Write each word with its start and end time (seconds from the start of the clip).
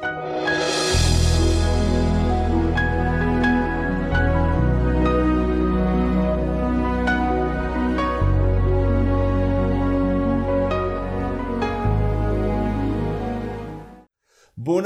Bună 0.00 0.08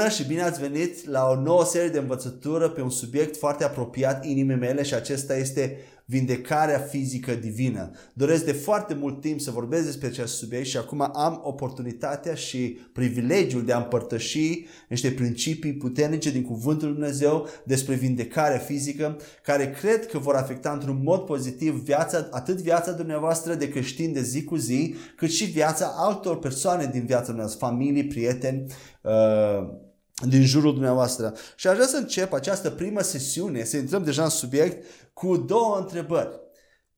și 0.08 0.26
bine 0.26 0.42
ați 0.42 0.60
venit 0.60 1.06
la 1.06 1.28
o 1.28 1.40
nouă 1.40 1.64
serie 1.64 1.88
de 1.88 1.98
învățătură 1.98 2.68
pe 2.68 2.80
un 2.80 2.90
subiect 2.90 3.36
foarte 3.36 3.64
apropiat 3.64 4.24
inimii 4.24 4.56
mele 4.56 4.82
și 4.82 4.94
acesta 4.94 5.36
este 5.36 5.78
vindecarea 6.04 6.78
fizică 6.78 7.34
divină. 7.34 7.90
Doresc 8.12 8.44
de 8.44 8.52
foarte 8.52 8.94
mult 8.94 9.20
timp 9.20 9.40
să 9.40 9.50
vorbesc 9.50 9.84
despre 9.84 10.06
acest 10.06 10.36
subiect 10.36 10.66
și 10.66 10.76
acum 10.76 11.10
am 11.14 11.40
oportunitatea 11.44 12.34
și 12.34 12.78
privilegiul 12.92 13.64
de 13.64 13.72
a 13.72 13.76
împărtăși 13.78 14.66
niște 14.88 15.10
principii 15.10 15.72
puternice 15.72 16.30
din 16.30 16.42
Cuvântul 16.42 16.88
Lui 16.88 16.96
Dumnezeu 16.96 17.48
despre 17.64 17.94
vindecarea 17.94 18.58
fizică 18.58 19.16
care 19.42 19.70
cred 19.70 20.06
că 20.06 20.18
vor 20.18 20.34
afecta 20.34 20.70
într-un 20.70 21.00
mod 21.02 21.20
pozitiv 21.20 21.74
viața, 21.74 22.28
atât 22.30 22.60
viața 22.60 22.92
dumneavoastră 22.92 23.54
de 23.54 23.68
creștini 23.68 24.12
de 24.12 24.22
zi 24.22 24.44
cu 24.44 24.56
zi, 24.56 24.94
cât 25.16 25.30
și 25.30 25.44
viața 25.44 25.92
altor 25.96 26.38
persoane 26.38 26.90
din 26.92 27.04
viața 27.06 27.24
dumneavoastră, 27.24 27.66
familii, 27.66 28.06
prieteni, 28.06 28.64
uh, 29.02 29.83
din 30.22 30.44
jurul 30.44 30.72
dumneavoastră. 30.72 31.34
Și 31.56 31.66
aș 31.66 31.74
vrea 31.74 31.86
să 31.86 31.96
încep 31.96 32.32
această 32.32 32.70
primă 32.70 33.02
sesiune, 33.02 33.64
să 33.64 33.76
intrăm 33.76 34.04
deja 34.04 34.24
în 34.24 34.30
subiect, 34.30 34.84
cu 35.12 35.36
două 35.36 35.78
întrebări. 35.78 36.42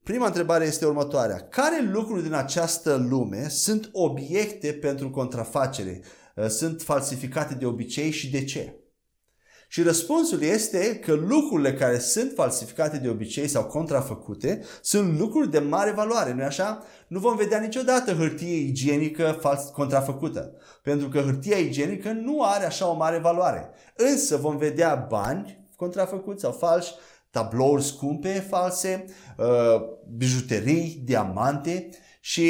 Prima 0.02 0.27
întrebare 0.27 0.65
este 0.65 0.87
următoarea. 0.87 1.48
Care 1.48 1.89
lucruri 1.92 2.23
din 2.23 2.33
această 2.33 3.06
lume 3.09 3.48
sunt 3.48 3.89
obiecte 3.92 4.73
pentru 4.73 5.11
contrafacere? 5.11 6.01
Uh, 6.34 6.47
sunt 6.47 6.83
falsificate 6.83 7.55
de 7.55 7.66
obicei 7.66 8.11
și 8.11 8.30
de 8.30 8.45
ce? 8.45 8.80
Și 9.69 9.83
răspunsul 9.83 10.42
este 10.42 10.98
că 10.98 11.12
lucrurile 11.12 11.75
care 11.75 11.98
sunt 11.98 12.33
falsificate 12.34 12.97
de 12.97 13.09
obicei 13.09 13.48
sau 13.48 13.64
contrafăcute 13.64 14.62
sunt 14.83 15.19
lucruri 15.19 15.50
de 15.50 15.59
mare 15.59 15.91
valoare, 15.91 16.33
nu 16.33 16.44
așa? 16.44 16.84
Nu 17.09 17.19
vom 17.19 17.37
vedea 17.37 17.61
niciodată 17.61 18.12
hârtie 18.12 18.56
igienică 18.56 19.39
fals 19.41 19.62
contrafăcută, 19.64 20.55
pentru 20.87 21.09
că 21.09 21.20
hârtia 21.20 21.56
igienică 21.56 22.12
nu 22.12 22.42
are 22.42 22.65
așa 22.65 22.89
o 22.91 22.95
mare 22.95 23.19
valoare. 23.19 23.70
Însă 23.97 24.37
vom 24.37 24.56
vedea 24.56 25.06
bani 25.09 25.69
contrafăcuți 25.77 26.41
sau 26.41 26.53
falși, 26.53 26.95
tablouri 27.31 27.83
scumpe 27.83 28.47
false, 28.48 29.05
uh, 29.39 29.83
bijuterii, 30.17 31.01
diamante 31.05 31.89
și 32.20 32.48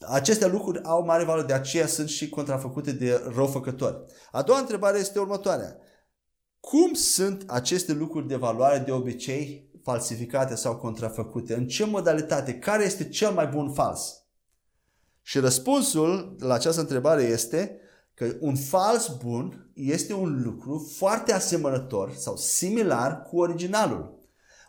aceste 0.00 0.46
lucruri 0.46 0.82
au 0.82 1.04
mare 1.04 1.24
valoare, 1.24 1.46
de 1.46 1.52
aceea 1.52 1.86
sunt 1.86 2.08
și 2.08 2.28
contrafăcute 2.28 2.92
de 2.92 3.22
răufăcători. 3.34 4.04
A 4.30 4.42
doua 4.42 4.58
întrebare 4.58 4.98
este 4.98 5.18
următoarea. 5.18 5.76
Cum 6.60 6.92
sunt 6.92 7.44
aceste 7.46 7.92
lucruri 7.92 8.28
de 8.28 8.36
valoare 8.36 8.78
de 8.78 8.90
obicei 8.90 9.70
falsificate 9.82 10.54
sau 10.54 10.76
contrafăcute? 10.76 11.54
În 11.54 11.66
ce 11.66 11.84
modalitate? 11.84 12.54
Care 12.54 12.84
este 12.84 13.08
cel 13.08 13.30
mai 13.30 13.46
bun 13.46 13.72
fals? 13.72 14.17
Și 15.28 15.38
răspunsul 15.38 16.36
la 16.38 16.54
această 16.54 16.80
întrebare 16.80 17.22
este 17.22 17.80
că 18.14 18.36
un 18.40 18.56
fals 18.56 19.16
bun 19.24 19.70
este 19.74 20.14
un 20.14 20.42
lucru 20.42 20.92
foarte 20.96 21.32
asemănător 21.32 22.12
sau 22.12 22.36
similar 22.36 23.22
cu 23.22 23.38
originalul 23.38 24.17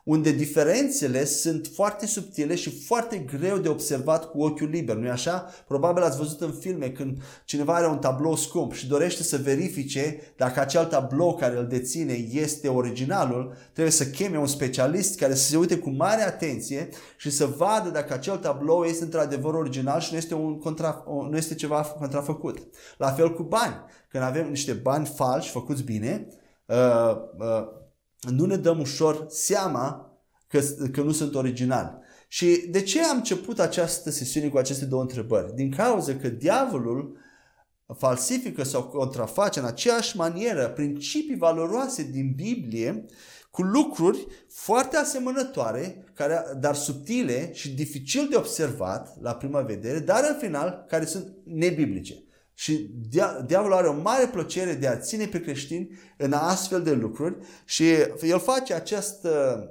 unde 0.03 0.31
diferențele 0.31 1.25
sunt 1.25 1.69
foarte 1.73 2.05
subtile 2.05 2.55
și 2.55 2.83
foarte 2.85 3.17
greu 3.17 3.57
de 3.57 3.69
observat 3.69 4.29
cu 4.29 4.41
ochiul 4.41 4.69
liber, 4.69 4.95
nu-i 4.95 5.09
așa? 5.09 5.49
Probabil 5.67 6.03
ați 6.03 6.17
văzut 6.17 6.41
în 6.41 6.51
filme 6.59 6.89
când 6.89 7.21
cineva 7.45 7.75
are 7.75 7.87
un 7.87 7.97
tablou 7.97 8.35
scump 8.35 8.73
și 8.73 8.87
dorește 8.87 9.23
să 9.23 9.37
verifice 9.37 10.19
dacă 10.37 10.59
acel 10.59 10.85
tablou 10.85 11.35
care 11.35 11.57
îl 11.57 11.67
deține 11.67 12.13
este 12.31 12.67
originalul, 12.67 13.53
trebuie 13.73 13.93
să 13.93 14.05
cheme 14.05 14.39
un 14.39 14.47
specialist 14.47 15.19
care 15.19 15.33
să 15.33 15.49
se 15.49 15.57
uite 15.57 15.77
cu 15.77 15.89
mare 15.89 16.21
atenție 16.21 16.89
și 17.17 17.29
să 17.29 17.45
vadă 17.45 17.89
dacă 17.89 18.13
acel 18.13 18.37
tablou 18.37 18.83
este 18.83 19.03
într-adevăr 19.03 19.53
original 19.53 19.99
și 19.99 20.11
nu 20.11 20.17
este, 20.17 20.33
un 20.33 20.57
contra, 20.57 21.03
nu 21.29 21.37
este 21.37 21.55
ceva 21.55 21.81
contrafăcut. 21.81 22.57
La 22.97 23.11
fel 23.11 23.33
cu 23.33 23.43
bani. 23.43 23.75
Când 24.09 24.23
avem 24.23 24.49
niște 24.49 24.73
bani 24.73 25.05
falși 25.05 25.49
făcuți 25.49 25.83
bine, 25.83 26.27
uh, 26.65 27.15
uh, 27.37 27.78
nu 28.21 28.45
ne 28.45 28.55
dăm 28.55 28.79
ușor 28.79 29.25
seama 29.29 30.13
că, 30.47 30.59
că 30.91 31.01
nu 31.01 31.11
sunt 31.11 31.35
originali. 31.35 31.97
Și 32.27 32.67
de 32.69 32.81
ce 32.81 33.03
am 33.03 33.17
început 33.17 33.59
această 33.59 34.09
sesiune 34.09 34.47
cu 34.47 34.57
aceste 34.57 34.85
două 34.85 35.01
întrebări? 35.01 35.55
Din 35.55 35.71
cauza 35.71 36.15
că 36.15 36.27
diavolul 36.27 37.17
falsifică 37.97 38.63
sau 38.63 38.83
contraface 38.83 39.59
în 39.59 39.65
aceeași 39.65 40.17
manieră 40.17 40.69
principii 40.69 41.37
valoroase 41.37 42.03
din 42.03 42.33
Biblie 42.35 43.05
cu 43.51 43.61
lucruri 43.61 44.27
foarte 44.49 44.97
asemănătoare, 44.97 46.03
care, 46.13 46.43
dar 46.59 46.75
subtile 46.75 47.53
și 47.53 47.73
dificil 47.73 48.27
de 48.29 48.35
observat 48.35 49.21
la 49.21 49.35
prima 49.35 49.61
vedere, 49.61 49.99
dar 49.99 50.23
în 50.29 50.37
final 50.39 50.85
care 50.87 51.05
sunt 51.05 51.33
nebiblice. 51.43 52.23
Și 52.59 52.89
diavolul 53.45 53.73
are 53.73 53.87
o 53.87 54.01
mare 54.01 54.27
plăcere 54.27 54.73
de 54.73 54.87
a 54.87 54.97
ține 54.97 55.25
pe 55.25 55.41
creștini 55.41 55.89
în 56.17 56.33
astfel 56.33 56.81
de 56.81 56.91
lucruri 56.91 57.37
și 57.65 57.83
el 58.21 58.39
face 58.39 58.73
această 58.73 59.63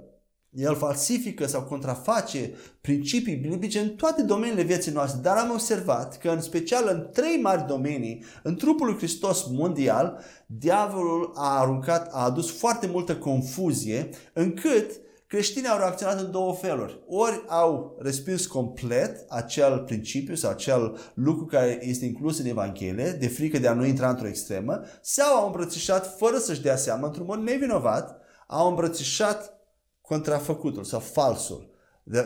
el 0.50 0.76
falsifică 0.76 1.46
sau 1.46 1.62
contraface 1.62 2.54
principii 2.80 3.36
biblice 3.36 3.78
în 3.78 3.88
toate 3.88 4.22
domeniile 4.22 4.62
vieții 4.62 4.92
noastre, 4.92 5.20
dar 5.22 5.36
am 5.36 5.50
observat 5.50 6.18
că 6.18 6.28
în 6.30 6.40
special 6.40 6.88
în 6.90 7.08
trei 7.12 7.40
mari 7.40 7.66
domenii, 7.66 8.24
în 8.42 8.56
trupul 8.56 8.86
lui 8.86 8.96
Hristos 8.96 9.46
mondial, 9.50 10.24
diavolul 10.46 11.32
a 11.34 11.58
aruncat, 11.58 12.08
a 12.12 12.24
adus 12.24 12.58
foarte 12.58 12.86
multă 12.86 13.16
confuzie, 13.16 14.08
încât 14.32 14.90
creștinii 15.28 15.68
au 15.68 15.78
reacționat 15.78 16.20
în 16.20 16.30
două 16.30 16.54
feluri. 16.54 17.02
Ori 17.06 17.44
au 17.46 17.98
respins 18.00 18.46
complet 18.46 19.24
acel 19.28 19.78
principiu 19.78 20.34
sau 20.34 20.50
acel 20.50 20.98
lucru 21.14 21.44
care 21.44 21.78
este 21.86 22.04
inclus 22.04 22.38
în 22.38 22.46
Evanghelie, 22.46 23.10
de 23.10 23.28
frică 23.28 23.58
de 23.58 23.68
a 23.68 23.72
nu 23.72 23.84
intra 23.84 24.08
într-o 24.08 24.28
extremă, 24.28 24.82
sau 25.02 25.36
au 25.36 25.46
îmbrățișat 25.46 26.16
fără 26.16 26.36
să-și 26.36 26.62
dea 26.62 26.76
seama, 26.76 27.06
într-un 27.06 27.26
mod 27.26 27.38
nevinovat, 27.38 28.20
au 28.46 28.68
îmbrățișat 28.68 29.52
contrafăcutul 30.00 30.84
sau 30.84 31.00
falsul, 31.00 31.70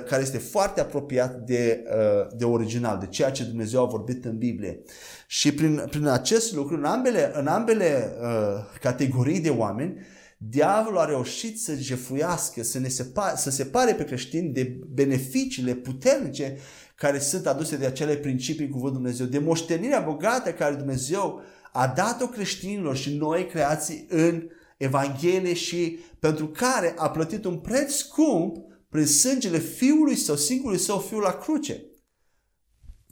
care 0.08 0.22
este 0.22 0.38
foarte 0.38 0.80
apropiat 0.80 1.34
de, 1.34 1.84
uh, 1.86 2.26
de 2.36 2.44
original, 2.44 2.98
de 2.98 3.06
ceea 3.06 3.30
ce 3.30 3.44
Dumnezeu 3.44 3.82
a 3.82 3.86
vorbit 3.86 4.24
în 4.24 4.38
Biblie. 4.38 4.82
Și 5.26 5.54
prin, 5.54 5.84
prin 5.90 6.06
acest 6.06 6.54
lucru, 6.54 6.76
în 6.76 6.84
ambele, 6.84 7.30
în 7.34 7.46
ambele 7.46 8.16
uh, 8.20 8.78
categorii 8.80 9.40
de 9.40 9.50
oameni, 9.50 10.00
diavolul 10.48 10.98
a 10.98 11.04
reușit 11.04 11.60
să 11.60 11.74
jefuiască, 11.74 12.62
să, 12.62 12.78
ne 12.78 12.88
separe, 12.88 13.36
să 13.36 13.50
separe 13.50 13.94
pe 13.94 14.04
creștini 14.04 14.52
de 14.52 14.80
beneficiile 14.88 15.74
puternice 15.74 16.58
care 16.94 17.18
sunt 17.18 17.46
aduse 17.46 17.76
de 17.76 17.86
acele 17.86 18.16
principii 18.16 18.68
cu 18.68 18.72
Cuvântul 18.72 19.00
Dumnezeu, 19.00 19.26
de 19.26 19.38
moștenirea 19.38 20.00
bogată 20.00 20.52
care 20.52 20.74
Dumnezeu 20.74 21.42
a 21.72 21.86
dat-o 21.86 22.26
creștinilor 22.26 22.96
și 22.96 23.16
noi 23.16 23.46
creații 23.46 24.06
în 24.08 24.48
Evanghelie 24.76 25.54
și 25.54 25.98
pentru 26.18 26.48
care 26.48 26.94
a 26.96 27.10
plătit 27.10 27.44
un 27.44 27.58
preț 27.58 27.92
scump 27.92 28.56
prin 28.88 29.06
sângele 29.06 29.58
Fiului 29.58 30.16
Său, 30.16 30.36
singurului 30.36 30.80
Său 30.80 30.98
Fiul 30.98 31.20
la 31.20 31.32
cruce. 31.32 31.84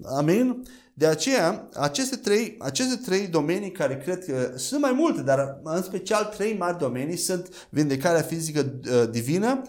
Amin? 0.03 0.63
De 1.01 1.07
aceea, 1.07 1.69
aceste 1.75 2.17
trei, 2.17 2.55
aceste 2.59 2.97
trei 2.97 3.27
domenii 3.27 3.71
care 3.71 3.97
cred 3.97 4.25
că 4.25 4.53
sunt 4.57 4.81
mai 4.81 4.93
multe, 4.93 5.23
dar 5.23 5.61
în 5.63 5.83
special 5.83 6.25
trei 6.25 6.57
mari 6.57 6.79
domenii 6.79 7.17
sunt 7.17 7.69
vindecarea 7.71 8.23
fizică 8.23 8.81
uh, 8.91 9.11
divină, 9.11 9.63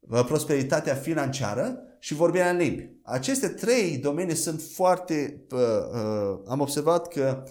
uh, 0.00 0.24
prosperitatea 0.24 0.94
financiară 0.94 1.78
și 1.98 2.14
vorbirea 2.14 2.50
în 2.50 2.56
limbi. 2.56 2.90
Aceste 3.02 3.48
trei 3.48 3.96
domenii 3.96 4.34
sunt 4.34 4.62
foarte... 4.74 5.44
Uh, 5.50 5.58
uh, 5.58 6.40
am 6.46 6.60
observat 6.60 7.08
că 7.08 7.42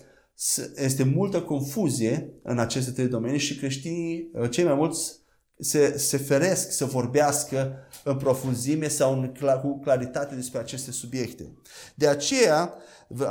este 0.76 1.04
multă 1.04 1.42
confuzie 1.42 2.34
în 2.44 2.60
aceste 2.60 2.92
trei 2.92 3.08
domenii 3.08 3.40
și 3.40 3.58
creștinii, 3.58 4.30
uh, 4.34 4.50
cei 4.50 4.64
mai 4.64 4.76
mulți, 4.76 5.21
se, 5.62 5.98
se 5.98 6.18
feresc 6.18 6.72
să 6.72 6.86
vorbească 6.86 7.74
în 8.04 8.16
profunzime 8.18 8.88
sau 8.88 9.14
în, 9.14 9.32
cu 9.62 9.80
claritate 9.80 10.36
despre 10.36 10.60
aceste 10.60 10.92
subiecte. 10.92 11.52
De 11.96 12.08
aceea, 12.08 12.74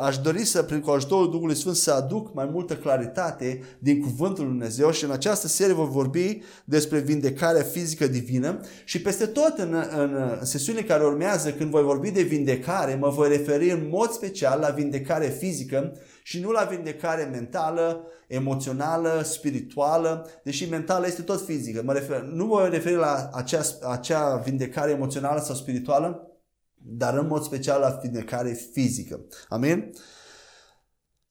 aș 0.01 0.19
dori 0.19 0.45
să, 0.45 0.63
prin 0.63 0.81
cu 0.81 0.91
ajutorul 0.91 1.31
Duhului 1.31 1.55
Sfânt, 1.55 1.77
să 1.77 1.93
aduc 1.93 2.35
mai 2.35 2.49
multă 2.53 2.77
claritate 2.77 3.63
din 3.79 4.01
Cuvântul 4.01 4.45
Lui 4.45 4.53
Dumnezeu 4.53 4.91
și 4.91 5.05
în 5.05 5.11
această 5.11 5.49
serie 5.49 5.75
voi 5.75 5.89
vorbi 5.91 6.43
despre 6.65 6.99
vindecarea 6.99 7.63
fizică 7.63 8.07
divină 8.07 8.61
și 8.85 9.01
peste 9.01 9.27
tot 9.27 9.59
în, 9.59 9.85
în 9.97 10.39
sesiunile 10.45 10.85
care 10.85 11.05
urmează, 11.05 11.53
când 11.53 11.71
voi 11.71 11.83
vorbi 11.83 12.11
de 12.11 12.23
vindecare, 12.23 12.95
mă 12.95 13.09
voi 13.09 13.29
referi 13.29 13.71
în 13.71 13.89
mod 13.91 14.11
special 14.11 14.61
la 14.61 14.69
vindecare 14.69 15.27
fizică 15.27 15.93
și 16.23 16.41
nu 16.41 16.51
la 16.51 16.65
vindecare 16.65 17.25
mentală, 17.25 18.07
emoțională, 18.27 19.23
spirituală, 19.25 20.29
deși 20.45 20.69
mentală 20.69 21.07
este 21.07 21.23
tot 21.23 21.45
fizică. 21.45 21.83
Mă 21.83 21.93
refer, 21.93 22.21
nu 22.21 22.47
mă 22.47 22.69
referi 22.69 22.95
la 22.95 23.31
acea, 23.33 23.63
acea 23.89 24.37
vindecare 24.37 24.91
emoțională 24.91 25.41
sau 25.41 25.55
spirituală, 25.55 26.31
dar 26.75 27.19
în 27.19 27.27
mod 27.27 27.43
special 27.43 27.81
la 27.81 27.99
vindecare 28.03 28.53
fizică. 28.53 29.21
Amin? 29.49 29.93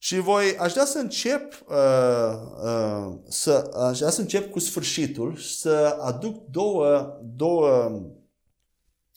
Și 0.02 0.20
voi, 0.20 0.58
aș 0.58 0.72
vrea 0.72 0.86
să 0.86 0.98
încep, 0.98 1.64
uh, 1.68 2.34
uh, 2.64 3.18
să, 3.28 3.72
aș 3.90 3.98
vrea 3.98 4.10
să 4.10 4.22
încep 4.22 4.52
cu 4.52 4.60
sfârșitul 4.60 5.36
și 5.36 5.58
să 5.58 5.98
aduc 6.02 6.46
două, 6.46 7.18
două 7.36 7.92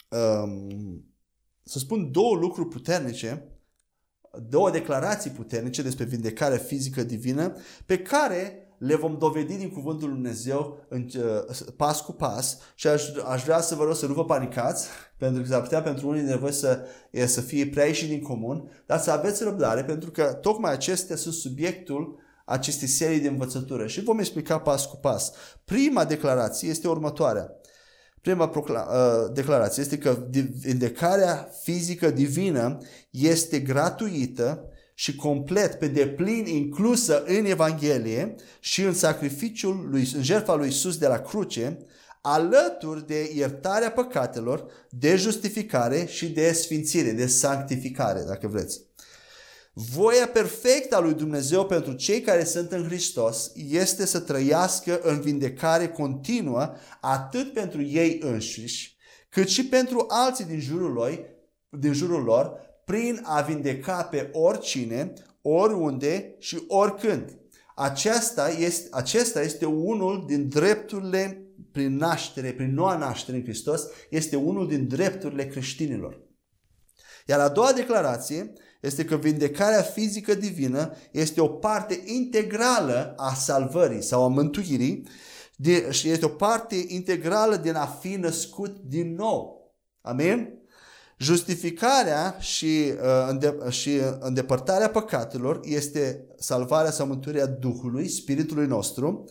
um, 0.08 1.04
să 1.62 1.78
spun 1.78 2.10
două 2.10 2.34
lucruri 2.36 2.68
puternice, 2.68 3.51
două 4.48 4.70
declarații 4.70 5.30
puternice 5.30 5.82
despre 5.82 6.04
vindecarea 6.04 6.58
fizică 6.58 7.02
divină, 7.02 7.56
pe 7.86 7.98
care 7.98 8.66
le 8.78 8.96
vom 8.96 9.18
dovedi 9.18 9.56
din 9.56 9.70
Cuvântul 9.70 10.08
Lui 10.08 10.16
Dumnezeu 10.16 10.84
în, 10.88 11.08
uh, 11.16 11.58
pas 11.76 12.00
cu 12.00 12.12
pas 12.12 12.58
și 12.74 12.86
aș, 12.86 13.02
aș 13.30 13.42
vrea 13.42 13.60
să 13.60 13.74
vă 13.74 13.84
rog 13.84 13.96
să 13.96 14.06
nu 14.06 14.14
vă 14.14 14.24
panicați, 14.24 14.86
pentru 15.16 15.42
că 15.42 15.48
s-ar 15.48 15.60
putea 15.60 15.82
pentru 15.82 16.08
unii 16.08 16.20
dintre 16.20 16.38
voi 16.38 16.52
să, 16.52 16.80
e, 17.10 17.26
să 17.26 17.40
fie 17.40 17.66
prea 17.66 17.84
ieșit 17.84 18.08
din 18.08 18.22
comun, 18.22 18.70
dar 18.86 18.98
să 18.98 19.10
aveți 19.10 19.44
răbdare, 19.44 19.84
pentru 19.84 20.10
că 20.10 20.24
tocmai 20.24 20.72
acestea 20.72 21.16
sunt 21.16 21.34
subiectul 21.34 22.20
acestei 22.44 22.88
serii 22.88 23.20
de 23.20 23.28
învățătură 23.28 23.86
și 23.86 24.02
vom 24.02 24.18
explica 24.18 24.58
pas 24.58 24.86
cu 24.86 24.96
pas. 24.96 25.32
Prima 25.64 26.04
declarație 26.04 26.68
este 26.68 26.88
următoarea. 26.88 27.50
Prima 28.22 28.52
uh, 28.54 29.32
declarație 29.32 29.82
este 29.82 29.98
că 29.98 30.26
vindecarea 30.60 31.48
fizică 31.62 32.10
divină 32.10 32.78
este 33.10 33.58
gratuită 33.58 34.64
și 34.94 35.16
complet 35.16 35.74
pe 35.74 35.86
deplin 35.86 36.46
inclusă 36.46 37.24
în 37.24 37.44
Evanghelie 37.44 38.34
și 38.60 38.82
în 38.82 38.94
sacrificiul 38.94 39.88
lui, 39.90 40.10
în 40.16 40.22
jertfa 40.22 40.54
lui 40.54 40.66
Iisus 40.66 40.98
de 40.98 41.06
la 41.06 41.18
cruce, 41.18 41.78
alături 42.20 43.06
de 43.06 43.32
iertarea 43.34 43.90
păcatelor, 43.90 44.66
de 44.88 45.16
justificare 45.16 46.06
și 46.06 46.30
de 46.30 46.52
sfințire, 46.52 47.10
de 47.10 47.26
sanctificare, 47.26 48.24
dacă 48.26 48.46
vreți. 48.46 48.80
Voia 49.74 50.28
perfectă 50.28 50.96
a 50.96 51.00
lui 51.00 51.14
Dumnezeu 51.14 51.66
pentru 51.66 51.92
cei 51.92 52.20
care 52.20 52.44
sunt 52.44 52.72
în 52.72 52.84
Hristos 52.84 53.52
este 53.54 54.06
să 54.06 54.20
trăiască 54.20 55.00
în 55.02 55.20
vindecare 55.20 55.88
continuă 55.88 56.74
atât 57.00 57.52
pentru 57.52 57.82
ei 57.82 58.18
înșiși, 58.22 58.96
cât 59.28 59.48
și 59.48 59.66
pentru 59.66 60.04
alții 60.08 60.44
din 60.44 60.60
jurul 60.60 60.92
lor, 60.92 61.24
din 61.68 61.92
jurul 61.92 62.22
lor 62.22 62.60
prin 62.84 63.20
a 63.22 63.40
vindeca 63.40 64.02
pe 64.02 64.28
oricine, 64.32 65.12
oriunde 65.42 66.34
și 66.38 66.64
oricând. 66.68 67.38
Aceasta 67.74 68.48
este, 68.48 68.88
acesta 68.90 69.42
este 69.42 69.64
unul 69.64 70.24
din 70.26 70.48
drepturile 70.48 71.46
prin 71.72 71.96
naștere, 71.96 72.52
prin 72.52 72.74
noua 72.74 72.96
naștere 72.96 73.36
în 73.36 73.42
Hristos, 73.42 73.82
este 74.10 74.36
unul 74.36 74.68
din 74.68 74.88
drepturile 74.88 75.46
creștinilor. 75.46 76.20
Iar 77.26 77.40
a 77.40 77.48
doua 77.48 77.72
declarație 77.72 78.52
este 78.82 79.04
că 79.04 79.16
vindecarea 79.16 79.82
fizică 79.82 80.34
divină 80.34 80.94
este 81.10 81.40
o 81.40 81.48
parte 81.48 82.02
integrală 82.04 83.14
a 83.16 83.34
salvării 83.34 84.02
sau 84.02 84.24
a 84.24 84.28
mântuirii 84.28 85.06
și 85.90 86.08
este 86.08 86.24
o 86.24 86.28
parte 86.28 86.84
integrală 86.88 87.56
din 87.56 87.74
a 87.74 87.86
fi 87.86 88.14
născut 88.14 88.76
din 88.78 89.14
nou. 89.14 89.72
Amin? 90.00 90.48
Justificarea 91.18 92.36
și, 92.38 92.92
uh, 92.92 93.26
înde- 93.28 93.56
și 93.68 94.00
îndepărtarea 94.20 94.90
păcatelor 94.90 95.60
este 95.64 96.26
salvarea 96.38 96.90
sau 96.90 97.06
mântuirea 97.06 97.46
Duhului, 97.46 98.08
Spiritului 98.08 98.66
nostru. 98.66 99.24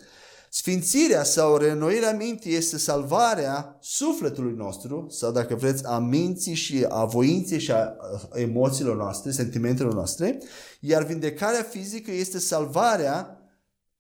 Sfințirea 0.54 1.24
sau 1.24 1.58
reînnoirea 1.58 2.14
minții 2.14 2.56
este 2.56 2.78
salvarea 2.78 3.78
sufletului 3.82 4.54
nostru, 4.54 5.06
sau 5.10 5.32
dacă 5.32 5.56
vreți, 5.56 5.86
a 5.86 5.98
minții 5.98 6.54
și 6.54 6.86
a 6.90 7.06
voinței 7.06 7.60
și 7.60 7.72
a 7.72 7.96
emoțiilor 8.34 8.96
noastre, 8.96 9.32
sentimentelor 9.32 9.94
noastre, 9.94 10.38
iar 10.80 11.04
vindecarea 11.04 11.64
fizică 11.64 12.12
este 12.12 12.40
salvarea 12.40 13.38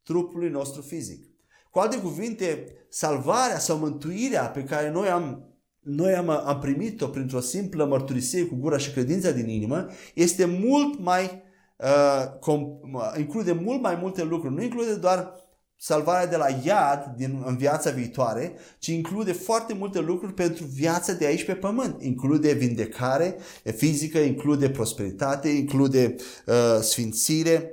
trupului 0.04 0.50
nostru 0.50 0.82
fizic. 0.82 1.26
Cu 1.70 1.80
alte 1.80 1.98
cuvinte, 1.98 2.66
salvarea 2.90 3.60
sau 3.60 3.78
mântuirea 3.78 4.44
pe 4.44 4.64
care 4.64 4.92
noi 4.92 5.08
am 5.08 5.46
noi 5.80 6.14
am, 6.14 6.30
am 6.30 6.60
primit-o 6.60 7.08
printr-o 7.08 7.40
simplă 7.40 7.86
mărturisire 7.86 8.44
cu 8.44 8.56
gura 8.56 8.78
și 8.78 8.92
credința 8.92 9.32
din 9.32 9.48
inimă, 9.48 9.88
este 10.14 10.46
mult 10.46 11.00
mai, 11.00 11.44
uh, 11.78 12.40
com, 12.40 12.80
include 13.18 13.52
mult 13.52 13.82
mai 13.82 13.98
multe 14.02 14.24
lucruri. 14.24 14.54
Nu 14.54 14.62
include 14.62 14.96
doar 14.96 15.50
salvarea 15.84 16.28
de 16.28 16.36
la 16.36 16.48
iad 16.64 17.14
din, 17.18 17.44
în 17.46 17.58
viața 17.58 17.90
viitoare, 17.90 18.54
ci 18.80 18.88
include 18.88 19.32
foarte 19.32 19.74
multe 19.74 20.00
lucruri 20.00 20.34
pentru 20.34 20.66
viața 20.66 21.14
de 21.14 21.26
aici 21.26 21.46
pe 21.46 21.54
pământ. 21.54 22.02
Include 22.02 22.52
vindecare 22.52 23.36
fizică, 23.76 24.18
include 24.18 24.70
prosperitate, 24.70 25.50
include 25.50 26.16
uh, 26.46 26.82
sfințire, 26.82 27.72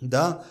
da? 0.00 0.42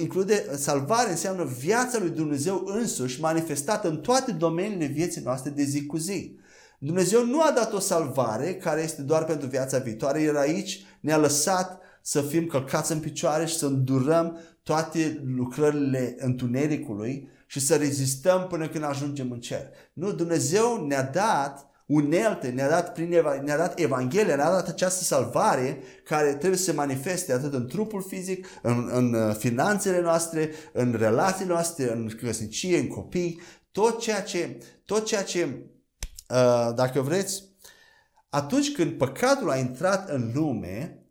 Include 0.00 0.46
salvare 0.56 1.10
înseamnă 1.10 1.44
viața 1.44 1.98
lui 1.98 2.10
Dumnezeu 2.10 2.62
însuși 2.66 3.20
manifestată 3.20 3.88
în 3.88 3.96
toate 3.96 4.32
domeniile 4.32 4.86
vieții 4.86 5.22
noastre 5.24 5.50
de 5.50 5.62
zi 5.62 5.86
cu 5.86 5.96
zi. 5.96 6.38
Dumnezeu 6.78 7.24
nu 7.24 7.40
a 7.40 7.52
dat 7.54 7.72
o 7.72 7.78
salvare 7.78 8.54
care 8.54 8.82
este 8.82 9.02
doar 9.02 9.24
pentru 9.24 9.48
viața 9.48 9.78
viitoare, 9.78 10.20
iar 10.20 10.34
aici 10.34 10.84
ne-a 11.00 11.18
lăsat 11.18 11.80
să 12.02 12.20
fim 12.20 12.46
călcați 12.46 12.92
în 12.92 13.00
picioare 13.00 13.46
și 13.46 13.56
să 13.56 13.66
îndurăm 13.66 14.38
toate 14.64 15.22
lucrările 15.36 16.14
întunericului 16.18 17.28
și 17.46 17.60
să 17.60 17.76
rezistăm 17.76 18.46
până 18.46 18.68
când 18.68 18.84
ajungem 18.84 19.30
în 19.30 19.40
cer. 19.40 19.68
Nu, 19.92 20.12
Dumnezeu 20.12 20.86
ne-a 20.86 21.02
dat 21.02 21.68
unelte, 21.86 22.48
ne-a 22.48 22.68
dat, 22.68 22.92
prin 22.92 23.12
eva- 23.12 23.42
ne-a 23.42 23.56
dat 23.56 23.78
Evanghelia, 23.78 24.36
ne-a 24.36 24.50
dat 24.50 24.68
această 24.68 25.04
salvare 25.04 25.78
care 26.04 26.34
trebuie 26.34 26.58
să 26.58 26.64
se 26.64 26.72
manifeste 26.72 27.32
atât 27.32 27.52
în 27.52 27.66
trupul 27.66 28.02
fizic, 28.02 28.46
în, 28.62 28.88
în 28.92 29.14
uh, 29.14 29.34
finanțele 29.34 30.00
noastre, 30.00 30.50
în 30.72 30.94
relațiile 30.98 31.52
noastre, 31.52 31.92
în 31.92 32.10
căsnicie, 32.20 32.78
în 32.78 32.86
copii, 32.86 33.40
tot 33.72 34.00
ceea 34.00 34.22
ce, 34.22 34.58
tot 34.84 35.04
ceea 35.04 35.22
ce 35.22 35.66
uh, 36.28 36.74
dacă 36.74 37.00
vreți, 37.00 37.42
atunci 38.28 38.72
când 38.72 38.92
păcatul 38.92 39.50
a 39.50 39.56
intrat 39.56 40.10
în 40.10 40.30
lume, 40.34 41.03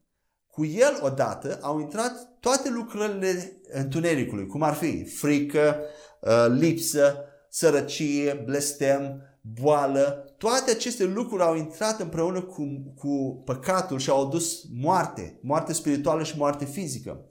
cu 0.54 0.66
el 0.66 1.00
odată 1.02 1.60
au 1.62 1.80
intrat 1.80 2.30
toate 2.40 2.70
lucrările 2.70 3.62
întunericului, 3.72 4.48
cum 4.48 4.62
ar 4.62 4.74
fi 4.74 5.06
frică, 5.06 5.76
uh, 6.20 6.46
lipsă, 6.50 7.16
sărăcie, 7.50 8.42
blestem, 8.46 9.22
boală, 9.42 10.34
toate 10.38 10.72
aceste 10.72 11.04
lucruri 11.04 11.44
au 11.44 11.56
intrat 11.56 12.00
împreună 12.00 12.42
cu, 12.42 12.94
cu 12.96 13.42
păcatul 13.46 14.00
și 14.00 14.10
au 14.10 14.26
adus 14.26 14.64
moarte, 14.74 15.40
moarte 15.42 15.74
spirituală 15.74 16.24
și 16.24 16.38
moarte 16.38 16.66
fizică. 16.66 17.26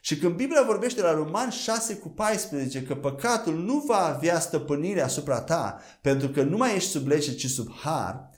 Și 0.00 0.18
când 0.18 0.34
Biblia 0.34 0.62
vorbește 0.62 1.02
la 1.02 1.12
Roman 1.12 1.50
6 1.50 1.94
cu 1.94 2.08
14 2.08 2.82
că 2.82 2.94
păcatul 2.94 3.54
nu 3.54 3.84
va 3.86 4.14
avea 4.14 4.40
stăpânire 4.40 5.00
asupra 5.00 5.40
ta 5.40 5.80
pentru 6.00 6.28
că 6.28 6.42
nu 6.42 6.56
mai 6.56 6.74
ești 6.74 6.90
sub 6.90 7.06
lege, 7.06 7.34
ci 7.34 7.46
sub 7.46 7.72
har, 7.82 8.30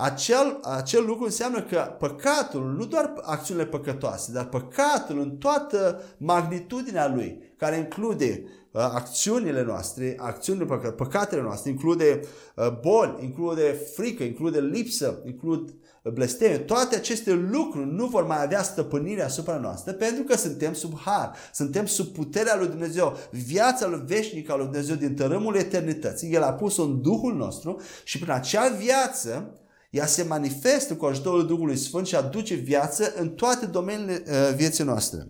acel, 0.00 0.60
acel 0.62 1.04
lucru 1.06 1.24
înseamnă 1.24 1.62
că 1.62 1.96
păcatul, 1.98 2.74
nu 2.78 2.84
doar 2.84 3.12
acțiunile 3.22 3.66
păcătoase, 3.66 4.32
dar 4.32 4.48
păcatul 4.48 5.20
în 5.20 5.36
toată 5.36 6.02
magnitudinea 6.16 7.08
lui, 7.08 7.54
care 7.56 7.76
include 7.76 8.42
uh, 8.70 8.80
acțiunile 8.80 9.62
noastre, 9.62 10.16
acțiunile 10.18 10.64
păcă, 10.64 10.90
păcatele 10.90 11.42
noastre, 11.42 11.70
include 11.70 12.20
uh, 12.56 12.80
boli, 12.80 13.16
include 13.20 13.80
frică, 13.94 14.22
include 14.22 14.60
lipsă, 14.60 15.22
include 15.24 15.72
blesteme, 16.12 16.56
toate 16.56 16.96
aceste 16.96 17.32
lucruri 17.32 17.94
nu 17.94 18.06
vor 18.06 18.26
mai 18.26 18.42
avea 18.42 18.62
stăpânire 18.62 19.22
asupra 19.22 19.58
noastră 19.58 19.92
pentru 19.92 20.22
că 20.22 20.36
suntem 20.36 20.72
sub 20.72 20.98
har, 20.98 21.34
suntem 21.52 21.86
sub 21.86 22.06
puterea 22.06 22.56
lui 22.56 22.66
Dumnezeu, 22.66 23.16
viața 23.30 23.86
lui 23.86 24.02
veșnică 24.06 24.52
a 24.52 24.56
lui 24.56 24.64
Dumnezeu 24.64 24.96
din 24.96 25.14
tărâmul 25.14 25.56
eternității, 25.56 26.32
El 26.32 26.42
a 26.42 26.52
pus-o 26.52 26.82
în 26.82 27.02
Duhul 27.02 27.34
nostru 27.34 27.80
și 28.04 28.18
prin 28.18 28.32
acea 28.32 28.68
viață 28.68 29.59
ea 29.90 30.06
se 30.06 30.22
manifestă 30.22 30.96
cu 30.96 31.04
ajutorul 31.04 31.46
Duhului 31.46 31.76
Sfânt 31.76 32.06
și 32.06 32.16
aduce 32.16 32.54
viață 32.54 33.12
în 33.16 33.28
toate 33.28 33.66
domeniile 33.66 34.22
uh, 34.26 34.54
vieții 34.54 34.84
noastre. 34.84 35.28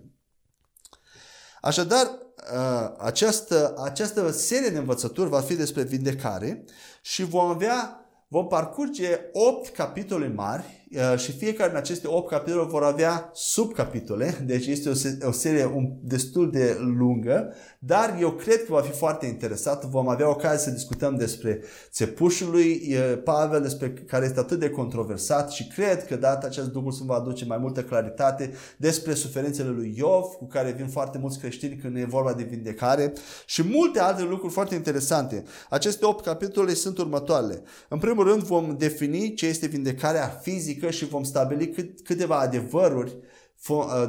Așadar, 1.61 2.07
uh, 2.07 2.93
această, 2.99 3.75
această 3.85 4.31
serie 4.31 4.69
de 4.69 4.79
învățături 4.79 5.29
va 5.29 5.41
fi 5.41 5.55
despre 5.55 5.83
vindecare 5.83 6.65
și 7.03 7.25
vom 7.25 7.49
avea, 7.49 8.05
vom 8.29 8.47
parcurge 8.47 9.21
8 9.33 9.69
capitole 9.69 10.29
mari 10.29 10.65
Uh, 10.65 10.80
și 11.17 11.33
fiecare 11.33 11.69
din 11.69 11.79
aceste 11.79 12.07
8 12.09 12.31
capitole 12.31 12.65
vor 12.65 12.83
avea 12.83 13.31
subcapitole, 13.35 14.43
deci 14.47 14.67
este 14.67 14.89
o, 14.89 15.29
o 15.29 15.33
serie 15.33 15.65
un, 15.65 15.93
destul 16.03 16.51
de 16.51 16.77
lungă, 16.79 17.55
dar 17.79 18.17
eu 18.21 18.31
cred 18.31 18.65
că 18.65 18.73
va 18.73 18.81
fi 18.81 18.93
foarte 18.93 19.27
interesat. 19.27 19.85
Vom 19.85 20.09
avea 20.09 20.29
ocazia 20.29 20.59
să 20.59 20.71
discutăm 20.71 21.17
despre 21.17 21.63
țepușul 21.91 22.51
lui 22.51 22.97
Pavel, 23.25 23.63
despre 23.63 23.93
care 23.93 24.25
este 24.25 24.41
atât 24.41 24.59
de 24.59 24.71
controversat 24.71 25.51
și 25.51 25.67
cred 25.67 26.07
că 26.07 26.17
data 26.17 26.47
acest 26.47 26.69
Duhul 26.69 26.93
Sfânt 26.93 27.09
va 27.09 27.15
aduce 27.15 27.45
mai 27.45 27.59
multă 27.59 27.83
claritate 27.83 28.53
despre 28.77 29.15
suferințele 29.15 29.69
lui 29.69 29.95
Iov, 29.97 30.25
cu 30.25 30.47
care 30.47 30.71
vin 30.71 30.89
foarte 30.89 31.19
mulți 31.19 31.39
creștini 31.39 31.77
când 31.77 31.97
e 31.97 32.05
vorba 32.05 32.33
de 32.33 32.43
vindecare 32.43 33.13
și 33.47 33.63
multe 33.63 34.01
alte 34.01 34.23
lucruri 34.23 34.53
foarte 34.53 34.75
interesante. 34.75 35.45
Aceste 35.69 36.07
8 36.07 36.25
capitole 36.25 36.75
sunt 36.75 36.99
următoarele. 36.99 37.63
În 37.89 37.99
primul 37.99 38.25
rând 38.25 38.43
vom 38.43 38.75
defini 38.79 39.35
ce 39.35 39.47
este 39.47 39.67
vindecarea 39.67 40.29
fizică 40.43 40.80
fizică 40.81 40.91
și 40.91 41.11
vom 41.11 41.23
stabili 41.23 41.69
cât, 41.69 42.01
câteva 42.01 42.39
adevăruri 42.39 43.17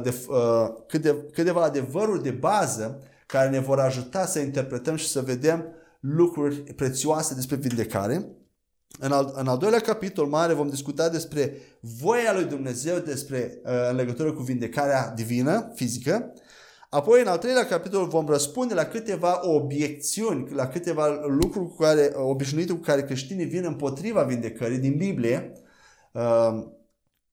de, 0.02 1.14
câteva 1.32 1.62
adevăruri 1.62 2.22
de 2.22 2.30
bază 2.30 3.02
care 3.26 3.48
ne 3.48 3.60
vor 3.60 3.78
ajuta 3.78 4.26
să 4.26 4.38
interpretăm 4.38 4.96
și 4.96 5.08
să 5.08 5.20
vedem 5.20 5.64
lucruri 6.00 6.56
prețioase 6.56 7.34
despre 7.34 7.56
vindecare. 7.56 8.26
În 9.00 9.12
al, 9.12 9.32
în 9.36 9.46
al 9.46 9.58
doilea 9.58 9.80
capitol 9.80 10.26
mare 10.26 10.52
vom 10.52 10.68
discuta 10.68 11.08
despre 11.08 11.56
voia 11.80 12.32
lui 12.34 12.44
Dumnezeu 12.44 12.98
despre, 12.98 13.60
în 13.90 13.96
legătură 13.96 14.32
cu 14.32 14.42
vindecarea 14.42 15.12
divină, 15.16 15.70
fizică. 15.74 16.32
Apoi, 16.90 17.20
în 17.20 17.26
al 17.26 17.38
treilea 17.38 17.66
capitol, 17.66 18.06
vom 18.06 18.26
răspunde 18.26 18.74
la 18.74 18.84
câteva 18.84 19.40
obiecțiuni, 19.48 20.50
la 20.50 20.66
câteva 20.66 21.24
lucruri 21.26 21.68
cu 21.68 21.76
care, 21.76 22.12
obișnuite 22.14 22.72
cu 22.72 22.78
care 22.78 23.04
creștinii 23.04 23.44
vin 23.44 23.64
împotriva 23.64 24.22
vindecării 24.22 24.78
din 24.78 24.96
Biblie. 24.96 25.52
Uh, 26.12 26.64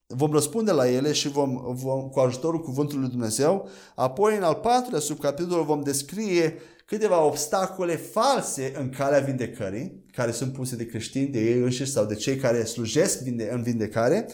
vom 0.08 0.32
răspunde 0.32 0.72
la 0.72 0.90
ele 0.90 1.12
și 1.12 1.30
vom, 1.30 1.74
vom, 1.74 2.10
cu 2.10 2.20
ajutorul 2.20 2.62
cuvântului 2.62 3.02
lui 3.02 3.12
Dumnezeu. 3.12 3.70
Apoi, 3.96 4.38
în 4.38 4.44
al 4.44 4.56
patrulea 4.56 5.00
subcapitol, 5.00 5.64
vom 5.64 5.82
descrie 5.82 6.60
câteva 6.86 7.24
obstacole 7.24 7.96
false 7.96 8.74
în 8.80 8.90
calea 8.90 9.20
vindecării, 9.20 10.06
care 10.12 10.32
sunt 10.32 10.54
puse 10.54 10.76
de 10.76 10.86
creștini, 10.86 11.28
de 11.28 11.40
ei 11.40 11.60
înșiși 11.60 11.92
sau 11.92 12.06
de 12.06 12.16
cei 12.16 12.36
care 12.36 12.64
slujesc 12.64 13.26
în 13.52 13.62
vindecare. 13.62 14.28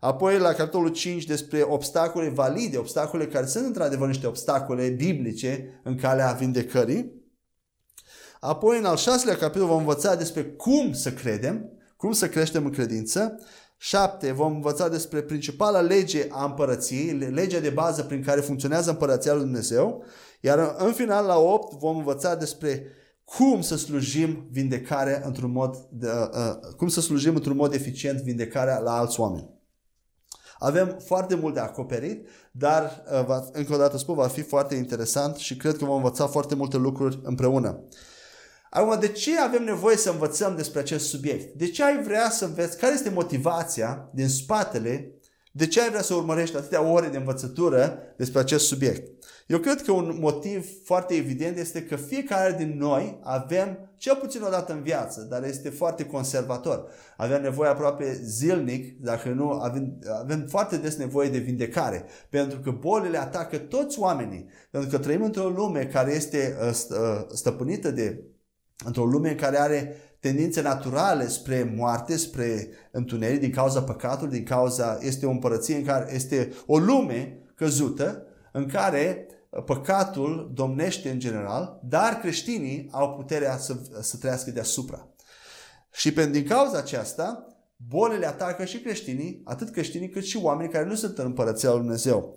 Apoi 0.00 0.38
la 0.38 0.52
capitolul 0.52 0.88
5 0.88 1.24
despre 1.24 1.62
obstacole 1.62 2.28
valide, 2.28 2.78
obstacole 2.78 3.26
care 3.26 3.46
sunt 3.46 3.66
într-adevăr 3.66 4.06
niște 4.06 4.26
obstacole 4.26 4.88
biblice 4.88 5.80
în 5.82 5.96
calea 5.96 6.32
vindecării. 6.32 7.12
Apoi 8.40 8.78
în 8.78 8.84
al 8.84 8.96
șaselea 8.96 9.36
capitol 9.36 9.66
vom 9.66 9.78
învăța 9.78 10.14
despre 10.14 10.44
cum 10.44 10.92
să 10.92 11.12
credem, 11.12 11.72
cum 11.96 12.12
să 12.12 12.28
creștem 12.28 12.64
în 12.64 12.70
credință. 12.70 13.38
7. 13.82 14.32
Vom 14.32 14.54
învăța 14.54 14.88
despre 14.88 15.20
principala 15.20 15.80
lege 15.80 16.26
a 16.30 16.44
împărăției, 16.44 17.12
legea 17.12 17.58
de 17.58 17.70
bază 17.70 18.02
prin 18.02 18.22
care 18.22 18.40
funcționează 18.40 18.90
împărăția 18.90 19.32
lui 19.32 19.42
Dumnezeu. 19.42 20.04
Iar 20.40 20.74
în 20.78 20.92
final, 20.92 21.26
la 21.26 21.38
8, 21.38 21.78
vom 21.78 21.96
învăța 21.96 22.34
despre 22.34 22.86
cum 23.24 23.60
să 23.60 23.76
slujim 23.76 24.46
vindecarea 24.50 25.22
într-un 25.24 25.50
mod, 25.50 25.76
de, 25.90 26.06
uh, 26.06 26.28
uh, 26.32 26.74
cum 26.76 26.88
să 26.88 27.00
slujim 27.00 27.34
într-un 27.34 27.56
mod 27.56 27.72
eficient 27.72 28.20
vindecarea 28.20 28.78
la 28.78 28.92
alți 28.92 29.20
oameni. 29.20 29.50
Avem 30.58 30.96
foarte 31.04 31.34
mult 31.34 31.54
de 31.54 31.60
acoperit, 31.60 32.28
dar, 32.52 33.02
uh, 33.12 33.24
va, 33.24 33.44
încă 33.52 33.74
o 33.74 33.76
dată 33.76 33.98
spun, 33.98 34.14
va 34.14 34.28
fi 34.28 34.42
foarte 34.42 34.74
interesant 34.74 35.36
și 35.36 35.56
cred 35.56 35.76
că 35.76 35.84
vom 35.84 35.96
învăța 35.96 36.26
foarte 36.26 36.54
multe 36.54 36.76
lucruri 36.76 37.20
împreună. 37.22 37.84
Acum, 38.70 39.00
de 39.00 39.08
ce 39.08 39.40
avem 39.40 39.64
nevoie 39.64 39.96
să 39.96 40.10
învățăm 40.10 40.56
despre 40.56 40.80
acest 40.80 41.08
subiect? 41.08 41.54
De 41.54 41.70
ce 41.70 41.84
ai 41.84 42.02
vrea 42.02 42.30
să 42.30 42.44
înveți? 42.44 42.78
Care 42.78 42.94
este 42.94 43.10
motivația 43.10 44.10
din 44.14 44.28
spatele? 44.28 45.12
De 45.52 45.66
ce 45.66 45.80
ai 45.80 45.88
vrea 45.88 46.02
să 46.02 46.14
urmărești 46.14 46.56
atâtea 46.56 46.82
ore 46.82 47.08
de 47.08 47.16
învățătură 47.16 47.98
despre 48.16 48.40
acest 48.40 48.66
subiect? 48.66 49.24
Eu 49.46 49.58
cred 49.58 49.82
că 49.82 49.92
un 49.92 50.16
motiv 50.20 50.66
foarte 50.84 51.14
evident 51.14 51.58
este 51.58 51.82
că 51.82 51.96
fiecare 51.96 52.54
din 52.58 52.76
noi 52.78 53.20
avem, 53.22 53.90
cel 53.96 54.16
puțin 54.16 54.42
o 54.42 54.50
dată 54.50 54.72
în 54.72 54.82
viață, 54.82 55.20
dar 55.30 55.44
este 55.44 55.68
foarte 55.70 56.04
conservator. 56.04 56.88
Avem 57.16 57.42
nevoie 57.42 57.70
aproape 57.70 58.12
zilnic, 58.22 59.00
dacă 59.00 59.28
nu, 59.28 59.50
avem, 59.50 59.98
avem 60.22 60.46
foarte 60.48 60.76
des 60.76 60.96
nevoie 60.96 61.28
de 61.28 61.38
vindecare. 61.38 62.04
Pentru 62.28 62.58
că 62.58 62.70
bolile 62.70 63.18
atacă 63.18 63.56
toți 63.58 63.98
oamenii. 63.98 64.48
Pentru 64.70 64.90
că 64.90 64.98
trăim 64.98 65.22
într-o 65.22 65.48
lume 65.48 65.86
care 65.86 66.14
este 66.14 66.56
uh, 66.60 66.68
uh, 66.90 67.24
stăpânită 67.32 67.90
de 67.90 68.24
într-o 68.84 69.04
lume 69.04 69.34
care 69.34 69.60
are 69.60 69.96
tendințe 70.20 70.60
naturale 70.60 71.28
spre 71.28 71.72
moarte, 71.76 72.16
spre 72.16 72.68
întuneric 72.90 73.40
din 73.40 73.50
cauza 73.50 73.82
păcatului, 73.82 74.36
din 74.36 74.44
cauza 74.44 74.98
este 75.00 75.26
o 75.26 75.30
împărăție 75.30 75.76
în 75.76 75.84
care 75.84 76.14
este 76.14 76.52
o 76.66 76.78
lume 76.78 77.38
căzută 77.54 78.24
în 78.52 78.66
care 78.66 79.26
păcatul 79.64 80.50
domnește 80.54 81.10
în 81.10 81.18
general, 81.18 81.80
dar 81.82 82.18
creștinii 82.18 82.88
au 82.90 83.14
puterea 83.14 83.56
să, 83.56 83.76
să 84.00 84.16
trăiască 84.16 84.50
deasupra. 84.50 85.08
Și 85.92 86.12
pentru 86.12 86.32
din 86.32 86.48
cauza 86.48 86.78
aceasta, 86.78 87.46
bolile 87.88 88.26
atacă 88.26 88.64
și 88.64 88.78
creștinii, 88.78 89.40
atât 89.44 89.70
creștinii 89.70 90.08
cât 90.08 90.24
și 90.24 90.38
oamenii 90.42 90.72
care 90.72 90.84
nu 90.84 90.94
sunt 90.94 91.18
în 91.18 91.24
împărăția 91.24 91.70
lui 91.70 91.78
Dumnezeu. 91.78 92.34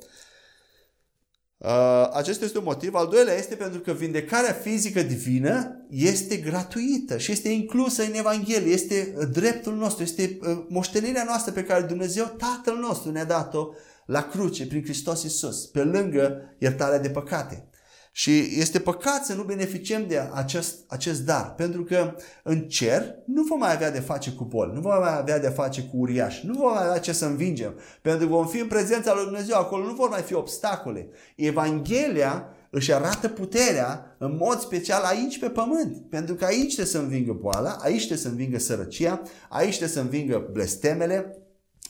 Uh, 1.64 2.10
acesta 2.14 2.46
este 2.46 2.58
un 2.58 2.64
motiv. 2.64 2.94
Al 2.94 3.08
doilea 3.08 3.34
este 3.34 3.56
pentru 3.56 3.80
că 3.80 3.92
vindecarea 3.92 4.54
fizică 4.54 5.02
divină 5.02 5.86
este 5.90 6.38
gratuită 6.38 7.18
și 7.18 7.32
este 7.32 7.50
inclusă 7.50 8.04
în 8.04 8.14
Evanghelie. 8.14 8.74
Este 8.74 9.14
dreptul 9.32 9.76
nostru, 9.76 10.04
este 10.04 10.40
uh, 10.42 10.66
moștenirea 10.70 11.24
noastră 11.24 11.52
pe 11.52 11.64
care 11.64 11.82
Dumnezeu, 11.82 12.26
Tatăl 12.38 12.78
nostru, 12.78 13.12
ne-a 13.12 13.26
dat-o 13.26 13.68
la 14.06 14.28
cruce 14.28 14.68
prin 14.68 14.84
Hristos 14.84 15.24
Isus, 15.24 15.66
pe 15.66 15.84
lângă 15.84 16.56
iertarea 16.58 17.00
de 17.00 17.10
păcate. 17.10 17.68
Și 18.16 18.50
este 18.58 18.80
păcat 18.80 19.26
să 19.26 19.34
nu 19.34 19.44
beneficiem 19.44 20.08
de 20.08 20.30
acest, 20.34 20.76
acest 20.88 21.22
dar, 21.22 21.54
pentru 21.56 21.84
că 21.84 22.16
în 22.44 22.62
cer 22.62 23.16
nu 23.26 23.44
vom 23.44 23.60
mai 23.60 23.74
avea 23.74 23.92
de 23.92 24.00
face 24.00 24.32
cu 24.32 24.44
boli, 24.44 24.72
nu 24.74 24.82
vom 24.82 25.00
mai 25.00 25.18
avea 25.18 25.40
de 25.40 25.48
face 25.48 25.82
cu 25.82 25.98
uriași, 25.98 26.46
nu 26.46 26.54
vom 26.54 26.74
mai 26.74 26.86
avea 26.86 27.00
ce 27.00 27.12
să 27.12 27.26
învingem, 27.26 27.80
pentru 28.02 28.28
că 28.28 28.34
vom 28.34 28.48
fi 28.48 28.60
în 28.60 28.68
prezența 28.68 29.14
lui 29.14 29.24
Dumnezeu, 29.24 29.58
acolo 29.58 29.86
nu 29.86 29.94
vor 29.94 30.10
mai 30.10 30.22
fi 30.22 30.34
obstacole. 30.34 31.10
Evanghelia 31.36 32.50
își 32.70 32.94
arată 32.94 33.28
puterea 33.28 34.16
în 34.18 34.36
mod 34.40 34.60
special 34.60 35.04
aici 35.04 35.40
pe 35.40 35.50
pământ, 35.50 36.10
pentru 36.10 36.36
că 36.36 36.46
aici 36.46 36.74
trebuie 36.74 36.86
să 36.86 36.98
învingă 36.98 37.34
boala, 37.34 37.78
aici 37.80 37.98
trebuie 37.98 38.18
să 38.18 38.28
învingă 38.28 38.60
sărăcia, 38.60 39.22
aici 39.50 39.78
trebuie 39.78 39.90
să 39.90 40.00
învingă 40.00 40.50
blestemele, 40.52 41.38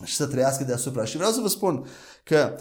și 0.03 0.15
să 0.15 0.25
trăiască 0.25 0.63
deasupra. 0.63 1.05
Și 1.05 1.17
vreau 1.17 1.31
să 1.31 1.41
vă 1.41 1.47
spun 1.47 1.85
că 2.23 2.55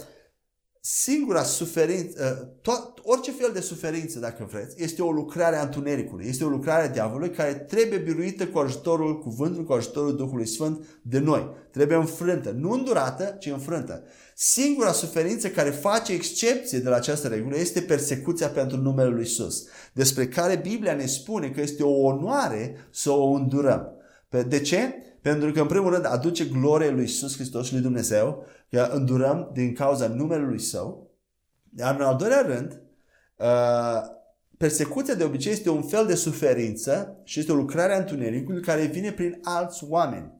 singura 0.85 1.43
suferință, 1.43 2.37
uh, 2.41 2.47
tot, 2.61 2.99
orice 3.03 3.31
fel 3.31 3.51
de 3.53 3.59
suferință, 3.59 4.19
dacă 4.19 4.47
vreți, 4.51 4.83
este 4.83 5.01
o 5.01 5.11
lucrare 5.11 5.55
a 5.55 5.61
întunericului, 5.61 6.25
este 6.27 6.43
o 6.43 6.47
lucrare 6.47 6.83
a 6.83 6.89
diavolului 6.89 7.35
care 7.35 7.53
trebuie 7.53 7.99
biruită 7.99 8.47
cu 8.47 8.57
ajutorul 8.57 9.19
cuvântului, 9.19 9.65
cu 9.65 9.73
ajutorul 9.73 10.15
Duhului 10.15 10.47
Sfânt 10.47 10.85
de 11.01 11.19
noi. 11.19 11.49
Trebuie 11.71 11.97
înfrântă, 11.97 12.51
nu 12.51 12.71
îndurată, 12.71 13.35
ci 13.39 13.45
înfrântă. 13.45 14.03
Singura 14.35 14.91
suferință 14.91 15.49
care 15.49 15.69
face 15.69 16.13
excepție 16.13 16.79
de 16.79 16.89
la 16.89 16.95
această 16.95 17.27
regulă 17.27 17.57
este 17.57 17.81
persecuția 17.81 18.47
pentru 18.47 18.77
numele 18.77 19.09
lui 19.09 19.23
Isus, 19.23 19.67
despre 19.93 20.27
care 20.27 20.55
Biblia 20.55 20.93
ne 20.93 21.05
spune 21.05 21.49
că 21.49 21.61
este 21.61 21.83
o 21.83 22.01
onoare 22.01 22.87
să 22.91 23.11
o 23.11 23.31
îndurăm. 23.31 23.91
De 24.47 24.59
ce? 24.59 24.95
Pentru 25.23 25.51
că, 25.51 25.61
în 25.61 25.67
primul 25.67 25.91
rând, 25.91 26.05
aduce 26.05 26.45
glorie 26.45 26.89
lui 26.89 27.03
Isus 27.03 27.35
Hristos 27.35 27.65
și 27.65 27.73
lui 27.73 27.81
Dumnezeu, 27.81 28.45
că 28.69 28.89
îndurăm 28.91 29.49
din 29.53 29.73
cauza 29.73 30.07
numelui 30.07 30.59
Său. 30.59 31.11
Iar, 31.77 31.95
în 31.95 32.05
al 32.05 32.15
doilea 32.15 32.41
rând, 32.41 32.81
uh, 33.37 34.01
persecuția 34.57 35.13
de 35.13 35.23
obicei 35.23 35.51
este 35.51 35.69
un 35.69 35.81
fel 35.81 36.05
de 36.05 36.15
suferință 36.15 37.21
și 37.23 37.39
este 37.39 37.51
o 37.51 37.55
lucrare 37.55 37.93
a 37.93 37.97
întunericului 37.97 38.61
care 38.61 38.85
vine 38.85 39.11
prin 39.11 39.39
alți 39.43 39.83
oameni. 39.89 40.31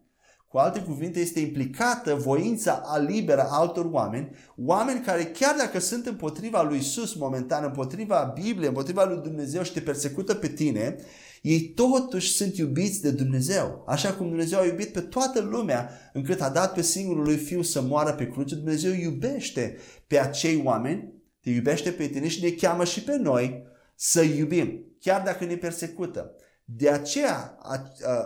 Cu 0.54 0.60
alte 0.60 0.80
cuvinte, 0.80 1.20
este 1.20 1.40
implicată 1.40 2.16
voința 2.16 2.82
a 2.86 2.98
liberă 2.98 3.42
a 3.42 3.60
altor 3.60 3.86
oameni, 3.92 4.30
oameni 4.58 5.02
care 5.02 5.24
chiar 5.24 5.56
dacă 5.58 5.80
sunt 5.80 6.06
împotriva 6.06 6.62
lui 6.64 6.78
Isus 6.78 7.14
momentan, 7.14 7.64
împotriva 7.64 8.34
Bibliei, 8.42 8.68
împotriva 8.68 9.04
lui 9.04 9.22
Dumnezeu 9.24 9.64
și 9.64 9.72
te 9.72 9.80
persecută 9.80 10.34
pe 10.34 10.48
tine, 10.48 10.96
ei 11.42 11.62
totuși 11.62 12.32
sunt 12.32 12.58
iubiți 12.58 13.02
de 13.02 13.12
Dumnezeu. 13.12 13.84
Așa 13.88 14.14
cum 14.14 14.28
Dumnezeu 14.28 14.60
a 14.60 14.66
iubit 14.66 14.92
pe 14.92 15.00
toată 15.00 15.42
lumea, 15.42 15.90
încât 16.14 16.42
a 16.42 16.50
dat 16.50 16.74
pe 16.74 16.82
singurul 16.82 17.24
lui 17.24 17.38
Fiu 17.38 17.62
să 17.62 17.82
moară 17.82 18.12
pe 18.12 18.28
cruce, 18.28 18.56
Dumnezeu 18.56 18.94
iubește 18.94 19.78
pe 20.08 20.20
acei 20.20 20.62
oameni, 20.66 21.14
te 21.42 21.50
iubește 21.50 21.90
pe 21.90 22.08
tine 22.08 22.28
și 22.28 22.44
ne 22.44 22.50
cheamă 22.50 22.84
și 22.84 23.04
pe 23.04 23.18
noi 23.18 23.64
să 23.96 24.22
iubim, 24.22 24.86
chiar 25.00 25.22
dacă 25.26 25.46
ne 25.46 25.56
persecută. 25.56 26.36
De 26.65 26.89
aceea, 26.89 27.58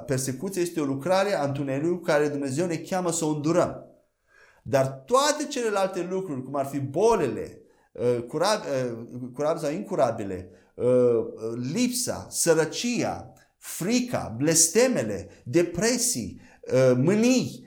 persecuția 0.05 0.61
este 0.61 0.79
o 0.79 0.85
lucrare 0.85 1.33
a 1.33 1.45
întunericului 1.45 2.01
care 2.01 2.27
Dumnezeu 2.27 2.65
ne 2.65 2.75
cheamă 2.77 3.11
să 3.11 3.25
o 3.25 3.29
îndurăm. 3.29 3.85
Dar 4.63 4.87
toate 4.87 5.45
celelalte 5.49 6.07
lucruri, 6.09 6.43
cum 6.43 6.55
ar 6.55 6.65
fi 6.65 6.79
bolile, 6.79 7.61
curabile 8.27 9.59
sau 9.59 9.71
incurabile, 9.71 10.49
lipsa, 11.73 12.27
sărăcia, 12.29 13.33
frica, 13.57 14.35
blestemele, 14.37 15.29
depresii, 15.43 16.41
mânii, 16.95 17.66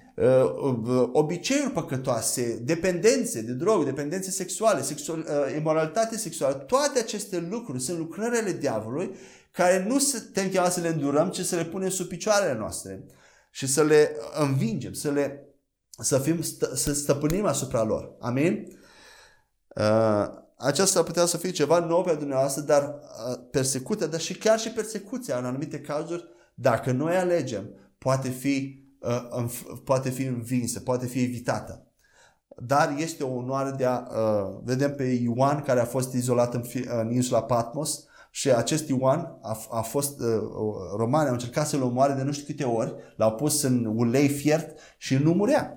obiceiuri 1.12 1.72
păcătoase, 1.72 2.58
dependențe 2.62 3.42
de 3.42 3.52
drog, 3.52 3.84
dependențe 3.84 4.30
sexuale, 4.30 4.82
sexual, 4.82 5.26
imoralitate 5.56 6.16
sexuală, 6.16 6.54
toate 6.54 6.98
aceste 6.98 7.46
lucruri 7.50 7.80
sunt 7.80 7.98
lucrările 7.98 8.52
diavolului 8.52 9.14
care 9.50 9.84
nu 9.88 9.98
suntem 9.98 10.48
chemați 10.48 10.74
să 10.74 10.80
le 10.80 10.88
îndurăm, 10.88 11.28
ci 11.28 11.40
să 11.40 11.56
le 11.56 11.64
punem 11.64 11.88
sub 11.88 12.06
picioarele 12.06 12.58
noastre 12.58 13.04
și 13.50 13.66
să 13.66 13.82
le 13.82 14.16
învingem, 14.38 14.92
să 14.92 15.10
le 15.10 15.44
să 15.98 16.18
fim 16.18 16.42
să 16.74 16.92
stăpânim 16.92 17.46
asupra 17.46 17.82
lor. 17.82 18.16
Amin? 18.20 18.78
Uh, 19.76 20.26
aceasta 20.56 20.98
ar 20.98 21.04
putea 21.04 21.24
să 21.24 21.36
fie 21.36 21.50
ceva 21.50 21.78
nou 21.78 22.02
pentru 22.02 22.20
dumneavoastră, 22.20 22.62
dar 22.62 22.82
uh, 22.82 23.40
persecuția, 23.50 24.06
dar 24.06 24.20
și 24.20 24.38
chiar 24.38 24.58
și 24.58 24.70
persecuția 24.70 25.38
în 25.38 25.44
anumite 25.44 25.80
cazuri, 25.80 26.24
dacă 26.54 26.92
noi 26.92 27.16
alegem, 27.16 27.70
poate 27.98 28.28
fi, 28.28 28.84
uh, 28.84 28.89
poate 29.85 30.11
fi 30.11 30.23
învinsă, 30.23 30.80
poate 30.80 31.07
fi 31.07 31.23
evitată. 31.23 31.85
dar 32.62 32.95
este 32.99 33.25
o 33.25 33.35
onoare 33.35 33.71
de 33.71 33.85
a 33.85 33.99
uh, 33.99 34.59
vedem 34.64 34.95
pe 34.95 35.04
Ioan 35.04 35.61
care 35.61 35.80
a 35.80 35.85
fost 35.85 36.12
izolat 36.12 36.54
în, 36.54 36.62
în 37.00 37.12
insula 37.12 37.42
Patmos 37.42 38.04
și 38.30 38.52
acest 38.52 38.88
Ioan 38.88 39.38
a, 39.42 39.59
a 39.71 39.80
fost, 39.80 40.21
uh, 40.21 40.26
romanii 40.97 41.28
au 41.28 41.33
încercat 41.33 41.66
să-l 41.66 41.83
omoare 41.83 42.12
de 42.12 42.23
nu 42.23 42.33
știu 42.33 42.47
câte 42.47 42.64
ori, 42.64 42.95
l-au 43.16 43.35
pus 43.35 43.62
în 43.62 43.85
ulei 43.85 44.28
fiert 44.28 44.78
și 44.99 45.14
nu 45.14 45.33
murea. 45.33 45.75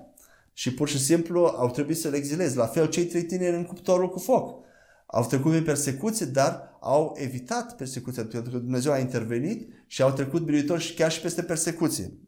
Și 0.52 0.74
pur 0.74 0.88
și 0.88 0.98
simplu 0.98 1.44
au 1.44 1.70
trebuit 1.70 1.98
să-l 1.98 2.14
exileze. 2.14 2.56
La 2.56 2.66
fel 2.66 2.88
cei 2.88 3.04
trei 3.04 3.24
tineri 3.24 3.56
în 3.56 3.64
cuptorul 3.64 4.08
cu 4.08 4.18
foc. 4.18 4.62
Au 5.06 5.26
trecut 5.26 5.50
prin 5.50 5.64
persecuție, 5.64 6.26
dar 6.26 6.78
au 6.80 7.14
evitat 7.16 7.76
persecuția 7.76 8.24
pentru 8.24 8.50
că 8.50 8.58
Dumnezeu 8.58 8.92
a 8.92 8.98
intervenit 8.98 9.68
și 9.86 10.02
au 10.02 10.10
trecut 10.10 10.42
biruitor 10.42 10.80
și 10.80 10.94
chiar 10.94 11.10
și 11.10 11.20
peste 11.20 11.42
persecuție. 11.42 12.18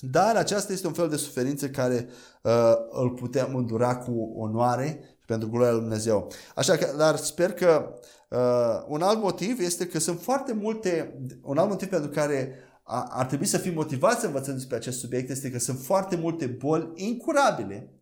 Dar 0.00 0.36
aceasta 0.36 0.72
este 0.72 0.86
un 0.86 0.92
fel 0.92 1.08
de 1.08 1.16
suferință 1.16 1.68
care 1.68 2.08
uh, 2.42 2.52
îl 2.90 3.10
putem 3.10 3.54
îndura 3.54 3.96
cu 3.96 4.32
onoare 4.36 5.00
pentru 5.26 5.48
gloria 5.50 5.70
lui 5.70 5.80
Dumnezeu. 5.80 6.32
Așa 6.54 6.76
că, 6.76 6.96
dar 6.96 7.16
sper 7.16 7.52
că 7.52 7.94
uh, 8.28 8.84
un 8.88 9.02
alt 9.02 9.22
motiv 9.22 9.60
este 9.60 9.86
că 9.86 9.98
sunt 9.98 10.20
foarte 10.20 10.52
multe, 10.52 11.20
un 11.42 11.58
alt 11.58 11.68
motiv 11.68 11.88
pentru 11.88 12.10
care 12.10 12.54
a, 12.82 13.08
ar 13.10 13.26
trebui 13.26 13.46
să 13.46 13.58
fim 13.58 13.74
motivați 13.74 14.20
să 14.20 14.26
învățăm 14.26 14.54
despre 14.54 14.76
acest 14.76 14.98
subiect 14.98 15.30
este 15.30 15.50
că 15.50 15.58
sunt 15.58 15.78
foarte 15.78 16.16
multe 16.16 16.46
boli 16.46 16.90
incurabile 16.94 17.95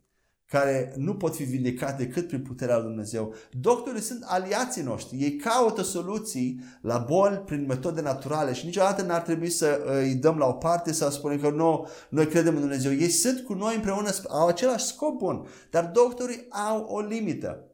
care 0.47 0.93
nu 0.95 1.15
pot 1.15 1.35
fi 1.35 1.43
vindecate 1.43 2.03
decât 2.03 2.27
prin 2.27 2.41
puterea 2.41 2.77
lui 2.77 2.85
Dumnezeu. 2.85 3.33
Doctorii 3.51 4.01
sunt 4.01 4.23
aliații 4.25 4.81
noștri. 4.81 5.17
Ei 5.21 5.35
caută 5.35 5.81
soluții 5.81 6.59
la 6.81 6.97
boli 6.97 7.37
prin 7.37 7.65
metode 7.65 8.01
naturale 8.01 8.53
și 8.53 8.65
niciodată 8.65 9.01
n-ar 9.01 9.21
trebui 9.21 9.49
să 9.49 9.83
uh, 9.85 9.91
îi 9.91 10.15
dăm 10.15 10.37
la 10.37 10.45
o 10.45 10.53
parte 10.53 10.91
sau 10.91 11.09
să 11.09 11.17
spunem 11.17 11.39
că 11.39 11.49
nu, 11.49 11.87
noi 12.09 12.27
credem 12.27 12.53
în 12.53 12.59
Dumnezeu. 12.61 12.91
Ei 12.91 13.09
sunt 13.09 13.39
cu 13.39 13.53
noi 13.53 13.75
împreună, 13.75 14.09
au 14.27 14.47
același 14.47 14.85
scop 14.85 15.17
bun, 15.17 15.45
dar 15.69 15.85
doctorii 15.85 16.45
au 16.49 16.81
o 16.81 16.99
limită. 16.99 17.69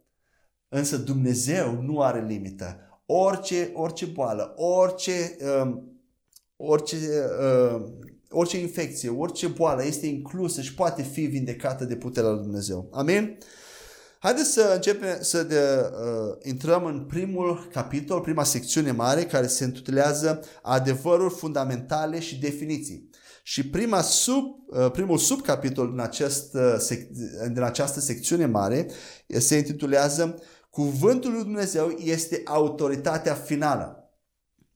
Însă 0.70 0.98
Dumnezeu 0.98 1.82
nu 1.82 2.02
are 2.02 2.26
limită. 2.28 2.80
Orice, 3.06 3.72
orice 3.74 4.06
boală, 4.06 4.54
orice, 4.56 5.38
um, 5.64 6.00
orice 6.56 6.96
uh, 6.96 7.84
orice 8.32 8.60
infecție, 8.60 9.10
orice 9.10 9.48
boală 9.48 9.86
este 9.86 10.06
inclusă 10.06 10.62
și 10.62 10.74
poate 10.74 11.02
fi 11.02 11.22
vindecată 11.22 11.86
de 11.86 11.96
puterea 11.96 12.30
lui 12.30 12.42
Dumnezeu. 12.42 12.90
Amin? 12.92 13.38
Haideți 14.20 14.52
să 14.52 14.72
începem 14.76 15.18
să 15.20 15.44
de, 15.44 15.60
uh, 15.60 16.38
intrăm 16.42 16.86
în 16.86 17.06
primul 17.06 17.68
capitol, 17.72 18.20
prima 18.20 18.44
secțiune 18.44 18.92
mare 18.92 19.24
care 19.24 19.48
se 19.48 19.64
intitulează 19.64 20.40
Adevăruri 20.62 21.34
fundamentale 21.34 22.20
și 22.20 22.40
definiții. 22.40 23.10
Și 23.44 23.70
prima 23.70 24.02
sub, 24.02 24.44
uh, 24.68 24.92
primul 24.92 25.18
subcapitol 25.18 25.90
din, 25.90 26.00
acest, 26.00 26.54
uh, 26.54 26.76
sec, 26.78 27.10
din 27.54 27.62
această 27.62 28.00
secțiune 28.00 28.46
mare 28.46 28.88
se 29.28 29.58
intitulează 29.58 30.36
Cuvântul 30.72 31.32
lui 31.32 31.44
Dumnezeu 31.44 31.90
este 31.90 32.42
autoritatea 32.46 33.34
finală. 33.34 34.01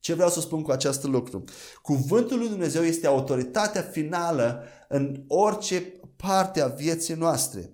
Ce 0.06 0.14
vreau 0.14 0.30
să 0.30 0.40
spun 0.40 0.62
cu 0.62 0.72
acest 0.72 1.04
lucru? 1.04 1.44
Cuvântul 1.82 2.38
lui 2.38 2.48
Dumnezeu 2.48 2.84
este 2.84 3.08
autoritatea 3.08 3.82
finală 3.82 4.64
în 4.88 5.24
orice 5.28 5.94
parte 6.16 6.62
a 6.62 6.68
vieții 6.68 7.14
noastre. 7.14 7.72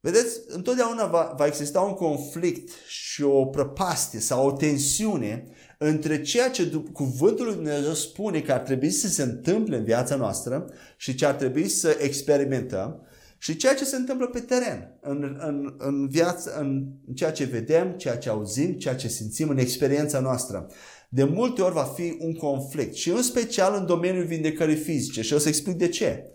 Vedeți, 0.00 0.40
întotdeauna 0.46 1.06
va, 1.06 1.34
va 1.36 1.46
exista 1.46 1.80
un 1.80 1.92
conflict 1.92 2.70
și 2.88 3.22
o 3.22 3.44
prăpastie 3.44 4.20
sau 4.20 4.46
o 4.46 4.52
tensiune 4.52 5.46
între 5.78 6.22
ceea 6.22 6.50
ce 6.50 6.82
cuvântul 6.92 7.44
lui 7.44 7.54
Dumnezeu 7.54 7.92
spune 7.92 8.40
că 8.40 8.52
ar 8.52 8.60
trebui 8.60 8.90
să 8.90 9.08
se 9.08 9.22
întâmple 9.22 9.76
în 9.76 9.84
viața 9.84 10.16
noastră 10.16 10.66
și 10.96 11.14
ce 11.14 11.26
ar 11.26 11.34
trebui 11.34 11.68
să 11.68 11.96
experimentăm 12.00 13.06
și 13.44 13.56
ceea 13.56 13.74
ce 13.74 13.84
se 13.84 13.96
întâmplă 13.96 14.26
pe 14.26 14.40
teren, 14.40 14.98
în, 15.00 15.36
în, 15.40 15.74
în 15.78 16.08
viață, 16.08 16.56
în 16.58 16.86
ceea 17.14 17.32
ce 17.32 17.44
vedem, 17.44 17.90
ceea 17.90 18.18
ce 18.18 18.28
auzim, 18.28 18.72
ceea 18.72 18.94
ce 18.94 19.08
simțim, 19.08 19.48
în 19.48 19.58
experiența 19.58 20.20
noastră 20.20 20.66
de 21.08 21.24
multe 21.24 21.62
ori 21.62 21.74
va 21.74 21.82
fi 21.82 22.16
un 22.20 22.34
conflict 22.34 22.94
și 22.94 23.10
în 23.10 23.22
special 23.22 23.74
în 23.74 23.86
domeniul 23.86 24.24
vindecării 24.24 24.76
fizice 24.76 25.22
și 25.22 25.34
o 25.34 25.38
să 25.38 25.48
explic 25.48 25.76
de 25.76 25.88
ce. 25.88 26.30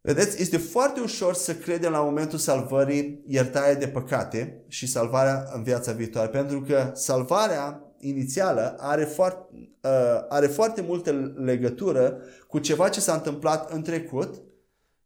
Vedeți, 0.00 0.42
este 0.42 0.56
foarte 0.56 1.00
ușor 1.00 1.34
să 1.34 1.54
credem 1.54 1.92
la 1.92 2.02
momentul 2.02 2.38
salvării 2.38 3.22
iertarea 3.26 3.74
de 3.74 3.88
păcate 3.88 4.64
și 4.68 4.86
salvarea 4.86 5.44
în 5.54 5.62
viața 5.62 5.92
viitoare, 5.92 6.28
pentru 6.28 6.60
că 6.60 6.90
salvarea 6.94 7.94
inițială 7.98 8.76
are 8.78 9.04
foarte, 9.04 9.46
uh, 9.82 10.26
are 10.28 10.46
foarte 10.46 10.80
multă 10.80 11.34
legătură 11.36 12.16
cu 12.48 12.58
ceva 12.58 12.88
ce 12.88 13.00
s-a 13.00 13.12
întâmplat 13.12 13.72
în 13.72 13.82
trecut 13.82 14.48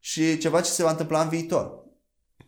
și 0.06 0.38
ceva 0.38 0.60
ce 0.60 0.70
se 0.70 0.82
va 0.82 0.90
întâmpla 0.90 1.22
în 1.22 1.28
viitor. 1.28 1.84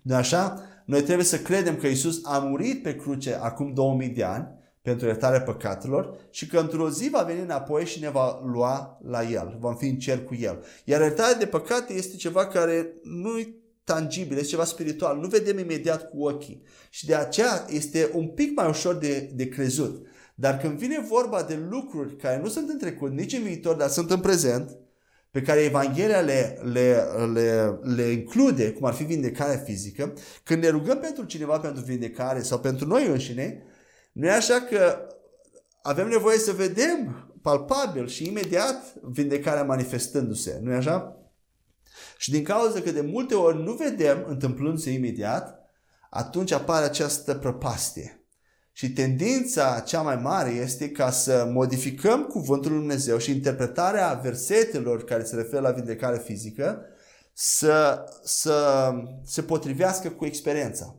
Nu 0.03 0.15
așa? 0.15 0.63
Noi 0.85 1.03
trebuie 1.03 1.27
să 1.27 1.39
credem 1.39 1.77
că 1.77 1.87
Isus 1.87 2.21
a 2.25 2.39
murit 2.39 2.83
pe 2.83 2.97
cruce 2.97 3.35
acum 3.35 3.73
2000 3.75 4.09
de 4.09 4.25
ani 4.25 4.49
pentru 4.83 5.07
iertarea 5.07 5.43
păcatelor 5.43 6.17
și 6.31 6.47
că 6.47 6.59
într-o 6.59 6.91
zi 6.91 7.09
va 7.09 7.23
veni 7.23 7.41
înapoi 7.41 7.87
și 7.87 8.01
ne 8.01 8.11
va 8.11 8.43
lua 8.45 8.99
la 9.05 9.23
El. 9.23 9.57
Vom 9.61 9.77
fi 9.77 9.87
în 9.87 9.99
cer 9.99 10.25
cu 10.25 10.35
El. 10.35 10.65
Iar 10.85 11.01
iertarea 11.01 11.35
de 11.35 11.47
păcate 11.47 11.93
este 11.93 12.17
ceva 12.17 12.47
care 12.47 12.93
nu 13.03 13.39
e 13.39 13.55
tangibil, 13.85 14.37
este 14.37 14.49
ceva 14.49 14.65
spiritual. 14.65 15.19
Nu 15.19 15.29
vedem 15.29 15.59
imediat 15.59 16.09
cu 16.09 16.25
ochii. 16.25 16.63
Și 16.91 17.07
de 17.07 17.15
aceea 17.15 17.67
este 17.69 18.11
un 18.13 18.27
pic 18.27 18.57
mai 18.57 18.69
ușor 18.69 18.95
de, 18.95 19.31
de 19.35 19.49
crezut. 19.49 20.07
Dar 20.35 20.59
când 20.59 20.79
vine 20.79 21.01
vorba 21.09 21.43
de 21.43 21.59
lucruri 21.71 22.17
care 22.17 22.41
nu 22.43 22.49
sunt 22.49 22.69
în 22.69 22.79
trecut, 22.79 23.13
nici 23.13 23.33
în 23.33 23.43
viitor, 23.43 23.77
dar 23.77 23.89
sunt 23.89 24.11
în 24.11 24.21
prezent, 24.21 24.77
pe 25.37 25.43
care 25.43 25.61
Evanghelia 25.61 26.21
le, 26.21 26.59
le, 26.63 26.97
le, 27.33 27.79
le 27.83 28.03
include, 28.03 28.73
cum 28.73 28.85
ar 28.87 28.95
fi 28.95 29.05
vindecarea 29.05 29.57
fizică, 29.57 30.13
când 30.43 30.63
ne 30.63 30.69
rugăm 30.69 30.99
pentru 30.99 31.25
cineva 31.25 31.59
pentru 31.59 31.83
vindecare 31.83 32.43
sau 32.43 32.59
pentru 32.59 32.87
noi 32.87 33.07
înșine, 33.07 33.63
nu 34.13 34.27
e 34.27 34.31
așa 34.31 34.61
că 34.61 35.09
avem 35.83 36.09
nevoie 36.09 36.39
să 36.39 36.53
vedem 36.53 37.29
palpabil 37.43 38.09
și 38.09 38.27
imediat 38.27 38.95
vindecarea 39.03 39.65
manifestându-se. 39.65 40.59
Nu 40.63 40.73
e 40.73 40.77
așa? 40.77 41.17
Și 42.17 42.31
din 42.31 42.43
cauza 42.43 42.81
că 42.81 42.91
de 42.91 43.01
multe 43.01 43.35
ori 43.35 43.63
nu 43.63 43.73
vedem 43.73 44.25
întâmplându-se 44.27 44.91
imediat, 44.91 45.59
atunci 46.11 46.53
apare 46.53 46.85
această 46.85 47.35
prăpastie. 47.35 48.16
Și 48.77 48.93
tendința 48.93 49.83
cea 49.87 50.01
mai 50.01 50.17
mare 50.17 50.51
este 50.51 50.91
ca 50.91 51.11
să 51.11 51.49
modificăm 51.53 52.25
cuvântul 52.25 52.71
lui 52.71 52.81
Dumnezeu 52.81 53.19
și 53.19 53.31
interpretarea 53.31 54.21
versetelor 54.23 55.05
care 55.05 55.25
se 55.25 55.37
referă 55.37 55.61
la 55.61 55.71
vindecare 55.71 56.19
fizică 56.19 56.83
să, 57.33 58.05
să 58.25 58.91
se 59.25 59.43
potrivească 59.43 60.09
cu 60.09 60.25
experiența. 60.25 60.97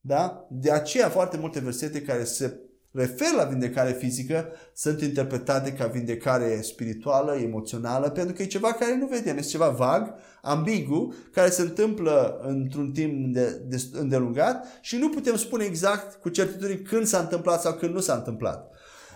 Da? 0.00 0.46
De 0.50 0.70
aceea 0.70 1.08
foarte 1.08 1.36
multe 1.36 1.60
versete 1.60 2.02
care 2.02 2.24
se 2.24 2.60
referă 2.92 3.36
la 3.36 3.44
vindecare 3.44 3.92
fizică 3.92 4.48
sunt 4.74 5.00
interpretate 5.00 5.72
ca 5.72 5.86
vindecare 5.86 6.60
spirituală, 6.60 7.34
emoțională, 7.34 8.10
pentru 8.10 8.34
că 8.34 8.42
e 8.42 8.46
ceva 8.46 8.72
care 8.72 8.96
nu 8.96 9.06
vedem, 9.06 9.36
este 9.36 9.50
ceva 9.50 9.68
vag, 9.68 10.14
ambigu, 10.42 11.14
care 11.32 11.50
se 11.50 11.62
întâmplă 11.62 12.40
într-un 12.42 12.92
timp 12.92 13.34
de, 13.34 13.62
de, 13.66 13.82
îndelungat 13.92 14.66
și 14.80 14.96
nu 14.96 15.08
putem 15.08 15.36
spune 15.36 15.64
exact 15.64 16.20
cu 16.20 16.28
certitudine 16.28 16.74
când 16.74 17.06
s-a 17.06 17.18
întâmplat 17.18 17.60
sau 17.60 17.72
când 17.74 17.94
nu 17.94 18.00
s-a 18.00 18.14
întâmplat. 18.14 18.70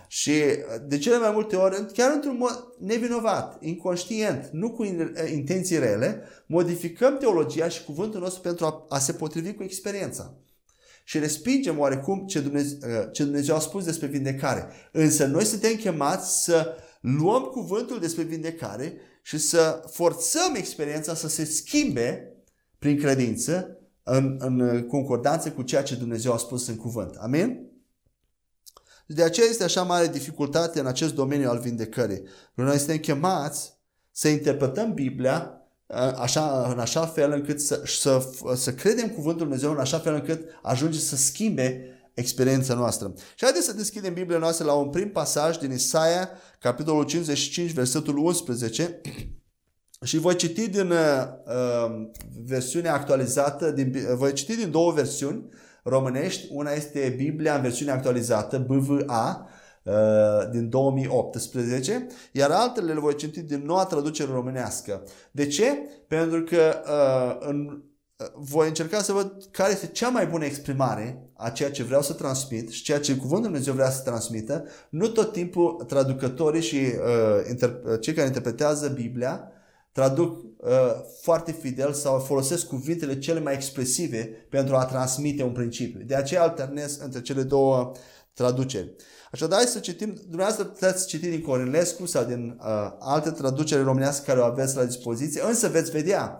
Și 0.07 0.33
de 0.87 0.97
cele 0.97 1.17
mai 1.17 1.31
multe 1.33 1.55
ori, 1.55 1.85
chiar 1.93 2.11
într-un 2.13 2.37
mod 2.37 2.73
nevinovat, 2.79 3.57
inconștient, 3.63 4.49
nu 4.51 4.71
cu 4.71 4.83
intenții 5.33 5.79
rele, 5.79 6.21
modificăm 6.45 7.17
teologia 7.17 7.67
și 7.67 7.83
cuvântul 7.83 8.19
nostru 8.19 8.41
pentru 8.41 8.65
a, 8.65 8.85
a 8.89 8.99
se 8.99 9.13
potrivi 9.13 9.53
cu 9.53 9.63
experiența 9.63 10.33
și 11.03 11.19
respingem 11.19 11.79
oarecum 11.79 12.25
ce 12.25 12.39
Dumnezeu, 12.39 12.77
uh, 12.81 13.07
ce 13.11 13.23
Dumnezeu 13.23 13.55
a 13.55 13.59
spus 13.59 13.83
despre 13.83 14.07
vindecare. 14.07 14.67
Însă 14.91 15.25
noi 15.25 15.43
suntem 15.45 15.75
chemați 15.75 16.43
să 16.43 16.75
luăm 17.01 17.43
cuvântul 17.43 17.99
despre 17.99 18.23
vindecare 18.23 18.97
și 19.21 19.37
să 19.37 19.83
forțăm 19.91 20.55
experiența 20.55 21.15
să 21.15 21.27
se 21.27 21.43
schimbe 21.45 22.33
prin 22.79 22.97
credință 22.97 23.77
în, 24.03 24.35
în 24.39 24.85
concordanță 24.87 25.51
cu 25.51 25.61
ceea 25.61 25.83
ce 25.83 25.95
Dumnezeu 25.95 26.33
a 26.33 26.37
spus 26.37 26.67
în 26.67 26.75
cuvânt. 26.75 27.15
Amin? 27.15 27.71
De 29.05 29.23
aceea 29.23 29.47
este 29.47 29.63
așa 29.63 29.83
mare 29.83 30.07
dificultate 30.07 30.79
în 30.79 30.85
acest 30.85 31.13
domeniu 31.13 31.49
al 31.49 31.59
vindecării. 31.59 32.21
Noi 32.53 32.77
suntem 32.77 32.97
chemați 32.97 33.73
să 34.11 34.27
interpretăm 34.27 34.93
Biblia 34.93 35.62
așa, 36.15 36.67
în 36.71 36.79
așa 36.79 37.05
fel 37.05 37.31
încât 37.31 37.61
să, 37.61 37.81
să, 37.85 38.29
să 38.55 38.73
credem 38.73 39.07
cuvântul 39.07 39.41
Dumnezeu 39.41 39.71
în 39.71 39.79
așa 39.79 39.99
fel 39.99 40.13
încât 40.13 40.41
ajunge 40.61 40.99
să 40.99 41.15
schimbe 41.15 41.87
experiența 42.13 42.73
noastră. 42.73 43.13
Și 43.15 43.43
haideți 43.43 43.65
să 43.65 43.73
deschidem 43.73 44.13
Biblia 44.13 44.37
noastră 44.37 44.65
la 44.65 44.73
un 44.73 44.89
prim 44.89 45.11
pasaj 45.11 45.57
din 45.57 45.71
Isaia, 45.71 46.29
capitolul 46.59 47.03
55, 47.03 47.71
versetul 47.71 48.17
11. 48.17 49.01
Și 50.03 50.17
voi 50.17 50.35
citi 50.35 50.69
din 50.69 50.91
uh, 50.91 50.97
versiunea 52.45 52.93
actualizată, 52.93 53.71
din, 53.71 54.05
voi 54.15 54.33
citi 54.33 54.55
din 54.55 54.71
două 54.71 54.91
versiuni 54.91 55.49
românești. 55.83 56.47
Una 56.51 56.71
este 56.71 57.13
Biblia 57.17 57.55
în 57.55 57.61
versiune 57.61 57.91
actualizată, 57.91 58.57
BVA, 58.57 59.47
Uh, 59.47 59.52
din 60.51 60.69
2018, 60.69 62.07
iar 62.31 62.51
altele 62.51 62.93
le 62.93 62.99
voi 62.99 63.15
citi 63.15 63.41
din 63.41 63.61
noua 63.65 63.85
traducere 63.85 64.31
românească. 64.31 65.03
De 65.31 65.47
ce? 65.47 65.65
Pentru 66.07 66.41
că 66.43 66.81
uh, 66.85 67.47
în 67.49 67.83
voi 68.35 68.67
încerca 68.67 69.01
să 69.01 69.11
văd 69.11 69.47
care 69.51 69.71
este 69.71 69.87
cea 69.87 70.09
mai 70.09 70.27
bună 70.27 70.45
exprimare 70.45 71.29
a 71.33 71.49
ceea 71.49 71.71
ce 71.71 71.83
vreau 71.83 72.01
să 72.01 72.13
transmit 72.13 72.69
și 72.69 72.83
ceea 72.83 72.99
ce 72.99 73.15
Cuvântul 73.15 73.43
Dumnezeu 73.43 73.73
vrea 73.73 73.89
să 73.89 74.01
transmită. 74.03 74.65
Nu 74.89 75.07
tot 75.07 75.31
timpul 75.31 75.83
traducătorii 75.87 76.61
și 76.61 76.75
uh, 76.75 77.57
uh, 77.61 77.99
cei 77.99 78.13
care 78.13 78.27
interpretează 78.27 78.87
Biblia 78.87 79.47
traduc 79.91 80.43
uh, 80.57 80.69
foarte 81.21 81.51
fidel 81.51 81.93
sau 81.93 82.19
folosesc 82.19 82.67
cuvintele 82.67 83.19
cele 83.19 83.39
mai 83.39 83.53
expresive 83.53 84.29
pentru 84.49 84.75
a 84.75 84.85
transmite 84.85 85.43
un 85.43 85.51
principiu. 85.51 86.01
De 86.05 86.15
aceea 86.15 86.41
alternez 86.41 86.97
între 86.97 87.21
cele 87.21 87.41
două 87.41 87.91
traduceri. 88.33 88.95
Așadar, 89.33 89.57
hai 89.57 89.67
să 89.67 89.79
citim, 89.79 90.13
dumneavoastră 90.27 90.65
puteți 90.65 91.07
citi 91.07 91.29
din 91.29 91.41
Corilescu 91.41 92.05
sau 92.05 92.23
din 92.23 92.59
uh, 92.59 92.91
alte 92.99 93.29
traduceri 93.29 93.83
românească 93.83 94.23
care 94.25 94.39
o 94.39 94.43
aveți 94.43 94.75
la 94.75 94.85
dispoziție, 94.85 95.41
însă 95.47 95.67
veți 95.67 95.91
vedea 95.91 96.39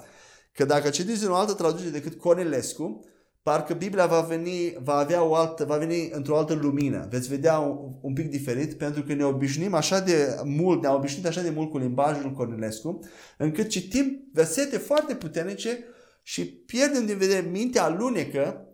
că 0.51 0.65
dacă 0.65 0.89
citiți 0.89 1.19
din 1.19 1.29
o 1.29 1.35
altă 1.35 1.53
traducere 1.53 1.89
decât 1.89 2.19
Cornilescu, 2.19 3.05
parcă 3.43 3.73
Biblia 3.73 4.05
va 4.05 4.19
veni, 4.19 4.75
va 4.83 4.93
avea 4.93 5.23
o 5.23 5.35
altă, 5.35 5.65
va 5.65 5.77
veni 5.77 6.09
într-o 6.11 6.37
altă 6.37 6.53
lumină. 6.53 7.07
Veți 7.09 7.27
vedea 7.27 7.59
un, 7.59 7.91
un 8.01 8.13
pic 8.13 8.29
diferit 8.29 8.73
pentru 8.73 9.03
că 9.03 9.13
ne 9.13 9.25
obișnuim 9.25 9.73
așa 9.73 9.99
de 9.99 10.39
mult, 10.43 10.81
ne-au 10.81 10.97
obișnuit 10.97 11.25
așa 11.25 11.41
de 11.41 11.49
mult 11.49 11.69
cu 11.69 11.77
limbajul 11.77 12.31
Cornilescu, 12.31 12.99
încât 13.37 13.67
citim 13.67 14.29
versete 14.33 14.77
foarte 14.77 15.15
puternice 15.15 15.79
și 16.23 16.45
pierdem 16.45 17.05
din 17.05 17.17
vedere 17.17 17.49
mintea 17.51 17.83
alunecă 17.83 18.67
uh, 18.67 18.72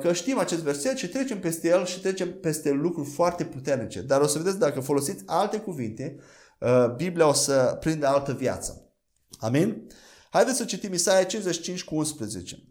că 0.00 0.12
știm 0.12 0.38
acest 0.38 0.62
verset 0.62 0.96
și 0.96 1.08
trecem 1.08 1.40
peste 1.40 1.68
el 1.68 1.86
și 1.86 2.00
trecem 2.00 2.40
peste 2.40 2.70
lucruri 2.70 3.08
foarte 3.08 3.44
puternice. 3.44 4.00
Dar 4.00 4.20
o 4.20 4.26
să 4.26 4.38
vedeți 4.38 4.58
dacă 4.58 4.80
folosiți 4.80 5.22
alte 5.26 5.58
cuvinte, 5.58 6.16
uh, 6.60 6.94
Biblia 6.96 7.28
o 7.28 7.32
să 7.32 7.76
prindă 7.80 8.06
altă 8.06 8.32
viață. 8.32 8.90
Amin? 9.38 9.86
Haideți 10.30 10.56
să 10.56 10.64
citim 10.64 10.92
Isaia 10.92 11.24
55 11.24 11.84
cu 11.84 11.94
11. 11.94 12.66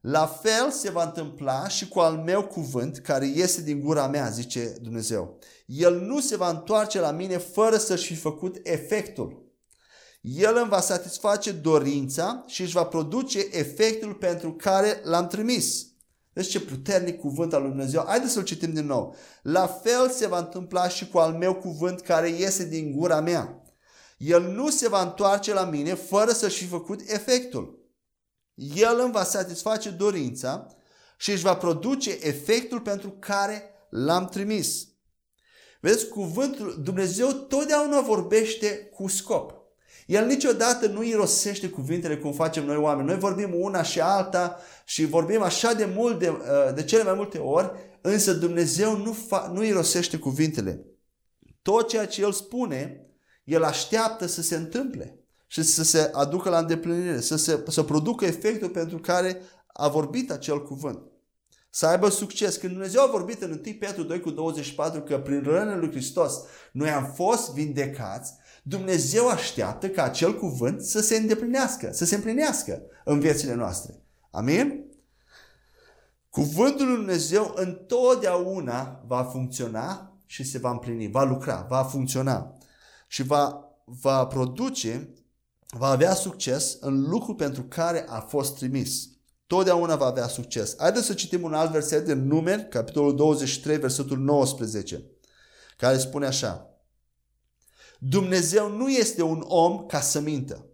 La 0.00 0.26
fel 0.26 0.70
se 0.70 0.90
va 0.90 1.04
întâmpla 1.04 1.68
și 1.68 1.88
cu 1.88 1.98
al 1.98 2.16
meu 2.16 2.46
cuvânt 2.46 2.98
care 2.98 3.26
iese 3.26 3.62
din 3.62 3.80
gura 3.80 4.06
mea, 4.06 4.28
zice 4.28 4.76
Dumnezeu. 4.80 5.38
El 5.66 6.00
nu 6.00 6.20
se 6.20 6.36
va 6.36 6.48
întoarce 6.48 7.00
la 7.00 7.10
mine 7.10 7.36
fără 7.36 7.76
să-și 7.76 8.06
fi 8.06 8.14
făcut 8.14 8.56
efectul. 8.62 9.48
El 10.20 10.56
îmi 10.56 10.68
va 10.68 10.80
satisface 10.80 11.52
dorința 11.52 12.44
și 12.46 12.62
își 12.62 12.72
va 12.72 12.84
produce 12.84 13.38
efectul 13.50 14.14
pentru 14.14 14.52
care 14.54 15.00
l-am 15.04 15.26
trimis. 15.26 15.89
Deci 16.32 16.48
ce 16.48 16.60
puternic 16.60 17.18
cuvânt 17.18 17.52
al 17.52 17.60
lui 17.60 17.70
Dumnezeu. 17.70 18.04
Haideți 18.06 18.32
să-l 18.32 18.42
citim 18.42 18.72
din 18.72 18.86
nou. 18.86 19.16
La 19.42 19.66
fel 19.66 20.10
se 20.10 20.26
va 20.26 20.38
întâmpla 20.38 20.88
și 20.88 21.08
cu 21.08 21.18
al 21.18 21.32
meu 21.32 21.54
cuvânt 21.54 22.00
care 22.00 22.28
iese 22.28 22.64
din 22.64 22.92
gura 22.92 23.20
mea. 23.20 23.62
El 24.16 24.42
nu 24.42 24.70
se 24.70 24.88
va 24.88 25.02
întoarce 25.02 25.52
la 25.52 25.64
mine 25.64 25.94
fără 25.94 26.32
să-și 26.32 26.58
fi 26.58 26.66
făcut 26.66 27.00
efectul. 27.06 27.78
El 28.74 29.00
îmi 29.00 29.12
va 29.12 29.24
satisface 29.24 29.90
dorința 29.90 30.66
și 31.18 31.30
își 31.30 31.42
va 31.42 31.56
produce 31.56 32.18
efectul 32.20 32.80
pentru 32.80 33.10
care 33.10 33.70
l-am 33.90 34.26
trimis. 34.26 34.88
Vedeți, 35.80 36.08
cuvântul 36.08 36.80
Dumnezeu 36.82 37.32
totdeauna 37.32 38.00
vorbește 38.00 38.90
cu 38.94 39.08
scop. 39.08 39.59
El 40.10 40.26
niciodată 40.26 40.86
nu 40.86 41.02
irosește 41.02 41.68
cuvintele 41.68 42.16
cum 42.16 42.32
facem 42.32 42.64
noi 42.64 42.76
oameni. 42.76 43.08
Noi 43.08 43.18
vorbim 43.18 43.54
una 43.54 43.82
și 43.82 44.00
alta 44.00 44.56
și 44.84 45.04
vorbim 45.04 45.42
așa 45.42 45.72
de 45.72 45.88
mult, 45.94 46.18
de, 46.18 46.28
uh, 46.28 46.74
de 46.74 46.84
cele 46.84 47.02
mai 47.02 47.14
multe 47.14 47.38
ori, 47.38 47.70
însă 48.00 48.32
Dumnezeu 48.32 48.96
nu, 48.96 49.12
fa, 49.12 49.50
nu 49.54 49.64
irosește 49.64 50.16
cuvintele. 50.16 50.84
Tot 51.62 51.88
ceea 51.88 52.06
ce 52.06 52.22
El 52.22 52.32
spune 52.32 53.06
el 53.44 53.64
așteaptă 53.64 54.26
să 54.26 54.42
se 54.42 54.56
întâmple 54.56 55.18
și 55.46 55.62
să 55.62 55.84
se 55.84 56.10
aducă 56.12 56.48
la 56.48 56.58
îndeplinire, 56.58 57.20
să, 57.20 57.36
se, 57.36 57.64
să 57.68 57.82
producă 57.82 58.24
efectul 58.24 58.68
pentru 58.68 58.98
care 58.98 59.40
a 59.66 59.88
vorbit 59.88 60.30
acel 60.30 60.62
cuvânt. 60.62 61.00
Să 61.70 61.86
aibă 61.86 62.08
succes. 62.08 62.56
Când 62.56 62.72
Dumnezeu 62.72 63.02
a 63.02 63.10
vorbit 63.10 63.42
în 63.42 63.50
1 63.50 63.60
Petru 63.78 64.02
2 64.02 64.20
cu 64.20 64.30
24 64.30 65.00
că 65.00 65.18
prin 65.18 65.42
rănile 65.42 65.76
lui 65.76 65.90
Hristos 65.90 66.40
noi 66.72 66.90
am 66.90 67.12
fost 67.14 67.52
vindecați, 67.52 68.34
Dumnezeu 68.70 69.28
așteaptă 69.28 69.88
ca 69.88 70.02
acel 70.02 70.38
cuvânt 70.38 70.82
să 70.82 71.00
se 71.00 71.16
îndeplinească, 71.16 71.90
să 71.92 72.04
se 72.04 72.14
împlinească 72.14 72.82
în 73.04 73.20
viețile 73.20 73.54
noastre. 73.54 74.02
Amin? 74.30 74.84
Cuvântul 76.28 76.86
lui 76.86 76.96
Dumnezeu 76.96 77.52
întotdeauna 77.54 79.02
va 79.06 79.22
funcționa 79.22 80.16
și 80.26 80.44
se 80.44 80.58
va 80.58 80.70
împlini, 80.70 81.10
va 81.10 81.22
lucra, 81.22 81.66
va 81.68 81.82
funcționa 81.82 82.52
și 83.08 83.22
va, 83.22 83.64
va 83.84 84.26
produce, 84.26 85.14
va 85.78 85.88
avea 85.88 86.14
succes 86.14 86.76
în 86.80 87.08
lucru 87.08 87.34
pentru 87.34 87.62
care 87.62 88.04
a 88.08 88.20
fost 88.20 88.56
trimis. 88.56 89.08
Totdeauna 89.46 89.96
va 89.96 90.06
avea 90.06 90.26
succes. 90.26 90.74
Haideți 90.78 91.06
să 91.06 91.14
citim 91.14 91.42
un 91.42 91.54
alt 91.54 91.70
verset 91.70 92.04
din 92.04 92.26
Numeri, 92.26 92.68
capitolul 92.68 93.16
23, 93.16 93.76
versetul 93.76 94.18
19, 94.18 95.04
care 95.76 95.98
spune 95.98 96.26
așa. 96.26 96.69
Dumnezeu 98.02 98.70
nu 98.70 98.90
este 98.90 99.22
un 99.22 99.44
om 99.46 99.86
ca 99.86 100.00
să 100.00 100.20
mintă, 100.20 100.66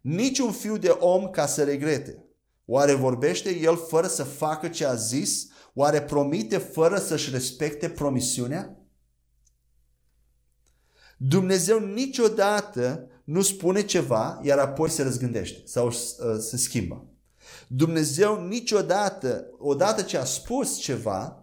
nici 0.00 0.38
un 0.38 0.52
fiu 0.52 0.76
de 0.76 0.88
om 0.88 1.30
ca 1.30 1.46
să 1.46 1.64
regrete. 1.64 2.24
Oare 2.64 2.94
vorbește 2.94 3.56
el 3.56 3.76
fără 3.76 4.06
să 4.06 4.22
facă 4.22 4.68
ce 4.68 4.84
a 4.84 4.94
zis? 4.94 5.46
Oare 5.74 6.02
promite 6.02 6.58
fără 6.58 6.98
să-și 6.98 7.30
respecte 7.30 7.88
promisiunea? 7.88 8.76
Dumnezeu 11.16 11.78
niciodată 11.78 13.06
nu 13.24 13.42
spune 13.42 13.82
ceva, 13.84 14.40
iar 14.42 14.58
apoi 14.58 14.90
se 14.90 15.02
răzgândește 15.02 15.62
sau 15.64 15.86
uh, 15.86 15.94
se 16.38 16.56
schimbă. 16.56 17.06
Dumnezeu 17.68 18.46
niciodată, 18.46 19.46
odată 19.58 20.02
ce 20.02 20.16
a 20.16 20.24
spus 20.24 20.78
ceva, 20.78 21.41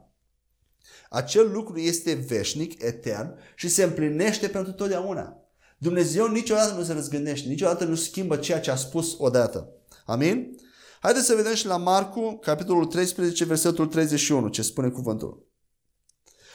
acel 1.09 1.51
lucru 1.51 1.79
este 1.79 2.13
veșnic, 2.13 2.81
etern 2.81 3.35
și 3.55 3.67
se 3.67 3.83
împlinește 3.83 4.47
pentru 4.47 4.71
totdeauna. 4.71 5.37
Dumnezeu 5.77 6.27
niciodată 6.27 6.73
nu 6.73 6.83
se 6.83 6.93
răzgândește, 6.93 7.47
niciodată 7.47 7.83
nu 7.83 7.95
schimbă 7.95 8.35
ceea 8.35 8.59
ce 8.59 8.71
a 8.71 8.75
spus 8.75 9.15
odată. 9.17 9.69
Amin? 10.05 10.55
Haideți 10.99 11.25
să 11.25 11.35
vedem 11.35 11.53
și 11.53 11.65
la 11.65 11.77
Marcu, 11.77 12.37
capitolul 12.41 12.85
13, 12.85 13.45
versetul 13.45 13.87
31, 13.87 14.47
ce 14.47 14.61
spune 14.61 14.89
cuvântul. 14.89 15.47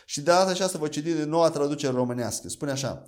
Și 0.07 0.21
de 0.21 0.31
data 0.31 0.51
aceasta 0.51 0.79
vă 0.79 0.89
citi 0.89 1.13
din 1.13 1.29
noua 1.29 1.51
traducere 1.51 1.93
românească. 1.93 2.49
Spune 2.49 2.71
așa. 2.71 3.05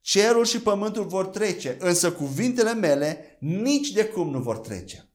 Cerul 0.00 0.44
și 0.44 0.60
pământul 0.60 1.06
vor 1.06 1.26
trece, 1.26 1.76
însă 1.80 2.12
cuvintele 2.12 2.74
mele 2.74 3.36
nici 3.40 3.90
de 3.92 4.04
cum 4.04 4.30
nu 4.30 4.40
vor 4.40 4.58
trece. 4.58 5.09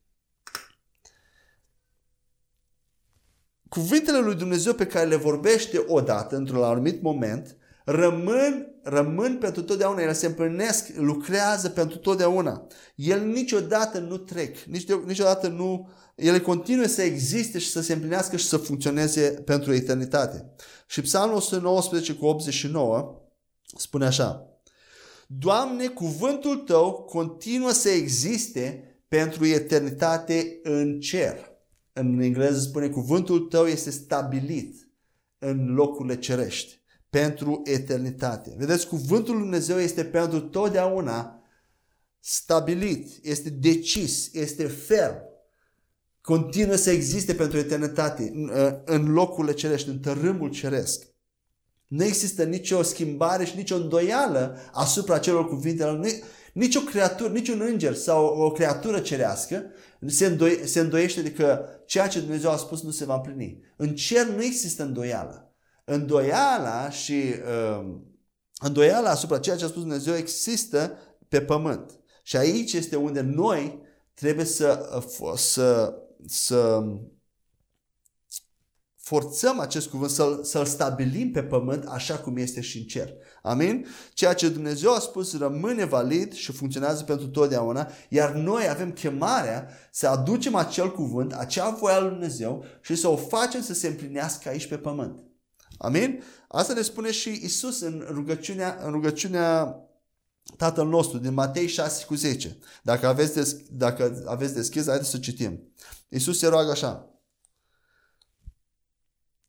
Cuvintele 3.75 4.19
lui 4.19 4.35
Dumnezeu 4.35 4.73
pe 4.73 4.85
care 4.85 5.07
le 5.07 5.15
vorbește 5.15 5.83
odată, 5.87 6.35
într-un 6.35 6.63
anumit 6.63 7.01
moment, 7.01 7.57
rămân, 7.85 8.75
rămân 8.83 9.37
pentru 9.37 9.61
totdeauna, 9.61 10.01
ele 10.01 10.13
se 10.13 10.25
împlinesc, 10.25 10.89
lucrează 10.95 11.69
pentru 11.69 11.97
totdeauna. 11.97 12.67
El 12.95 13.25
niciodată 13.25 13.99
nu 13.99 14.17
trec, 14.17 14.57
nici 14.57 14.83
de, 14.83 15.01
niciodată 15.05 15.47
nu, 15.47 15.89
ele 16.15 16.39
continuă 16.39 16.85
să 16.85 17.01
existe 17.01 17.59
și 17.59 17.69
să 17.69 17.81
se 17.81 17.93
împlinească 17.93 18.37
și 18.37 18.47
să 18.47 18.57
funcționeze 18.57 19.21
pentru 19.45 19.73
eternitate. 19.73 20.53
Și 20.87 21.01
Psalmul 21.01 21.35
119 21.35 22.13
cu 22.13 22.25
89 22.25 23.21
spune 23.77 24.05
așa, 24.05 24.59
Doamne, 25.27 25.87
cuvântul 25.87 26.55
Tău 26.55 26.93
continuă 26.93 27.71
să 27.71 27.89
existe 27.89 28.83
pentru 29.07 29.45
eternitate 29.45 30.59
în 30.63 30.99
cer. 30.99 31.54
În 31.97 32.19
engleză 32.19 32.59
spune 32.59 32.89
cuvântul 32.89 33.39
Tău 33.39 33.65
este 33.65 33.89
stabilit 33.89 34.89
în 35.39 35.73
locurile 35.73 36.17
cerești 36.17 36.79
pentru 37.09 37.61
eternitate. 37.63 38.55
Vedeți, 38.57 38.87
cuvântul 38.87 39.33
Lui 39.33 39.43
Dumnezeu 39.43 39.79
este 39.79 40.03
pentru 40.03 40.39
totdeauna 40.41 41.43
stabilit, 42.19 43.19
este 43.21 43.49
decis, 43.49 44.33
este 44.33 44.67
ferm. 44.67 45.15
Continuă 46.21 46.75
să 46.75 46.91
existe 46.91 47.33
pentru 47.33 47.57
eternitate 47.57 48.31
în 48.85 49.11
locurile 49.11 49.53
cerești, 49.53 49.89
în 49.89 49.99
tărâmul 49.99 50.49
ceresc. 50.49 51.05
Nu 51.87 52.03
există 52.03 52.43
nicio 52.43 52.81
schimbare 52.81 53.45
și 53.45 53.55
nicio 53.55 53.75
îndoială 53.75 54.57
asupra 54.71 55.19
celor 55.19 55.47
cuvintelor. 55.47 56.05
Nici 56.55 56.75
o 56.75 56.81
creatură, 56.81 57.31
nici 57.31 57.49
un 57.49 57.61
înger 57.61 57.93
sau 57.93 58.25
o 58.25 58.51
creatură 58.51 58.99
cerească 58.99 59.63
se, 60.07 60.25
îndoi, 60.25 60.67
se 60.67 60.79
îndoiește 60.79 61.21
de 61.21 61.31
că 61.31 61.65
ceea 61.85 62.07
ce 62.07 62.19
Dumnezeu 62.19 62.51
a 62.51 62.57
spus 62.57 62.81
nu 62.81 62.91
se 62.91 63.05
va 63.05 63.15
împlini. 63.15 63.59
În 63.75 63.95
cer 63.95 64.25
nu 64.25 64.43
există 64.43 64.83
îndoială. 64.83 65.55
Îndoiala 65.85 66.89
și 66.89 67.13
uh, 67.13 67.95
îndoiala 68.59 69.09
asupra 69.09 69.39
ceea 69.39 69.55
ce 69.55 69.63
a 69.63 69.67
spus 69.67 69.81
Dumnezeu 69.81 70.15
există 70.15 70.97
pe 71.27 71.41
pământ. 71.41 71.99
Și 72.23 72.37
aici 72.37 72.73
este 72.73 72.95
unde 72.95 73.21
noi 73.21 73.81
trebuie 74.13 74.45
să, 74.45 75.01
uh, 75.19 75.33
să, 75.35 75.93
să 76.25 76.83
forțăm 79.05 79.59
acest 79.59 79.87
cuvânt, 79.87 80.11
să-l, 80.11 80.43
să-l 80.43 80.65
stabilim 80.65 81.31
pe 81.31 81.43
pământ 81.43 81.83
așa 81.87 82.17
cum 82.17 82.37
este 82.37 82.61
și 82.61 82.77
în 82.77 82.83
cer. 82.83 83.13
Amin? 83.41 83.85
Ceea 84.13 84.33
ce 84.33 84.49
Dumnezeu 84.49 84.93
a 84.93 84.99
spus 84.99 85.37
rămâne 85.37 85.85
valid 85.85 86.33
și 86.33 86.51
funcționează 86.51 87.03
pentru 87.03 87.27
totdeauna, 87.27 87.91
iar 88.09 88.33
noi 88.33 88.69
avem 88.69 88.91
chemarea 88.91 89.69
să 89.91 90.07
aducem 90.07 90.55
acel 90.55 90.91
cuvânt, 90.91 91.33
acea 91.33 91.69
voie 91.69 91.95
al 91.95 92.01
lui 92.01 92.11
Dumnezeu 92.11 92.65
și 92.81 92.95
să 92.95 93.07
o 93.07 93.15
facem 93.15 93.61
să 93.61 93.73
se 93.73 93.87
împlinească 93.87 94.49
aici 94.49 94.67
pe 94.67 94.77
pământ. 94.77 95.23
Amin? 95.77 96.23
Asta 96.47 96.73
ne 96.73 96.81
spune 96.81 97.11
și 97.11 97.39
Isus 97.43 97.81
în 97.81 98.05
rugăciunea, 98.09 98.79
în 98.85 98.91
rugăciunea 98.91 99.79
Tatăl 100.57 100.87
nostru 100.87 101.17
din 101.17 101.33
Matei 101.33 101.67
6 101.67 102.05
cu 102.05 102.15
10. 102.15 102.57
Dacă 102.83 103.07
aveți, 103.07 103.33
des, 103.33 103.55
dacă 103.71 104.23
aveți 104.25 104.53
deschis, 104.53 104.85
haideți 104.87 105.09
să 105.09 105.17
citim. 105.17 105.73
Isus 106.09 106.37
se 106.37 106.47
roagă 106.47 106.71
așa. 106.71 107.14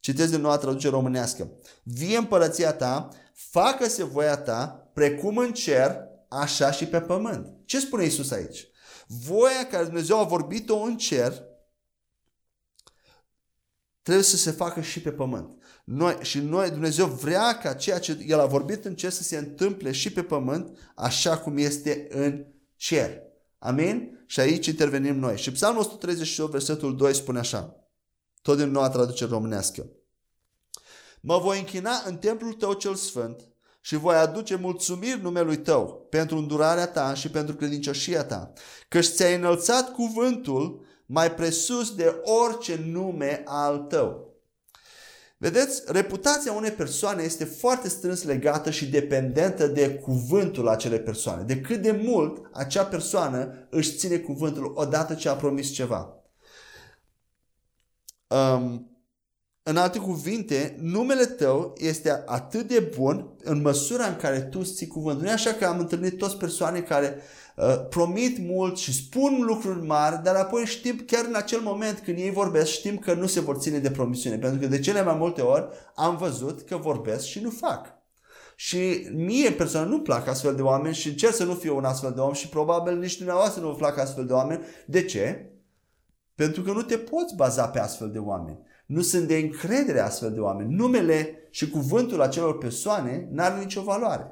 Citesc 0.07 0.31
din 0.31 0.41
noua 0.41 0.59
traducere 0.59 0.93
românească. 0.93 1.51
Vie 1.83 2.17
împărăția 2.17 2.73
ta, 2.73 3.09
facă-se 3.33 4.05
voia 4.05 4.37
ta, 4.37 4.91
precum 4.95 5.39
în 5.39 5.53
cer, 5.53 5.97
așa 6.29 6.71
și 6.71 6.87
pe 6.87 7.01
pământ. 7.01 7.47
Ce 7.65 7.81
spune 7.81 8.05
Isus 8.05 8.31
aici? 8.31 8.69
Voia 9.07 9.67
care 9.71 9.85
Dumnezeu 9.85 10.19
a 10.19 10.25
vorbit-o 10.25 10.77
în 10.77 10.97
cer, 10.97 11.43
trebuie 14.03 14.25
să 14.25 14.37
se 14.37 14.51
facă 14.51 14.81
și 14.81 15.01
pe 15.01 15.13
pământ. 15.13 15.63
Noi, 15.85 16.19
și 16.21 16.41
noi, 16.41 16.71
Dumnezeu 16.71 17.07
vrea 17.07 17.59
ca 17.59 17.75
ceea 17.75 17.99
ce 17.99 18.25
El 18.27 18.41
a 18.41 18.47
vorbit 18.47 18.85
în 18.85 18.95
cer 18.95 19.11
să 19.11 19.23
se 19.23 19.37
întâmple 19.37 19.93
și 19.93 20.13
pe 20.13 20.23
pământ, 20.23 20.79
așa 20.95 21.39
cum 21.39 21.57
este 21.57 22.07
în 22.11 22.47
cer. 22.77 23.23
Amin? 23.59 24.25
Și 24.27 24.41
aici 24.41 24.67
intervenim 24.67 25.19
noi. 25.19 25.37
Și 25.37 25.53
Psalmul 25.53 25.81
138, 25.81 26.51
versetul 26.51 26.97
2 26.97 27.15
spune 27.15 27.39
așa, 27.39 27.81
tot 28.43 28.57
din 28.57 28.71
noua 28.71 28.89
traducere 28.89 29.31
românească. 29.31 29.87
Mă 31.29 31.39
voi 31.39 31.59
închina 31.59 32.03
în 32.05 32.17
templul 32.17 32.53
tău 32.53 32.73
cel 32.73 32.95
sfânt 32.95 33.49
și 33.81 33.97
voi 33.97 34.15
aduce 34.15 34.55
mulțumiri 34.55 35.23
numelui 35.23 35.57
tău 35.57 36.07
pentru 36.11 36.37
îndurarea 36.37 36.87
ta 36.87 37.15
și 37.15 37.31
pentru 37.31 37.55
credincioșia 37.55 38.25
ta, 38.25 38.53
căci 38.89 39.07
ți-ai 39.07 39.35
înălțat 39.35 39.93
cuvântul 39.93 40.85
mai 41.07 41.35
presus 41.35 41.95
de 41.95 42.23
orice 42.23 42.81
nume 42.85 43.43
al 43.45 43.79
tău. 43.79 44.35
Vedeți, 45.37 45.83
reputația 45.87 46.53
unei 46.53 46.71
persoane 46.71 47.23
este 47.23 47.45
foarte 47.45 47.89
strâns 47.89 48.23
legată 48.23 48.71
și 48.71 48.91
dependentă 48.91 49.67
de 49.67 49.95
cuvântul 49.95 50.69
acelei 50.69 51.01
persoane, 51.01 51.43
de 51.43 51.61
cât 51.61 51.83
de 51.83 51.91
mult 51.93 52.49
acea 52.53 52.85
persoană 52.85 53.67
își 53.71 53.97
ține 53.97 54.17
cuvântul 54.17 54.73
odată 54.75 55.15
ce 55.15 55.29
a 55.29 55.35
promis 55.35 55.71
ceva. 55.71 56.25
Um, 58.27 58.91
în 59.69 59.77
alte 59.77 59.99
cuvinte, 59.99 60.77
numele 60.81 61.25
tău 61.25 61.73
este 61.77 62.23
atât 62.27 62.69
de 62.69 62.93
bun 62.97 63.29
în 63.43 63.61
măsura 63.61 64.07
în 64.07 64.17
care 64.17 64.41
tu 64.41 64.63
ții 64.63 64.87
cuvântul. 64.87 65.23
Nu 65.23 65.29
e 65.29 65.33
așa 65.33 65.53
că 65.53 65.65
am 65.65 65.79
întâlnit 65.79 66.19
toți 66.19 66.37
persoane 66.37 66.81
care 66.81 67.17
uh, 67.57 67.87
promit 67.89 68.39
mult 68.39 68.77
și 68.77 68.93
spun 68.93 69.45
lucruri 69.47 69.87
mari, 69.87 70.23
dar 70.23 70.35
apoi 70.35 70.65
știm, 70.65 71.03
chiar 71.07 71.25
în 71.25 71.35
acel 71.35 71.61
moment 71.61 71.99
când 71.99 72.19
ei 72.19 72.31
vorbesc, 72.31 72.71
știm 72.71 72.97
că 72.97 73.15
nu 73.15 73.27
se 73.27 73.41
vor 73.41 73.57
ține 73.57 73.79
de 73.79 73.91
promisiune. 73.91 74.39
Pentru 74.39 74.59
că 74.59 74.67
de 74.67 74.79
cele 74.79 75.03
mai 75.03 75.15
multe 75.15 75.41
ori 75.41 75.69
am 75.95 76.17
văzut 76.17 76.63
că 76.63 76.77
vorbesc 76.77 77.25
și 77.25 77.41
nu 77.41 77.51
fac. 77.51 77.95
Și 78.57 79.09
mie 79.13 79.51
personal 79.51 79.89
nu 79.89 80.01
plac 80.01 80.27
astfel 80.27 80.55
de 80.55 80.63
oameni 80.63 80.95
și 80.95 81.09
încerc 81.09 81.35
să 81.35 81.45
nu 81.45 81.55
fiu 81.55 81.77
un 81.77 81.85
astfel 81.85 82.13
de 82.15 82.21
om 82.21 82.33
și 82.33 82.49
probabil 82.49 82.99
nici 82.99 83.17
dumneavoastră 83.17 83.63
nu 83.63 83.69
vă 83.69 83.75
plac 83.75 83.99
astfel 83.99 84.27
de 84.27 84.33
oameni. 84.33 84.65
De 84.87 85.05
ce? 85.05 85.51
Pentru 86.35 86.63
că 86.63 86.73
nu 86.73 86.83
te 86.83 86.97
poți 86.99 87.35
baza 87.35 87.69
pe 87.69 87.79
astfel 87.79 88.11
de 88.11 88.19
oameni. 88.19 88.59
Nu 88.87 89.03
sunt 89.03 89.29
de 89.29 89.37
încredere 89.37 90.01
astfel 90.01 90.33
de 90.33 90.41
oameni. 90.41 90.75
Numele 90.75 91.49
și 91.51 91.71
cuvântul 91.71 92.21
acelor 92.21 92.59
persoane 92.59 93.29
n-are 93.31 93.61
nicio 93.61 93.83
valoare. 93.83 94.31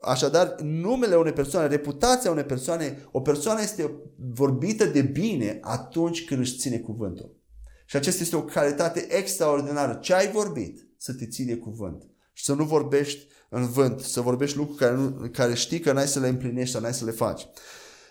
Așadar, 0.00 0.54
numele 0.60 1.16
unei 1.16 1.32
persoane, 1.32 1.66
reputația 1.66 2.30
unei 2.30 2.44
persoane, 2.44 3.08
o 3.10 3.20
persoană 3.20 3.60
este 3.60 3.90
vorbită 4.16 4.84
de 4.84 5.02
bine 5.02 5.58
atunci 5.62 6.24
când 6.24 6.40
își 6.40 6.58
ține 6.58 6.78
cuvântul. 6.78 7.36
Și 7.86 7.96
acesta 7.96 8.22
este 8.22 8.36
o 8.36 8.44
calitate 8.44 9.06
extraordinară. 9.16 9.94
Ce 9.94 10.14
ai 10.14 10.30
vorbit? 10.30 10.86
Să 10.96 11.12
te 11.12 11.26
ții 11.26 11.44
de 11.44 11.56
cuvânt. 11.56 12.02
Și 12.32 12.44
să 12.44 12.54
nu 12.54 12.64
vorbești 12.64 13.26
în 13.48 13.66
vânt, 13.66 14.00
să 14.00 14.20
vorbești 14.20 14.56
lucruri 14.56 14.78
care, 14.78 14.94
nu, 14.94 15.28
care 15.32 15.54
știi 15.54 15.80
că 15.80 15.92
n-ai 15.92 16.06
să 16.06 16.20
le 16.20 16.28
împlinești 16.28 16.72
sau 16.72 16.80
n-ai 16.80 16.94
să 16.94 17.04
le 17.04 17.10
faci. 17.10 17.46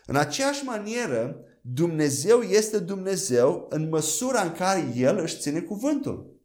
În 0.06 0.16
aceeași 0.16 0.64
manieră, 0.64 1.40
Dumnezeu 1.74 2.42
este 2.42 2.80
Dumnezeu 2.80 3.68
în 3.70 3.90
măsura 3.90 4.42
în 4.42 4.52
care 4.52 4.94
El 4.96 5.18
își 5.18 5.40
ține 5.40 5.60
cuvântul. 5.60 6.36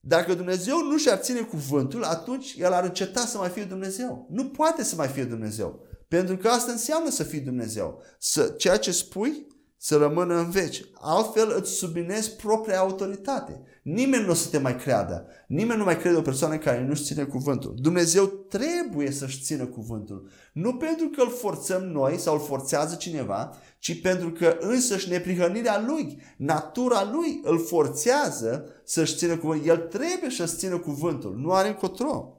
Dacă 0.00 0.34
Dumnezeu 0.34 0.82
nu 0.82 0.98
și-ar 0.98 1.18
ține 1.18 1.40
cuvântul, 1.40 2.04
atunci 2.04 2.54
El 2.58 2.72
ar 2.72 2.84
înceta 2.84 3.20
să 3.20 3.38
mai 3.38 3.48
fie 3.48 3.64
Dumnezeu. 3.64 4.26
Nu 4.30 4.48
poate 4.48 4.84
să 4.84 4.94
mai 4.94 5.08
fie 5.08 5.24
Dumnezeu. 5.24 5.86
Pentru 6.08 6.36
că 6.36 6.48
asta 6.48 6.72
înseamnă 6.72 7.10
să 7.10 7.22
fii 7.22 7.40
Dumnezeu. 7.40 8.02
Să, 8.18 8.54
ceea 8.58 8.76
ce 8.76 8.92
spui 8.92 9.46
să 9.76 9.96
rămână 9.96 10.38
în 10.38 10.50
veci. 10.50 10.84
Altfel 10.94 11.54
îți 11.56 11.70
subminezi 11.70 12.36
propria 12.36 12.78
autoritate. 12.78 13.62
Nimeni 13.92 14.24
nu 14.24 14.30
o 14.30 14.34
să 14.34 14.48
te 14.48 14.58
mai 14.58 14.76
creadă. 14.76 15.26
Nimeni 15.46 15.78
nu 15.78 15.84
mai 15.84 15.98
crede 15.98 16.16
o 16.16 16.22
persoană 16.22 16.58
care 16.58 16.84
nu-și 16.84 17.02
ține 17.02 17.24
cuvântul. 17.24 17.74
Dumnezeu 17.78 18.26
trebuie 18.26 19.10
să-și 19.10 19.42
țină 19.42 19.66
cuvântul. 19.66 20.28
Nu 20.52 20.74
pentru 20.74 21.08
că 21.08 21.20
îl 21.20 21.30
forțăm 21.30 21.82
noi 21.82 22.18
sau 22.18 22.34
îl 22.34 22.40
forțează 22.40 22.94
cineva, 22.94 23.56
ci 23.78 24.00
pentru 24.00 24.30
că 24.30 24.56
însăși 24.60 25.08
neprihănirea 25.08 25.84
lui, 25.86 26.22
natura 26.36 27.10
lui 27.12 27.40
îl 27.42 27.58
forțează 27.58 28.64
să-și 28.84 29.16
țină 29.16 29.36
cuvântul. 29.36 29.68
El 29.68 29.78
trebuie 29.78 30.30
să-și 30.30 30.56
țină 30.56 30.78
cuvântul. 30.78 31.36
Nu 31.36 31.52
are 31.52 31.68
încotro. 31.68 32.34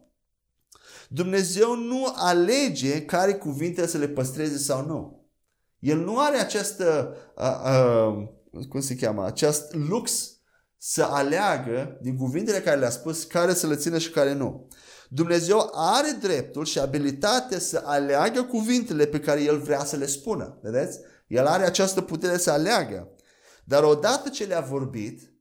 Dumnezeu 1.09 1.75
nu 1.75 2.13
alege 2.15 3.05
care 3.05 3.33
cuvinte 3.33 3.87
să 3.87 3.97
le 3.97 4.07
păstreze 4.07 4.57
sau 4.57 4.85
nu. 4.85 5.29
El 5.79 5.97
nu 5.97 6.19
are 6.19 6.37
această, 6.37 7.15
uh, 7.37 8.21
uh, 8.57 8.67
cum 8.67 8.81
se 8.81 8.95
cheamă, 8.95 9.25
acest 9.25 9.73
lux 9.73 10.30
să 10.83 11.03
aleagă 11.03 11.97
din 12.01 12.17
cuvintele 12.17 12.59
care 12.59 12.79
le-a 12.79 12.89
spus 12.89 13.23
care 13.23 13.53
să 13.53 13.67
le 13.67 13.75
țină 13.75 13.97
și 13.97 14.09
care 14.09 14.33
nu. 14.33 14.67
Dumnezeu 15.09 15.69
are 15.73 16.17
dreptul 16.21 16.65
și 16.65 16.79
abilitatea 16.79 17.59
să 17.59 17.81
aleagă 17.85 18.43
cuvintele 18.43 19.05
pe 19.05 19.19
care 19.19 19.41
El 19.41 19.59
vrea 19.59 19.83
să 19.83 19.95
le 19.95 20.05
spună. 20.05 20.59
Vedeți? 20.61 20.99
El 21.27 21.45
are 21.45 21.65
această 21.65 22.01
putere 22.01 22.37
să 22.37 22.51
aleagă. 22.51 23.09
Dar 23.63 23.83
odată 23.83 24.29
ce 24.29 24.43
le-a 24.43 24.61
vorbit, 24.61 25.33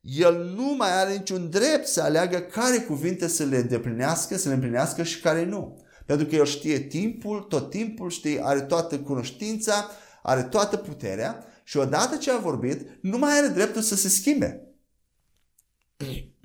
el 0.00 0.44
nu 0.56 0.74
mai 0.76 1.00
are 1.00 1.12
niciun 1.12 1.50
drept 1.50 1.86
să 1.86 2.02
aleagă 2.02 2.38
care 2.38 2.78
cuvinte 2.78 3.28
să 3.28 3.44
le 3.44 3.56
îndeplinească, 3.56 4.36
să 4.36 4.48
le 4.48 4.54
împlinească 4.54 5.02
și 5.02 5.20
care 5.20 5.44
nu. 5.44 5.82
Pentru 6.06 6.26
că 6.26 6.34
el 6.34 6.44
știe 6.44 6.78
timpul, 6.78 7.40
tot 7.40 7.70
timpul 7.70 8.10
știe, 8.10 8.40
are 8.44 8.60
toată 8.60 8.98
cunoștința, 8.98 9.90
are 10.22 10.42
toată 10.42 10.76
puterea 10.76 11.44
și 11.64 11.76
odată 11.76 12.16
ce 12.16 12.30
a 12.30 12.38
vorbit, 12.38 12.88
nu 13.02 13.18
mai 13.18 13.38
are 13.38 13.46
dreptul 13.46 13.82
să 13.82 13.94
se 13.94 14.08
schimbe. 14.08 14.67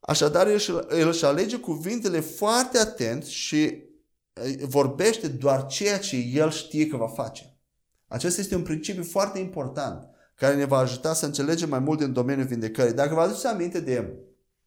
Așadar, 0.00 0.46
el 0.90 1.08
își 1.08 1.24
alege 1.24 1.58
cuvintele 1.58 2.20
foarte 2.20 2.78
atent 2.78 3.24
și 3.24 3.86
vorbește 4.60 5.28
doar 5.28 5.66
ceea 5.66 5.98
ce 5.98 6.16
el 6.16 6.50
știe 6.50 6.86
că 6.86 6.96
va 6.96 7.08
face. 7.08 7.58
Acesta 8.06 8.40
este 8.40 8.54
un 8.54 8.62
principiu 8.62 9.02
foarte 9.02 9.38
important 9.38 10.08
care 10.34 10.54
ne 10.56 10.64
va 10.64 10.78
ajuta 10.78 11.14
să 11.14 11.26
înțelegem 11.26 11.68
mai 11.68 11.78
mult 11.78 11.98
din 11.98 12.12
domeniul 12.12 12.46
vindecării. 12.46 12.94
Dacă 12.94 13.14
vă 13.14 13.20
aduceți 13.20 13.46
aminte 13.46 13.80
de 13.80 14.14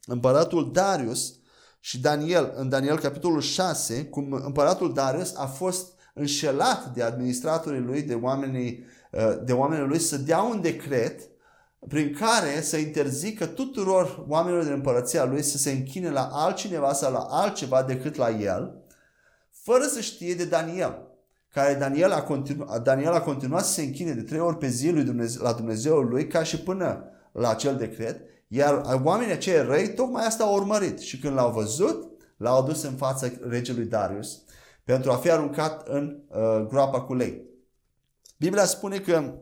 împăratul 0.05 0.71
Darius 0.71 1.35
și 1.79 1.99
Daniel, 1.99 2.53
în 2.55 2.69
Daniel 2.69 2.99
capitolul 2.99 3.41
6, 3.41 4.05
cum 4.05 4.31
împăratul 4.31 4.93
Darius 4.93 5.35
a 5.35 5.45
fost 5.45 5.93
înșelat 6.13 6.93
de 6.93 7.03
administratorii 7.03 7.81
lui, 7.81 8.01
de 8.01 8.13
oamenii, 8.13 8.85
uh, 9.11 9.37
de 9.43 9.53
oamenii 9.53 9.87
lui, 9.87 9.99
să 9.99 10.17
dea 10.17 10.41
un 10.41 10.61
decret 10.61 11.30
prin 11.87 12.13
care 12.13 12.61
să 12.61 12.77
interzică 12.77 13.45
tuturor 13.45 14.25
oamenilor 14.27 14.63
din 14.63 14.73
împărăția 14.73 15.25
lui 15.25 15.41
să 15.41 15.57
se 15.57 15.71
închine 15.71 16.09
la 16.09 16.29
altcineva 16.31 16.93
sau 16.93 17.11
la 17.11 17.27
altceva 17.29 17.83
decât 17.83 18.15
la 18.15 18.29
el, 18.29 18.81
fără 19.51 19.83
să 19.83 19.99
știe 19.99 20.33
de 20.33 20.45
Daniel, 20.45 21.11
care 21.53 21.73
Daniel 21.73 22.11
a, 22.11 22.23
continu- 22.23 22.79
Daniel 22.83 23.13
a 23.13 23.21
continuat 23.21 23.65
să 23.65 23.71
se 23.71 23.81
închine 23.81 24.11
de 24.11 24.21
trei 24.21 24.39
ori 24.39 24.57
pe 24.57 24.67
zi 24.67 24.89
lui 24.89 25.03
Dumnezeu, 25.03 25.43
la 25.43 25.53
Dumnezeul 25.53 26.07
lui 26.07 26.27
ca 26.27 26.43
și 26.43 26.59
până 26.59 27.03
la 27.31 27.49
acel 27.49 27.75
decret, 27.75 28.21
iar 28.47 28.99
oamenii 29.03 29.33
aceia 29.33 29.63
răi 29.63 29.93
tocmai 29.93 30.25
asta 30.25 30.43
au 30.43 30.55
urmărit 30.55 30.99
și 30.99 31.19
când 31.19 31.33
l-au 31.33 31.51
văzut, 31.51 32.11
l-au 32.37 32.57
adus 32.57 32.83
în 32.83 32.93
fața 32.93 33.27
regelui 33.47 33.85
Darius 33.85 34.41
pentru 34.83 35.11
a 35.11 35.15
fi 35.15 35.31
aruncat 35.31 35.87
în 35.87 36.19
uh, 36.27 36.65
groapa 36.67 37.01
cu 37.01 37.13
lei. 37.13 37.41
Biblia 38.37 38.65
spune 38.65 38.99
că 38.99 39.33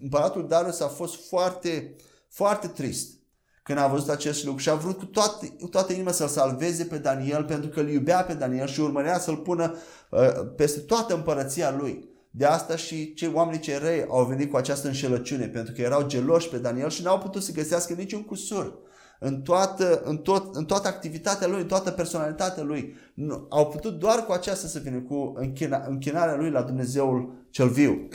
împăratul 0.00 0.48
Darius 0.48 0.80
a 0.80 0.88
fost 0.88 1.28
foarte, 1.28 1.94
foarte 2.28 2.66
trist 2.66 3.16
când 3.62 3.78
a 3.78 3.86
văzut 3.86 4.08
acest 4.08 4.44
lucru 4.44 4.60
și 4.60 4.70
a 4.70 4.74
vrut 4.74 4.98
cu 4.98 5.04
toată, 5.04 5.46
cu 5.60 5.66
toată 5.66 5.92
inima 5.92 6.10
să-l 6.10 6.28
salveze 6.28 6.84
pe 6.84 6.98
Daniel 6.98 7.44
pentru 7.44 7.70
că 7.70 7.80
îl 7.80 7.88
iubea 7.88 8.24
pe 8.24 8.34
Daniel 8.34 8.66
și 8.66 8.80
urmărea 8.80 9.18
să-l 9.18 9.36
pună 9.36 9.74
uh, 10.10 10.20
peste 10.56 10.80
toată 10.80 11.14
împărăția 11.14 11.76
lui. 11.78 12.08
de 12.30 12.44
asta 12.44 12.76
și 12.76 13.14
cei 13.14 13.30
oameni 13.34 13.60
cei 13.60 13.78
răi 13.78 14.06
au 14.08 14.24
venit 14.24 14.50
cu 14.50 14.56
această 14.56 14.86
înșelăciune, 14.86 15.48
pentru 15.48 15.72
că 15.72 15.80
erau 15.80 16.06
geloși 16.06 16.48
pe 16.48 16.58
Daniel 16.58 16.90
și 16.90 17.02
n-au 17.02 17.18
putut 17.18 17.42
să 17.42 17.52
găsească 17.52 17.92
niciun 17.92 18.24
cusur 18.24 18.78
în 19.20 19.42
toată, 19.42 20.00
în, 20.04 20.16
tot, 20.16 20.54
în 20.54 20.64
toată 20.64 20.88
activitatea 20.88 21.46
lui, 21.46 21.60
în 21.60 21.66
toată 21.66 21.90
personalitatea 21.90 22.62
lui. 22.62 22.94
Nu, 23.14 23.46
au 23.50 23.68
putut 23.68 23.98
doar 23.98 24.24
cu 24.24 24.32
aceasta 24.32 24.68
să 24.68 24.78
vină, 24.78 25.00
cu 25.00 25.32
închina, 25.36 25.84
închinarea 25.88 26.36
lui 26.36 26.50
la 26.50 26.62
Dumnezeul 26.62 27.46
cel 27.50 27.68
viu. 27.68 28.08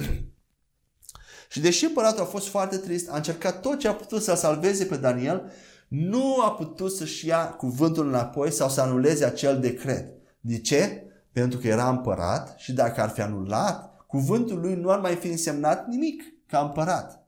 Și 1.50 1.60
deși 1.60 1.86
împăratul 1.86 2.22
a 2.22 2.26
fost 2.26 2.48
foarte 2.48 2.78
trist, 2.78 3.10
a 3.10 3.16
încercat 3.16 3.62
tot 3.62 3.80
ce 3.80 3.88
a 3.88 3.94
putut 3.94 4.24
să 4.24 4.36
salveze 4.36 4.86
pe 4.86 4.96
Daniel, 4.96 5.52
nu 5.88 6.42
a 6.42 6.52
putut 6.52 6.92
să-și 6.92 7.28
ia 7.28 7.50
cuvântul 7.50 8.08
înapoi 8.08 8.52
sau 8.52 8.70
să 8.70 8.82
anuleze 8.82 9.26
acel 9.26 9.60
decret. 9.60 10.14
De 10.40 10.60
ce? 10.60 11.08
Pentru 11.32 11.60
că 11.60 11.68
era 11.68 11.90
împărat 11.90 12.54
și 12.58 12.74
dacă 12.74 13.02
ar 13.02 13.10
fi 13.10 13.22
anulat, 13.22 14.06
cuvântul 14.08 14.60
lui 14.60 14.76
nu 14.76 14.90
ar 14.90 15.00
mai 15.00 15.16
fi 15.16 15.28
însemnat 15.28 15.88
nimic 15.88 16.24
ca 16.48 16.60
împărat. 16.60 17.28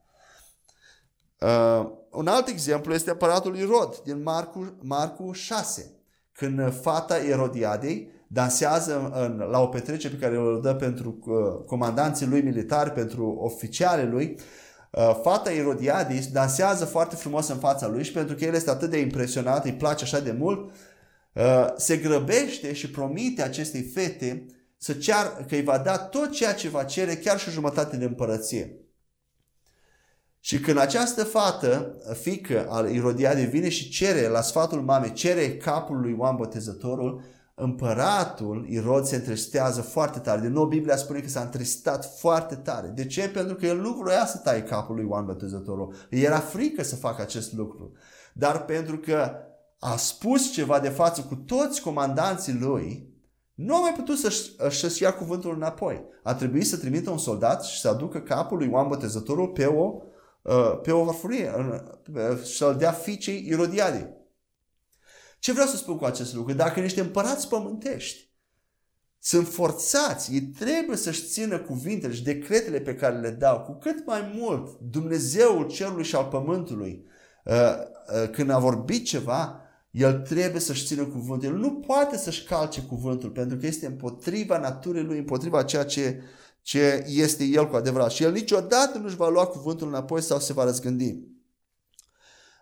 Uh, 1.40 1.90
un 2.10 2.26
alt 2.26 2.48
exemplu 2.48 2.94
este 2.94 3.10
aparatul 3.10 3.56
Irod 3.56 4.00
din 4.04 4.22
Marcu, 4.22 4.76
Marcu 4.82 5.32
6. 5.32 5.94
Când 6.32 6.80
fata 6.80 7.18
Erodiadei 7.18 8.10
dansează 8.26 9.10
în, 9.14 9.48
la 9.50 9.60
o 9.60 9.66
petrecere 9.66 10.14
pe 10.14 10.20
care 10.20 10.38
o 10.38 10.58
dă 10.58 10.74
pentru 10.74 11.18
uh, 11.26 11.64
comandanții 11.66 12.26
lui 12.26 12.40
militari, 12.40 12.92
pentru 12.92 13.36
oficiale 13.40 14.04
lui, 14.04 14.38
uh, 14.90 15.18
fata 15.22 15.52
Erodiadei 15.52 16.28
dansează 16.32 16.84
foarte 16.84 17.16
frumos 17.16 17.48
în 17.48 17.58
fața 17.58 17.88
lui 17.88 18.04
și 18.04 18.12
pentru 18.12 18.34
că 18.34 18.44
el 18.44 18.54
este 18.54 18.70
atât 18.70 18.90
de 18.90 19.00
impresionat, 19.00 19.64
îi 19.64 19.74
place 19.74 20.04
așa 20.04 20.20
de 20.20 20.32
mult, 20.32 20.70
uh, 21.32 21.66
se 21.76 21.96
grăbește 21.96 22.72
și 22.72 22.90
promite 22.90 23.42
acestei 23.42 23.82
fete 23.82 24.46
să 24.76 24.92
cear, 24.92 25.44
că 25.48 25.54
îi 25.54 25.62
va 25.62 25.78
da 25.78 25.98
tot 25.98 26.30
ceea 26.30 26.54
ce 26.54 26.68
va 26.68 26.84
cere, 26.84 27.16
chiar 27.16 27.38
și 27.38 27.50
jumătate 27.50 27.96
de 27.96 28.04
împărăție. 28.04 28.80
Și 30.40 30.60
când 30.60 30.78
această 30.78 31.24
fată, 31.24 31.96
fică 32.20 32.66
al 32.68 32.90
Irodiade, 32.90 33.42
vine 33.44 33.68
și 33.68 33.88
cere 33.88 34.28
la 34.28 34.40
sfatul 34.40 34.80
mamei, 34.82 35.12
cere 35.12 35.56
capul 35.56 36.00
lui 36.00 36.10
Ioan 36.10 36.36
Botezătorul, 36.36 37.22
împăratul 37.58 38.66
Irod 38.68 39.04
se 39.04 39.16
întristează 39.16 39.80
foarte 39.80 40.18
tare. 40.18 40.40
Din 40.40 40.52
nou 40.52 40.64
Biblia 40.64 40.96
spune 40.96 41.20
că 41.20 41.28
s-a 41.28 41.40
întristat 41.40 42.18
foarte 42.18 42.54
tare. 42.54 42.88
De 42.88 43.06
ce? 43.06 43.28
Pentru 43.28 43.54
că 43.54 43.66
el 43.66 43.80
nu 43.80 43.92
vroia 43.92 44.26
să 44.26 44.38
taie 44.38 44.62
capul 44.62 44.94
lui 44.94 45.04
Ioan 45.04 45.24
Botezătorul. 45.24 45.94
Îi 46.10 46.22
era 46.22 46.38
frică 46.38 46.82
să 46.82 46.96
facă 46.96 47.22
acest 47.22 47.52
lucru. 47.52 47.92
Dar 48.32 48.64
pentru 48.64 48.98
că 48.98 49.30
a 49.78 49.96
spus 49.96 50.52
ceva 50.52 50.80
de 50.80 50.88
față 50.88 51.20
cu 51.20 51.34
toți 51.34 51.80
comandanții 51.80 52.58
lui, 52.60 53.14
nu 53.54 53.74
a 53.74 53.80
mai 53.80 53.92
putut 53.92 54.18
să-și, 54.18 54.50
să 54.68 54.98
ia 55.00 55.14
cuvântul 55.14 55.54
înapoi. 55.54 56.04
A 56.22 56.34
trebuit 56.34 56.66
să 56.66 56.76
trimită 56.76 57.10
un 57.10 57.18
soldat 57.18 57.64
și 57.64 57.80
să 57.80 57.88
aducă 57.88 58.20
capul 58.20 58.58
lui 58.58 58.68
Ioan 58.68 58.88
Botezătorul 58.88 59.48
pe 59.48 59.64
o 59.64 60.00
Uh, 60.46 60.78
pe 60.82 60.92
o 60.92 61.04
farfurie 61.04 61.52
să-l 62.44 62.76
dea 62.76 62.90
fiicei 62.90 63.46
Irodiade. 63.48 64.15
Ce 65.38 65.52
vreau 65.52 65.66
să 65.66 65.76
spun 65.76 65.96
cu 65.96 66.04
acest 66.04 66.34
lucru? 66.34 66.52
Dacă 66.52 66.80
niște 66.80 67.00
împărați 67.00 67.48
pământești 67.48 68.24
sunt 69.18 69.48
forțați, 69.48 70.34
ei 70.34 70.40
trebuie 70.40 70.96
să-și 70.96 71.26
țină 71.26 71.58
cuvintele 71.58 72.14
și 72.14 72.22
decretele 72.22 72.80
pe 72.80 72.94
care 72.94 73.18
le 73.18 73.30
dau, 73.30 73.60
cu 73.60 73.72
cât 73.72 74.06
mai 74.06 74.32
mult 74.34 74.78
Dumnezeul 74.80 75.66
cerului 75.66 76.04
și 76.04 76.16
al 76.16 76.24
pământului, 76.24 77.06
uh, 77.44 77.54
uh, 78.22 78.30
când 78.30 78.50
a 78.50 78.58
vorbit 78.58 79.04
ceva, 79.04 79.60
el 79.90 80.20
trebuie 80.20 80.60
să-și 80.60 80.86
țină 80.86 81.04
cuvântul. 81.04 81.48
El 81.48 81.56
nu 81.56 81.74
poate 81.74 82.16
să-și 82.16 82.44
calce 82.44 82.82
cuvântul, 82.82 83.30
pentru 83.30 83.56
că 83.56 83.66
este 83.66 83.86
împotriva 83.86 84.58
naturii 84.58 85.02
lui, 85.02 85.18
împotriva 85.18 85.62
ceea 85.62 85.84
ce 85.84 86.22
ce 86.66 87.04
este 87.08 87.44
el 87.44 87.68
cu 87.68 87.76
adevărat. 87.76 88.10
Și 88.10 88.22
el 88.22 88.32
niciodată 88.32 88.98
nu-și 88.98 89.16
va 89.16 89.28
lua 89.28 89.46
cuvântul 89.46 89.88
înapoi 89.88 90.22
sau 90.22 90.38
se 90.38 90.52
va 90.52 90.64
răzgândi. 90.64 91.18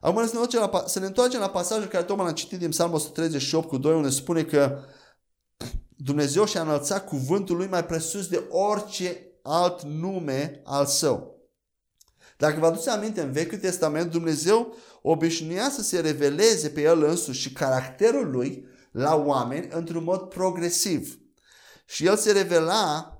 Acum 0.05 0.27
să 0.27 0.49
ne, 0.53 0.59
la, 0.59 0.85
să 0.87 0.99
ne 0.99 1.07
întoarcem 1.07 1.41
la 1.41 1.51
pasajul 1.51 1.89
care 1.89 2.05
tocmai 2.05 2.27
l-am 2.27 2.35
citit 2.35 2.59
din 2.59 2.69
Psalmul 2.71 2.97
138 2.97 3.69
cu 3.69 3.77
2, 3.77 3.95
unde 3.95 4.11
spune 4.11 4.43
că 4.43 4.79
Dumnezeu 5.89 6.45
și-a 6.45 6.63
înălțat 6.63 7.07
cuvântul 7.07 7.57
lui 7.57 7.67
mai 7.67 7.85
presus 7.85 8.27
de 8.27 8.43
orice 8.49 9.27
alt 9.43 9.83
nume 9.83 10.61
al 10.65 10.87
său. 10.87 11.39
Dacă 12.37 12.61
vă 12.61 12.67
aduceți 12.67 12.89
aminte, 12.89 13.21
în 13.21 13.33
Vechiul 13.33 13.59
Testament, 13.59 14.11
Dumnezeu 14.11 14.75
obișnuia 15.03 15.71
să 15.71 15.83
se 15.83 16.01
reveleze 16.01 16.69
pe 16.69 16.81
El 16.81 17.03
însuși 17.03 17.41
și 17.41 17.53
caracterul 17.53 18.31
Lui 18.31 18.67
la 18.91 19.15
oameni 19.15 19.69
într-un 19.71 20.05
mod 20.05 20.21
progresiv. 20.21 21.19
Și 21.87 22.07
El 22.07 22.17
se 22.17 22.33
revela 22.33 23.13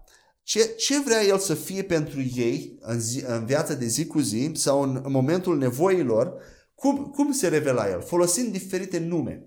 ce, 0.43 0.65
ce 0.65 1.01
vrea 1.01 1.23
el 1.25 1.39
să 1.39 1.55
fie 1.55 1.83
pentru 1.83 2.21
ei 2.21 2.79
în, 2.81 3.01
zi, 3.01 3.25
în 3.27 3.45
viața 3.45 3.75
de 3.75 3.87
zi 3.87 4.07
cu 4.07 4.19
zi 4.19 4.51
sau 4.55 4.83
în, 4.83 5.01
în 5.05 5.11
momentul 5.11 5.59
nevoilor, 5.59 6.43
cum, 6.75 7.05
cum 7.05 7.33
se 7.33 7.49
revela 7.49 7.89
el? 7.89 8.01
Folosind 8.01 8.53
diferite 8.53 8.99
nume. 8.99 9.47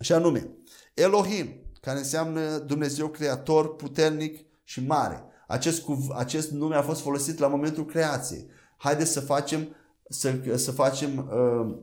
Și 0.00 0.12
anume, 0.12 0.50
Elohim, 0.94 1.62
care 1.80 1.98
înseamnă 1.98 2.58
Dumnezeu 2.58 3.08
creator, 3.08 3.76
puternic 3.76 4.46
și 4.64 4.86
mare. 4.86 5.24
Acest, 5.46 5.84
acest 6.16 6.50
nume 6.50 6.74
a 6.74 6.82
fost 6.82 7.00
folosit 7.00 7.38
la 7.38 7.46
momentul 7.46 7.86
creației. 7.86 8.46
Haideți 8.76 9.12
să 9.12 9.20
facem, 9.20 9.76
să, 10.08 10.34
să 10.56 10.72
facem, 10.72 11.18
uh, 11.18 11.76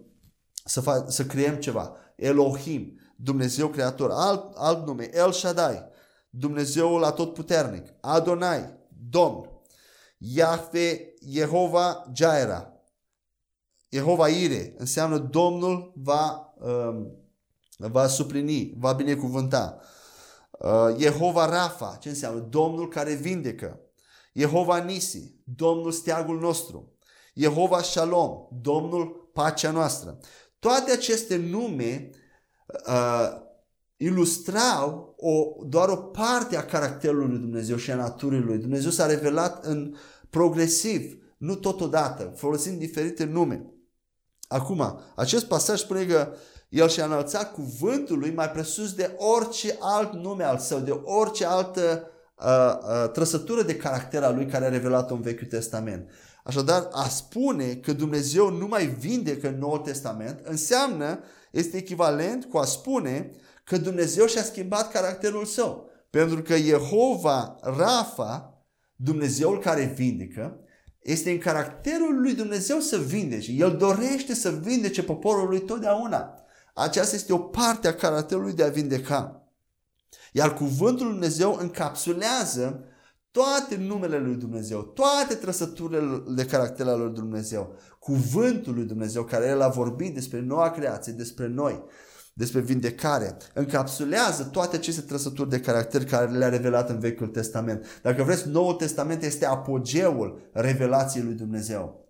să, 0.66 0.82
fa, 0.82 1.06
să 1.08 1.26
creăm 1.26 1.56
ceva. 1.56 1.96
Elohim, 2.16 3.00
Dumnezeu 3.16 3.68
creator. 3.68 4.10
Alt, 4.12 4.56
alt 4.56 4.88
nume, 4.88 5.10
El 5.14 5.32
Shaddai, 5.32 5.88
Dumnezeul 6.30 7.04
atotputernic, 7.04 7.94
Adonai, 8.02 8.74
Domn, 9.10 9.50
Iahve, 10.18 11.14
Jehova 11.30 12.12
Jaira, 12.14 12.75
Jehova 13.96 14.28
Ire, 14.28 14.74
înseamnă 14.78 15.18
Domnul 15.18 15.94
va, 15.96 16.54
um, 16.60 17.12
va 17.78 18.08
suplini, 18.08 18.74
va 18.78 18.94
binecuvânta. 18.94 19.80
Uh, 20.52 20.96
Jehova 20.98 21.46
Rafa, 21.46 21.98
ce 22.00 22.10
înseamnă? 22.10 22.40
Domnul 22.40 22.88
care 22.88 23.14
vindecă. 23.14 23.80
Jehova 24.34 24.78
Nisi, 24.78 25.36
Domnul 25.44 25.92
steagul 25.92 26.40
nostru. 26.40 26.98
Jehova 27.34 27.82
Shalom, 27.82 28.48
Domnul 28.62 29.30
pacea 29.34 29.72
noastră. 29.72 30.18
Toate 30.60 30.92
aceste 30.92 31.36
nume 31.36 32.10
uh, 32.88 33.30
ilustrau 33.98 35.16
o, 35.18 35.64
doar 35.66 35.90
o 35.90 35.96
parte 35.96 36.58
a 36.58 36.66
caracterului 36.66 37.28
lui 37.28 37.40
Dumnezeu 37.40 37.76
și 37.76 37.92
a 37.92 37.96
naturii 37.96 38.40
lui. 38.40 38.58
Dumnezeu 38.58 38.92
s-a 38.92 39.06
revelat 39.06 39.66
în 39.66 39.96
progresiv, 40.30 41.18
nu 41.38 41.56
totodată, 41.56 42.34
folosind 42.36 42.80
diferite 42.80 43.24
nume. 43.24 43.75
Acum, 44.56 45.00
acest 45.16 45.46
pasaj 45.46 45.80
spune 45.80 46.06
că 46.06 46.34
el 46.70 46.90
și-a 46.90 47.06
înălțat 47.06 47.54
cuvântul 47.54 48.20
lui 48.20 48.32
mai 48.32 48.50
presus 48.50 48.94
de 48.94 49.16
orice 49.18 49.78
alt 49.80 50.14
nume 50.14 50.44
al 50.44 50.58
său, 50.58 50.80
de 50.80 51.02
orice 51.04 51.46
altă 51.46 52.08
uh, 52.36 52.46
uh, 52.46 53.12
trăsătură 53.12 53.62
de 53.62 53.76
caracter 53.76 54.24
al 54.24 54.36
lui 54.36 54.46
care 54.46 54.66
a 54.66 54.70
revelat-o 54.70 55.14
în 55.14 55.22
Vechiul 55.22 55.48
Testament. 55.48 56.10
Așadar, 56.44 56.88
a 56.92 57.08
spune 57.08 57.76
că 57.76 57.94
Dumnezeu 57.94 58.50
nu 58.50 58.68
mai 58.68 58.86
vindecă 58.86 59.48
în 59.48 59.58
Noul 59.58 59.78
Testament 59.78 60.40
înseamnă, 60.44 61.20
este 61.52 61.78
echivalent 61.78 62.46
cu 62.46 62.58
a 62.58 62.66
spune 62.66 63.32
că 63.64 63.78
Dumnezeu 63.78 64.26
și-a 64.26 64.44
schimbat 64.44 64.92
caracterul 64.92 65.46
său. 65.46 65.90
Pentru 66.10 66.42
că 66.42 66.58
Jehova 66.58 67.56
Rafa, 67.62 68.64
Dumnezeul 68.96 69.60
care 69.60 69.94
vindecă, 69.96 70.60
este 71.06 71.32
în 71.32 71.38
caracterul 71.38 72.22
lui 72.22 72.34
Dumnezeu 72.34 72.80
să 72.80 72.98
vindece. 72.98 73.52
El 73.52 73.78
dorește 73.78 74.34
să 74.34 74.50
vindece 74.50 75.04
poporul 75.04 75.48
lui 75.48 75.62
totdeauna. 75.62 76.34
Aceasta 76.74 77.16
este 77.16 77.34
o 77.34 77.38
parte 77.38 77.88
a 77.88 77.94
caracterului 77.94 78.54
de 78.54 78.64
a 78.64 78.70
vindeca. 78.70 79.50
Iar 80.32 80.54
cuvântul 80.54 81.06
lui 81.06 81.14
Dumnezeu 81.14 81.58
încapsulează 81.60 82.84
toate 83.32 83.76
numele 83.76 84.20
lui 84.20 84.36
Dumnezeu, 84.36 84.82
toate 84.82 85.36
trăsăturile 85.36 86.24
de 86.28 86.46
caracter 86.46 86.88
al 86.88 87.00
lui 87.00 87.14
Dumnezeu, 87.14 87.76
cuvântul 88.00 88.74
lui 88.74 88.86
Dumnezeu 88.86 89.24
care 89.24 89.48
El 89.48 89.62
a 89.62 89.68
vorbit 89.68 90.14
despre 90.14 90.40
noua 90.40 90.72
creație, 90.72 91.14
despre 91.14 91.48
noi, 91.48 91.84
despre 92.38 92.60
vindecare, 92.60 93.38
încapsulează 93.54 94.44
toate 94.44 94.76
aceste 94.76 95.02
trăsături 95.02 95.50
de 95.50 95.60
caracter 95.60 96.06
care 96.06 96.32
le-a 96.32 96.50
revelat 96.50 96.90
în 96.90 97.00
Vechiul 97.00 97.28
Testament. 97.28 97.86
Dacă 98.02 98.24
vreți, 98.24 98.48
Noul 98.48 98.74
Testament 98.74 99.24
este 99.24 99.46
apogeul 99.46 100.50
revelației 100.54 101.24
lui 101.24 101.34
Dumnezeu. 101.34 102.10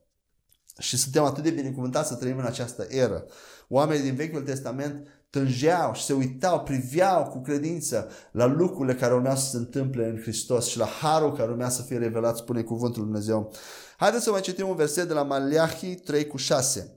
Și 0.80 0.98
suntem 0.98 1.24
atât 1.24 1.44
de 1.44 1.50
binecuvântați 1.50 2.08
să 2.08 2.16
trăim 2.16 2.38
în 2.38 2.46
această 2.46 2.86
eră. 2.90 3.26
Oamenii 3.68 4.04
din 4.04 4.16
Vechiul 4.16 4.42
Testament 4.42 5.08
tângeau 5.30 5.94
și 5.94 6.04
se 6.04 6.14
uitau, 6.14 6.64
priveau 6.64 7.24
cu 7.24 7.42
credință 7.42 8.10
la 8.32 8.46
lucrurile 8.46 8.96
care 8.96 9.14
urmeau 9.14 9.36
să 9.36 9.50
se 9.50 9.58
întâmple 9.58 10.06
în 10.06 10.22
Hristos 10.22 10.68
și 10.68 10.78
la 10.78 10.86
harul 10.86 11.34
care 11.34 11.50
urmea 11.50 11.70
să 11.70 11.82
fie 11.82 11.98
revelat, 11.98 12.38
spune 12.38 12.62
cuvântul 12.62 13.02
lui 13.02 13.12
Dumnezeu. 13.12 13.54
Haideți 13.98 14.24
să 14.24 14.32
mai 14.32 14.42
citim 14.42 14.68
un 14.68 14.76
verset 14.76 15.08
de 15.08 15.14
la 15.14 15.24
Maliahi 15.24 15.96
3 15.96 16.28
cu 16.28 16.38
6, 16.38 16.96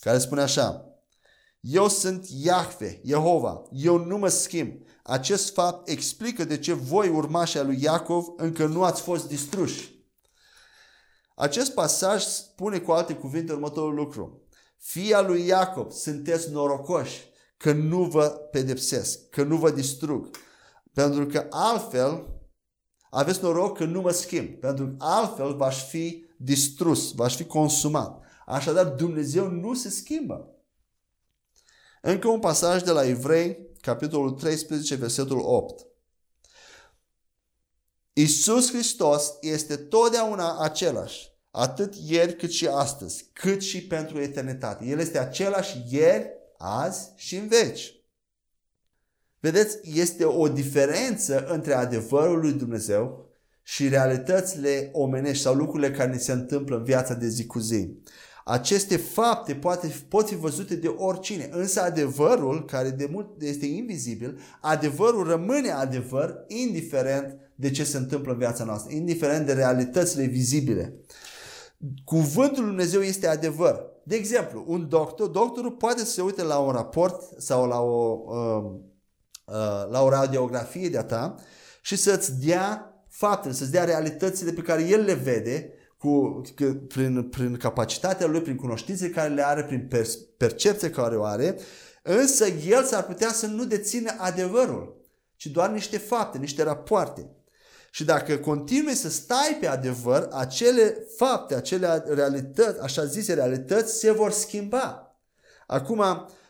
care 0.00 0.18
spune 0.18 0.40
așa. 0.40 0.91
Eu 1.62 1.88
sunt 1.88 2.26
Iahve, 2.28 3.00
Jehova, 3.04 3.62
eu 3.72 4.04
nu 4.04 4.18
mă 4.18 4.28
schimb. 4.28 4.72
Acest 5.02 5.52
fapt 5.52 5.88
explică 5.88 6.44
de 6.44 6.58
ce 6.58 6.72
voi, 6.72 7.08
urmașii 7.08 7.64
lui 7.64 7.82
Iacov, 7.82 8.26
încă 8.36 8.66
nu 8.66 8.84
ați 8.84 9.00
fost 9.00 9.28
distruși. 9.28 10.04
Acest 11.34 11.74
pasaj 11.74 12.22
spune 12.22 12.78
cu 12.78 12.90
alte 12.90 13.14
cuvinte 13.14 13.52
următorul 13.52 13.94
lucru. 13.94 14.42
Fia 14.76 15.20
lui 15.20 15.46
Iacov, 15.46 15.90
sunteți 15.90 16.50
norocoși 16.50 17.20
că 17.56 17.72
nu 17.72 18.04
vă 18.04 18.26
pedepsesc, 18.50 19.28
că 19.28 19.42
nu 19.42 19.56
vă 19.56 19.70
distrug. 19.70 20.30
Pentru 20.92 21.26
că 21.26 21.46
altfel 21.50 22.26
aveți 23.10 23.42
noroc 23.42 23.76
că 23.76 23.84
nu 23.84 24.00
mă 24.00 24.10
schimb, 24.10 24.48
pentru 24.48 24.86
că 24.86 24.94
altfel 24.98 25.56
v-aș 25.56 25.88
fi 25.88 26.24
distrus, 26.36 27.12
v-aș 27.12 27.36
fi 27.36 27.44
consumat. 27.44 28.20
Așadar, 28.46 28.86
Dumnezeu 28.86 29.48
nu 29.48 29.74
se 29.74 29.88
schimbă. 29.88 30.46
Încă 32.04 32.28
un 32.28 32.40
pasaj 32.40 32.82
de 32.82 32.90
la 32.90 33.04
Evrei, 33.04 33.68
capitolul 33.80 34.30
13, 34.30 34.94
versetul 34.94 35.38
8. 35.38 35.86
Isus 38.12 38.70
Hristos 38.70 39.32
este 39.40 39.76
totdeauna 39.76 40.58
același, 40.58 41.32
atât 41.50 41.94
ieri 41.94 42.36
cât 42.36 42.50
și 42.50 42.66
astăzi, 42.66 43.30
cât 43.32 43.62
și 43.62 43.86
pentru 43.86 44.20
eternitate. 44.20 44.84
El 44.84 44.98
este 44.98 45.18
același 45.18 45.84
ieri, 45.88 46.30
azi 46.58 47.12
și 47.16 47.36
în 47.36 47.48
veci. 47.48 47.94
Vedeți, 49.40 49.78
este 49.82 50.24
o 50.24 50.48
diferență 50.48 51.46
între 51.46 51.74
adevărul 51.74 52.40
lui 52.40 52.52
Dumnezeu 52.52 53.30
și 53.62 53.88
realitățile 53.88 54.90
omenești 54.92 55.42
sau 55.42 55.54
lucrurile 55.54 55.90
care 55.90 56.10
ne 56.10 56.18
se 56.18 56.32
întâmplă 56.32 56.76
în 56.76 56.84
viața 56.84 57.14
de 57.14 57.28
zi 57.28 57.46
cu 57.46 57.58
zi. 57.58 58.02
Aceste 58.44 58.96
fapte 58.96 59.54
poate, 59.54 59.94
pot 60.08 60.28
fi 60.28 60.34
văzute 60.34 60.74
de 60.74 60.88
oricine, 60.88 61.48
însă 61.52 61.82
adevărul, 61.82 62.64
care 62.64 62.90
de 62.90 63.08
mult 63.10 63.42
este 63.42 63.66
invizibil, 63.66 64.38
adevărul 64.60 65.26
rămâne 65.26 65.70
adevăr 65.70 66.44
indiferent 66.46 67.36
de 67.54 67.70
ce 67.70 67.84
se 67.84 67.96
întâmplă 67.96 68.32
în 68.32 68.38
viața 68.38 68.64
noastră, 68.64 68.94
indiferent 68.94 69.46
de 69.46 69.52
realitățile 69.52 70.24
vizibile. 70.24 70.94
Cuvântul 72.04 72.62
Lui 72.62 72.68
Dumnezeu 72.68 73.00
este 73.00 73.26
adevăr. 73.26 73.90
De 74.04 74.16
exemplu, 74.16 74.64
un 74.66 74.88
doctor, 74.88 75.28
doctorul 75.28 75.70
poate 75.70 75.98
să 75.98 76.10
se 76.10 76.22
uite 76.22 76.42
la 76.42 76.58
un 76.58 76.72
raport 76.72 77.22
sau 77.38 77.66
la 77.66 77.80
o, 77.80 78.20
uh, 78.26 78.64
uh, 79.46 79.90
la 79.90 80.02
o 80.02 80.08
radiografie 80.08 80.88
de-a 80.88 81.04
ta 81.04 81.34
și 81.82 81.96
să-ți 81.96 82.40
dea 82.44 82.96
faptele, 83.08 83.54
să-ți 83.54 83.70
dea 83.70 83.84
realitățile 83.84 84.52
pe 84.52 84.60
care 84.60 84.82
el 84.82 85.04
le 85.04 85.14
vede 85.14 85.72
cu, 86.02 86.42
prin, 86.88 87.22
prin 87.22 87.56
capacitatea 87.56 88.26
lui, 88.26 88.40
prin 88.40 88.56
cunoștințele 88.56 89.10
care 89.10 89.34
le 89.34 89.46
are, 89.46 89.64
prin 89.64 89.86
per, 89.88 90.06
percepția 90.36 90.90
care 90.90 91.16
o 91.16 91.24
are, 91.24 91.58
însă 92.02 92.46
el 92.46 92.84
s-ar 92.84 93.04
putea 93.04 93.32
să 93.32 93.46
nu 93.46 93.64
dețină 93.64 94.14
adevărul, 94.18 95.00
ci 95.36 95.46
doar 95.46 95.70
niște 95.70 95.98
fapte, 95.98 96.38
niște 96.38 96.62
rapoarte. 96.62 97.30
Și 97.90 98.04
dacă 98.04 98.36
continui 98.36 98.94
să 98.94 99.08
stai 99.10 99.56
pe 99.60 99.66
adevăr, 99.66 100.28
acele 100.32 101.06
fapte, 101.16 101.54
acele 101.54 102.04
realități, 102.06 102.80
așa 102.80 103.04
zise 103.04 103.34
realități, 103.34 103.98
se 103.98 104.10
vor 104.10 104.30
schimba. 104.30 105.16
Acum, 105.66 106.02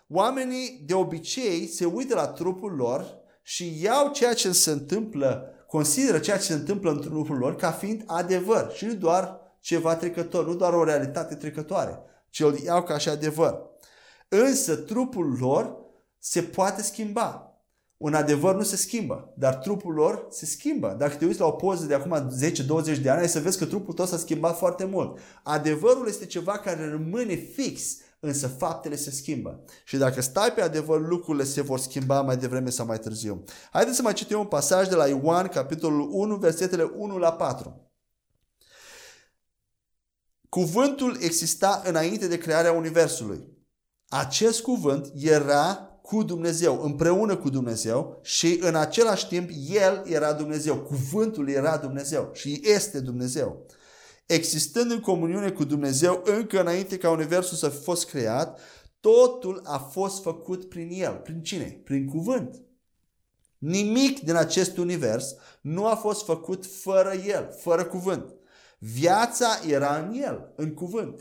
oamenii 0.08 0.82
de 0.86 0.94
obicei 0.94 1.66
se 1.66 1.84
uită 1.84 2.14
la 2.14 2.26
trupul 2.26 2.72
lor 2.72 3.20
și 3.42 3.82
iau 3.82 4.10
ceea 4.12 4.34
ce 4.34 4.52
se 4.52 4.70
întâmplă, 4.70 5.54
consideră 5.66 6.18
ceea 6.18 6.36
ce 6.36 6.42
se 6.42 6.52
întâmplă 6.52 6.90
în 6.90 7.00
trupul 7.00 7.36
lor 7.36 7.56
ca 7.56 7.70
fiind 7.70 8.02
adevăr 8.06 8.72
și 8.74 8.84
nu 8.84 8.94
doar 8.94 9.40
ceva 9.62 9.96
trecător, 9.96 10.46
nu 10.46 10.54
doar 10.54 10.72
o 10.72 10.84
realitate 10.84 11.34
trecătoare, 11.34 11.98
ci 12.30 12.40
îl 12.40 12.58
iau 12.58 12.82
ca 12.82 12.98
și 12.98 13.08
adevăr. 13.08 13.58
Însă 14.28 14.76
trupul 14.76 15.36
lor 15.40 15.76
se 16.18 16.42
poate 16.42 16.82
schimba. 16.82 17.46
Un 17.96 18.14
adevăr 18.14 18.54
nu 18.54 18.62
se 18.62 18.76
schimbă, 18.76 19.32
dar 19.36 19.54
trupul 19.54 19.94
lor 19.94 20.26
se 20.30 20.46
schimbă. 20.46 20.94
Dacă 20.98 21.14
te 21.14 21.24
uiți 21.24 21.40
la 21.40 21.46
o 21.46 21.50
poză 21.50 21.84
de 21.84 21.94
acum 21.94 22.30
10-20 22.94 23.00
de 23.02 23.10
ani, 23.10 23.20
ai 23.20 23.28
să 23.28 23.40
vezi 23.40 23.58
că 23.58 23.64
trupul 23.64 23.94
tău 23.94 24.06
s-a 24.06 24.16
schimbat 24.16 24.58
foarte 24.58 24.84
mult. 24.84 25.18
Adevărul 25.42 26.08
este 26.08 26.26
ceva 26.26 26.52
care 26.52 26.90
rămâne 26.90 27.34
fix, 27.34 27.96
însă 28.20 28.48
faptele 28.48 28.96
se 28.96 29.10
schimbă. 29.10 29.64
Și 29.84 29.96
dacă 29.96 30.20
stai 30.20 30.52
pe 30.52 30.62
adevăr, 30.62 31.08
lucrurile 31.08 31.44
se 31.44 31.60
vor 31.60 31.78
schimba 31.78 32.20
mai 32.22 32.36
devreme 32.36 32.70
sau 32.70 32.86
mai 32.86 32.98
târziu. 32.98 33.44
Haideți 33.72 33.96
să 33.96 34.02
mai 34.02 34.12
citim 34.12 34.38
un 34.38 34.46
pasaj 34.46 34.88
de 34.88 34.94
la 34.94 35.06
Ioan, 35.06 35.46
capitolul 35.46 36.08
1, 36.10 36.36
versetele 36.36 36.82
1 36.96 37.18
la 37.18 37.32
4. 37.32 37.91
Cuvântul 40.52 41.16
exista 41.20 41.82
înainte 41.84 42.26
de 42.26 42.38
crearea 42.38 42.72
Universului. 42.72 43.48
Acest 44.08 44.60
cuvânt 44.60 45.12
era 45.14 45.74
cu 46.02 46.22
Dumnezeu, 46.22 46.82
împreună 46.82 47.36
cu 47.36 47.50
Dumnezeu 47.50 48.18
și 48.22 48.58
în 48.60 48.74
același 48.74 49.28
timp 49.28 49.50
El 49.68 50.02
era 50.06 50.32
Dumnezeu. 50.32 50.76
Cuvântul 50.76 51.48
era 51.48 51.76
Dumnezeu 51.76 52.30
și 52.32 52.60
este 52.64 53.00
Dumnezeu. 53.00 53.66
Existând 54.26 54.90
în 54.90 55.00
comuniune 55.00 55.50
cu 55.50 55.64
Dumnezeu 55.64 56.22
încă 56.24 56.60
înainte 56.60 56.98
ca 56.98 57.10
Universul 57.10 57.56
să 57.56 57.68
fi 57.68 57.82
fost 57.82 58.08
creat, 58.08 58.60
totul 59.00 59.60
a 59.64 59.78
fost 59.78 60.22
făcut 60.22 60.68
prin 60.68 60.88
El. 60.90 61.20
Prin 61.24 61.42
cine? 61.42 61.80
Prin 61.84 62.06
cuvânt. 62.06 62.62
Nimic 63.58 64.20
din 64.20 64.34
acest 64.34 64.76
univers 64.76 65.34
nu 65.60 65.86
a 65.86 65.94
fost 65.94 66.24
făcut 66.24 66.66
fără 66.66 67.12
El, 67.26 67.54
fără 67.60 67.84
cuvânt. 67.84 68.34
Viața 68.84 69.60
era 69.68 69.96
în 69.96 70.22
el, 70.22 70.52
în 70.56 70.74
cuvânt. 70.74 71.20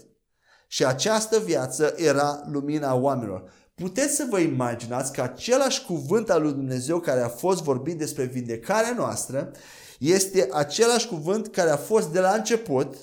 Și 0.68 0.86
această 0.86 1.40
viață 1.40 1.94
era 1.98 2.42
lumina 2.52 2.94
oamenilor. 2.94 3.52
Puteți 3.76 4.16
să 4.16 4.26
vă 4.30 4.40
imaginați 4.40 5.14
că 5.14 5.22
același 5.22 5.86
cuvânt 5.86 6.30
al 6.30 6.42
lui 6.42 6.52
Dumnezeu 6.52 7.00
care 7.00 7.22
a 7.22 7.28
fost 7.28 7.64
vorbit 7.64 7.98
despre 7.98 8.24
vindecarea 8.24 8.94
noastră 8.94 9.52
este 10.00 10.50
același 10.52 11.08
cuvânt 11.08 11.48
care 11.48 11.70
a 11.70 11.78
fost 11.78 12.08
de 12.08 12.20
la 12.20 12.34
început 12.34 12.96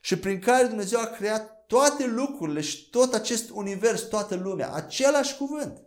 și 0.00 0.18
prin 0.18 0.38
care 0.38 0.66
Dumnezeu 0.66 1.00
a 1.00 1.06
creat 1.06 1.64
toate 1.66 2.06
lucrurile 2.06 2.60
și 2.60 2.90
tot 2.90 3.14
acest 3.14 3.50
univers, 3.50 4.00
toată 4.00 4.34
lumea. 4.34 4.70
Același 4.72 5.36
cuvânt. 5.36 5.82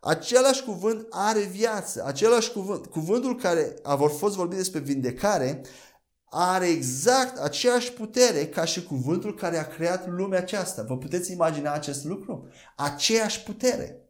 Același 0.00 0.62
cuvânt 0.62 1.06
are 1.10 1.40
viață. 1.40 2.04
Același 2.06 2.52
cuvânt. 2.52 2.86
Cuvântul 2.86 3.36
care 3.36 3.74
a 3.82 3.96
fost 3.96 4.34
vorbit 4.34 4.56
despre 4.56 4.78
vindecare 4.78 5.62
are 6.30 6.66
exact 6.66 7.38
aceeași 7.38 7.92
putere 7.92 8.46
ca 8.46 8.64
și 8.64 8.84
cuvântul 8.84 9.34
care 9.34 9.58
a 9.58 9.66
creat 9.66 10.08
lumea 10.08 10.38
aceasta. 10.38 10.82
Vă 10.82 10.96
puteți 10.96 11.32
imagina 11.32 11.72
acest 11.72 12.04
lucru? 12.04 12.48
Aceeași 12.76 13.42
putere. 13.42 14.00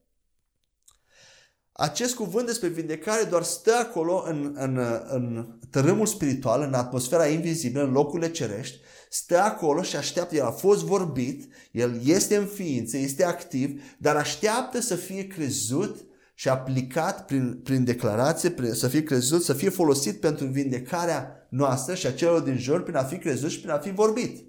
Acest 1.73 2.15
cuvânt 2.15 2.47
despre 2.47 2.69
vindecare 2.69 3.25
doar 3.25 3.43
stă 3.43 3.75
acolo 3.75 4.25
în, 4.27 4.55
în, 4.57 4.79
în 5.09 5.55
tărâmul 5.71 6.07
spiritual, 6.07 6.63
în 6.63 6.75
atmosfera 6.75 7.27
invizibilă, 7.27 7.83
în 7.83 7.93
locurile 7.93 8.31
cerești, 8.31 8.81
stă 9.11 9.39
acolo 9.39 9.83
și 9.83 9.97
așteaptă, 9.97 10.35
el 10.35 10.45
a 10.45 10.51
fost 10.51 10.85
vorbit, 10.85 11.53
el 11.71 12.01
este 12.05 12.37
în 12.37 12.47
ființă, 12.47 12.97
este 12.97 13.25
activ, 13.25 13.83
dar 13.99 14.17
așteaptă 14.17 14.81
să 14.81 14.95
fie 14.95 15.27
crezut 15.27 16.05
și 16.39 16.49
aplicat 16.49 17.27
prin, 17.27 17.61
prin 17.65 17.85
declarație, 17.85 18.51
prin, 18.51 18.73
să 18.73 18.89
fie 18.89 19.03
crezut, 19.03 19.43
să 19.43 19.53
fie 19.53 19.69
folosit 19.69 20.21
pentru 20.21 20.47
vindecarea 20.47 21.47
noastră 21.49 21.95
și 21.95 22.07
a 22.07 22.13
celor 22.13 22.41
din 22.41 22.59
jur 22.59 22.83
prin 22.83 22.97
a 22.97 23.03
fi 23.03 23.19
crezut 23.19 23.51
și 23.51 23.59
prin 23.61 23.71
a 23.71 23.79
fi 23.79 23.91
vorbit. 23.91 24.45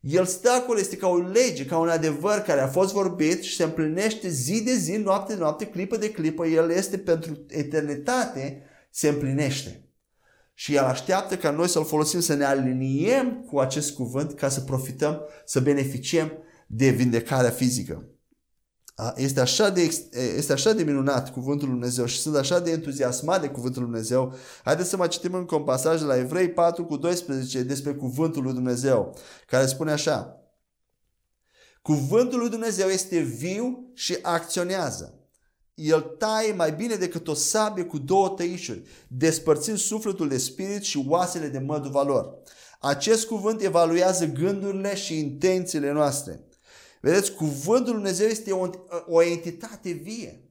El 0.00 0.24
stă 0.24 0.50
acolo, 0.50 0.78
este 0.78 0.96
ca 0.96 1.08
o 1.08 1.18
lege, 1.18 1.66
ca 1.66 1.78
un 1.78 1.88
adevăr 1.88 2.38
care 2.38 2.60
a 2.60 2.66
fost 2.66 2.92
vorbit 2.92 3.42
și 3.42 3.56
se 3.56 3.62
împlinește 3.62 4.28
zi 4.28 4.62
de 4.62 4.74
zi, 4.74 4.92
noapte 4.92 5.32
de 5.32 5.38
noapte, 5.38 5.66
clipă 5.66 5.96
de 5.96 6.10
clipă. 6.10 6.46
El 6.46 6.70
este 6.70 6.98
pentru 6.98 7.44
eternitate, 7.48 8.62
se 8.90 9.08
împlinește. 9.08 9.84
Și 10.54 10.74
El 10.74 10.84
așteaptă 10.84 11.36
ca 11.36 11.50
noi 11.50 11.68
să-L 11.68 11.84
folosim, 11.84 12.20
să 12.20 12.34
ne 12.34 12.44
aliniem 12.44 13.44
cu 13.50 13.58
acest 13.58 13.94
cuvânt 13.94 14.34
ca 14.34 14.48
să 14.48 14.60
profităm, 14.60 15.20
să 15.44 15.60
beneficiem 15.60 16.32
de 16.66 16.88
vindecarea 16.88 17.50
fizică. 17.50 18.06
Este 19.16 19.40
așa, 19.40 19.70
de, 19.70 19.90
este 20.36 20.52
așa 20.52 20.72
de 20.72 20.82
minunat 20.82 21.32
cuvântul 21.32 21.68
Lui 21.68 21.78
Dumnezeu 21.78 22.04
și 22.04 22.20
sunt 22.20 22.36
așa 22.36 22.58
de 22.60 22.70
entuziasmat 22.70 23.40
de 23.40 23.48
cuvântul 23.48 23.82
Lui 23.82 23.90
Dumnezeu. 23.90 24.34
Haideți 24.64 24.88
să 24.88 24.96
mai 24.96 25.08
citim 25.08 25.34
încă 25.34 25.54
un 25.54 25.64
pasaj 25.64 26.00
de 26.00 26.06
la 26.06 26.16
Evrei 26.16 26.50
4 26.50 26.84
cu 26.84 26.96
12 26.96 27.62
despre 27.62 27.94
cuvântul 27.94 28.42
Lui 28.42 28.52
Dumnezeu, 28.52 29.16
care 29.46 29.66
spune 29.66 29.92
așa. 29.92 30.36
Cuvântul 31.82 32.38
Lui 32.38 32.48
Dumnezeu 32.48 32.88
este 32.88 33.18
viu 33.18 33.90
și 33.94 34.18
acționează. 34.22 35.16
El 35.74 36.00
taie 36.00 36.52
mai 36.52 36.72
bine 36.72 36.94
decât 36.94 37.28
o 37.28 37.34
sabie 37.34 37.84
cu 37.84 37.98
două 37.98 38.28
tăișuri, 38.28 38.82
despărțind 39.08 39.78
sufletul 39.78 40.28
de 40.28 40.38
spirit 40.38 40.82
și 40.82 41.04
oasele 41.08 41.48
de 41.48 41.58
măduva 41.58 42.02
lor. 42.02 42.42
Acest 42.80 43.26
cuvânt 43.26 43.62
evaluează 43.62 44.26
gândurile 44.26 44.94
și 44.94 45.18
intențiile 45.18 45.92
noastre. 45.92 46.44
Vedeți, 47.02 47.32
cuvântul 47.32 47.92
Lui 47.92 48.02
Dumnezeu 48.02 48.26
este 48.26 48.52
o, 48.52 48.70
o 49.06 49.22
entitate 49.22 49.90
vie 49.90 50.46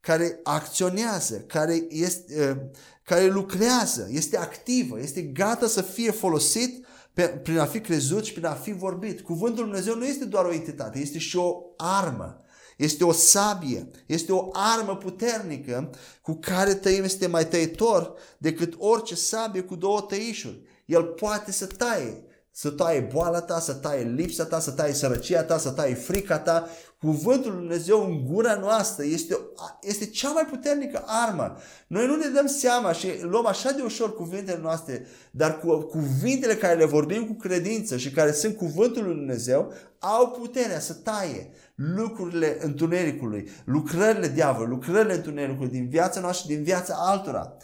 care 0.00 0.40
acționează, 0.42 1.36
care, 1.36 1.86
este, 1.88 2.50
uh, 2.50 2.80
care 3.02 3.26
lucrează, 3.26 4.08
este 4.10 4.36
activă, 4.36 5.00
este 5.00 5.22
gata 5.22 5.66
să 5.66 5.82
fie 5.82 6.10
folosit 6.10 6.86
pe, 7.12 7.22
prin 7.22 7.58
a 7.58 7.66
fi 7.66 7.80
crezut 7.80 8.24
și 8.24 8.32
prin 8.32 8.44
a 8.44 8.52
fi 8.52 8.72
vorbit. 8.72 9.20
Cuvântul 9.20 9.64
Lui 9.64 9.72
Dumnezeu 9.72 9.94
nu 9.96 10.04
este 10.04 10.24
doar 10.24 10.44
o 10.44 10.52
entitate, 10.52 10.98
este 10.98 11.18
și 11.18 11.36
o 11.36 11.56
armă. 11.76 12.40
este 12.76 13.04
o 13.04 13.12
sabie, 13.12 13.90
este 14.06 14.32
o 14.32 14.48
armă 14.52 14.96
puternică 14.96 15.90
cu 16.22 16.38
care 16.40 16.74
tăim 16.74 17.04
este 17.04 17.26
mai 17.26 17.48
tăitor 17.48 18.14
decât 18.38 18.74
orice 18.78 19.14
sabie 19.14 19.60
cu 19.60 19.74
două 19.74 20.00
tăișuri. 20.00 20.62
El 20.84 21.02
poate 21.02 21.52
să 21.52 21.66
taie, 21.66 22.24
să 22.58 22.70
taie 22.70 23.00
boala 23.12 23.40
ta, 23.40 23.60
să 23.60 23.72
taie 23.72 24.02
lipsa 24.02 24.44
ta, 24.44 24.60
să 24.60 24.70
taie 24.70 24.92
sărăcia 24.92 25.42
ta, 25.42 25.58
să 25.58 25.70
taie 25.70 25.94
frica 25.94 26.38
ta. 26.38 26.68
Cuvântul 26.98 27.50
Lui 27.50 27.60
Dumnezeu 27.60 28.04
în 28.04 28.24
gura 28.24 28.54
noastră 28.54 29.04
este, 29.04 29.38
este 29.80 30.06
cea 30.06 30.30
mai 30.30 30.46
puternică 30.50 31.04
armă. 31.06 31.56
Noi 31.86 32.06
nu 32.06 32.16
ne 32.16 32.26
dăm 32.26 32.46
seama 32.46 32.92
și 32.92 33.08
luăm 33.22 33.46
așa 33.46 33.70
de 33.70 33.82
ușor 33.82 34.14
cuvintele 34.14 34.58
noastre, 34.62 35.06
dar 35.30 35.58
cu 35.58 35.78
cuvintele 35.78 36.54
care 36.54 36.78
le 36.78 36.84
vorbim 36.84 37.26
cu 37.26 37.32
credință 37.32 37.96
și 37.96 38.10
care 38.10 38.32
sunt 38.32 38.56
cuvântul 38.56 39.04
Lui 39.04 39.14
Dumnezeu, 39.14 39.72
au 39.98 40.30
puterea 40.30 40.80
să 40.80 40.94
taie 40.94 41.50
lucrurile 41.74 42.58
întunericului, 42.60 43.48
lucrările 43.64 44.28
diavolului, 44.28 44.74
lucrările 44.74 45.14
întunericului 45.14 45.70
din 45.70 45.88
viața 45.88 46.20
noastră 46.20 46.42
și 46.48 46.54
din 46.54 46.64
viața 46.64 46.94
altora. 46.98 47.56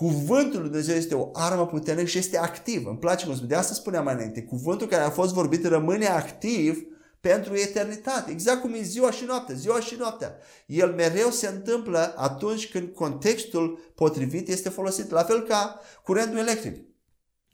Cuvântul 0.00 0.60
lui 0.60 0.68
Dumnezeu 0.68 0.96
este 0.96 1.14
o 1.14 1.30
armă 1.32 1.66
puternică 1.66 2.08
și 2.08 2.18
este 2.18 2.38
activ. 2.38 2.86
Îmi 2.86 2.98
place 2.98 3.24
cum 3.24 3.34
spune. 3.34 3.48
De 3.48 3.54
asta 3.54 3.74
spuneam 3.74 4.04
mai 4.04 4.14
înainte. 4.14 4.42
Cuvântul 4.42 4.86
care 4.86 5.02
a 5.02 5.10
fost 5.10 5.32
vorbit 5.32 5.66
rămâne 5.66 6.06
activ 6.06 6.82
pentru 7.20 7.54
eternitate. 7.56 8.30
Exact 8.30 8.60
cum 8.60 8.72
e 8.72 8.82
ziua 8.82 9.10
și 9.10 9.24
noaptea. 9.24 9.54
Ziua 9.54 9.80
și 9.80 9.94
noaptea. 9.98 10.36
El 10.66 10.92
mereu 10.92 11.30
se 11.30 11.46
întâmplă 11.46 12.14
atunci 12.16 12.70
când 12.70 12.88
contextul 12.94 13.92
potrivit 13.94 14.48
este 14.48 14.68
folosit. 14.68 15.10
La 15.10 15.22
fel 15.22 15.42
ca 15.42 15.80
curentul 16.04 16.38
electric. 16.38 16.76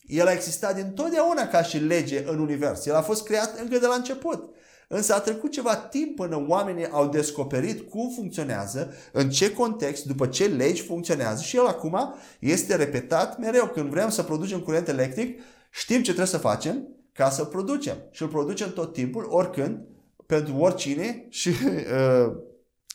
El 0.07 0.27
a 0.27 0.33
existat 0.33 0.75
din 0.75 0.91
totdeauna 0.91 1.47
ca 1.47 1.63
și 1.63 1.79
lege 1.79 2.25
în 2.27 2.39
univers. 2.39 2.87
El 2.87 2.95
a 2.95 3.03
fost 3.03 3.25
creat 3.25 3.59
încă 3.59 3.79
de 3.79 3.87
la 3.87 3.95
început. 3.95 4.55
Însă 4.89 5.15
a 5.15 5.21
trecut 5.21 5.51
ceva 5.51 5.77
timp 5.77 6.17
până 6.17 6.45
oamenii 6.49 6.89
au 6.91 7.09
descoperit 7.09 7.91
cum 7.91 8.11
funcționează, 8.15 8.93
în 9.13 9.31
ce 9.31 9.53
context, 9.53 10.05
după 10.05 10.27
ce 10.27 10.47
legi 10.47 10.83
funcționează 10.83 11.43
și 11.43 11.57
el 11.57 11.67
acum 11.67 12.15
este 12.41 12.77
repetat 12.77 13.39
mereu. 13.39 13.67
Când 13.67 13.91
vrem 13.91 14.11
să 14.11 14.23
producem 14.23 14.61
curent 14.61 14.89
electric, 14.89 15.41
știm 15.71 15.97
ce 15.97 16.03
trebuie 16.03 16.27
să 16.27 16.39
facem 16.39 16.89
ca 17.13 17.31
să 17.31 17.45
producem. 17.45 17.97
Și 18.11 18.23
îl 18.23 18.29
producem 18.29 18.73
tot 18.73 18.93
timpul, 18.93 19.27
oricând, 19.31 19.87
pentru 20.27 20.57
oricine 20.57 21.27
și 21.29 21.49
uh, 21.59 22.33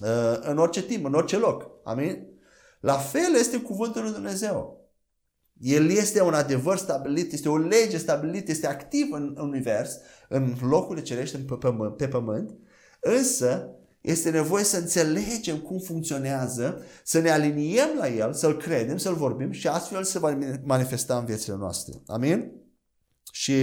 uh, 0.02 0.38
în 0.42 0.58
orice 0.58 0.84
timp, 0.84 1.06
în 1.06 1.14
orice 1.14 1.38
loc. 1.38 1.70
Amin? 1.84 2.28
La 2.80 2.94
fel 2.94 3.36
este 3.36 3.58
cuvântul 3.58 4.02
lui 4.02 4.12
Dumnezeu. 4.12 4.82
El 5.62 5.90
este 5.90 6.22
un 6.22 6.34
adevăr 6.34 6.78
stabilit, 6.78 7.32
este 7.32 7.50
o 7.50 7.58
lege 7.58 7.98
stabilită, 7.98 8.52
este 8.52 8.68
activ 8.68 9.08
în 9.12 9.38
univers, 9.40 9.98
în 10.32 10.56
locurile 10.62 11.06
cerești 11.06 11.38
pe 11.38 11.54
pământ, 11.54 11.98
pe 11.98 12.08
pământ, 12.08 12.58
însă 13.00 13.70
este 14.02 14.30
nevoie 14.30 14.64
să 14.64 14.78
înțelegem 14.78 15.58
cum 15.58 15.80
funcționează, 15.80 16.82
să 17.04 17.20
ne 17.20 17.30
aliniem 17.30 17.90
la 17.98 18.10
el, 18.10 18.34
să-l 18.34 18.58
credem, 18.58 18.98
să-l 18.98 19.16
vorbim 19.16 19.52
și 19.52 19.68
astfel 19.68 20.04
se 20.04 20.20
va 20.20 20.38
manifesta 20.64 21.18
în 21.18 21.26
viețile 21.26 21.56
noastre. 21.56 22.02
Amin? 22.06 22.52
Și 23.32 23.54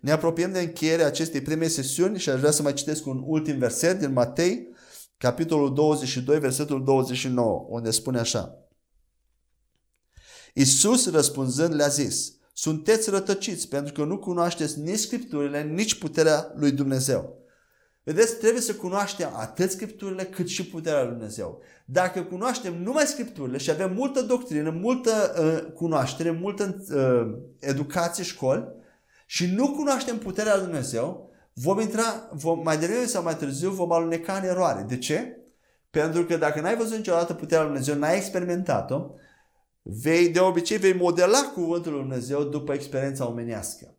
ne 0.00 0.10
apropiem 0.10 0.52
de 0.52 0.60
încheierea 0.60 1.06
acestei 1.06 1.40
prime 1.40 1.68
sesiuni 1.68 2.18
și 2.18 2.30
aș 2.30 2.38
vrea 2.38 2.50
să 2.50 2.62
mai 2.62 2.72
citesc 2.72 3.06
un 3.06 3.22
ultim 3.26 3.58
verset 3.58 3.98
din 3.98 4.12
Matei, 4.12 4.68
capitolul 5.16 5.74
22, 5.74 6.38
versetul 6.38 6.84
29, 6.84 7.66
unde 7.68 7.90
spune 7.90 8.18
așa. 8.18 8.56
Isus 10.54 11.10
răspunzând 11.10 11.74
le-a 11.74 11.88
zis, 11.88 12.32
sunteți 12.52 13.10
rătăciți 13.10 13.68
pentru 13.68 13.92
că 13.92 14.04
nu 14.04 14.18
cunoașteți 14.18 14.80
nici 14.80 14.98
Scripturile, 14.98 15.62
nici 15.62 15.98
puterea 15.98 16.52
lui 16.56 16.72
Dumnezeu. 16.72 17.40
Vedeți, 18.04 18.36
trebuie 18.36 18.62
să 18.62 18.74
cunoaștem 18.74 19.30
atât 19.36 19.70
Scripturile 19.70 20.24
cât 20.24 20.48
și 20.48 20.66
puterea 20.66 21.02
lui 21.02 21.10
Dumnezeu. 21.10 21.60
Dacă 21.84 22.22
cunoaștem 22.22 22.82
numai 22.82 23.04
Scripturile 23.04 23.58
și 23.58 23.70
avem 23.70 23.92
multă 23.94 24.20
doctrină, 24.20 24.70
multă 24.70 25.10
uh, 25.38 25.72
cunoaștere, 25.72 26.30
multă 26.30 26.84
uh, 26.94 27.38
educație, 27.58 28.24
școli 28.24 28.68
și 29.26 29.46
nu 29.46 29.70
cunoaștem 29.70 30.18
puterea 30.18 30.54
lui 30.54 30.64
Dumnezeu, 30.64 31.30
vom 31.52 31.80
intra, 31.80 32.28
vom, 32.32 32.62
mai 32.62 32.78
devreme 32.78 33.04
sau 33.04 33.22
mai 33.22 33.36
târziu 33.36 33.70
vom 33.70 33.92
aluneca 33.92 34.32
în 34.32 34.44
eroare. 34.44 34.84
De 34.88 34.98
ce? 34.98 35.36
Pentru 35.90 36.24
că 36.24 36.36
dacă 36.36 36.60
n-ai 36.60 36.76
văzut 36.76 36.96
niciodată 36.96 37.34
puterea 37.34 37.64
lui 37.64 37.72
Dumnezeu, 37.72 37.98
n-ai 37.98 38.16
experimentat-o, 38.16 39.10
vei, 39.82 40.28
de 40.28 40.40
obicei 40.40 40.76
vei 40.76 40.94
modela 40.94 41.50
cuvântul 41.54 41.92
lui 41.92 42.00
Dumnezeu 42.00 42.44
după 42.44 42.72
experiența 42.72 43.28
omenească. 43.28 43.96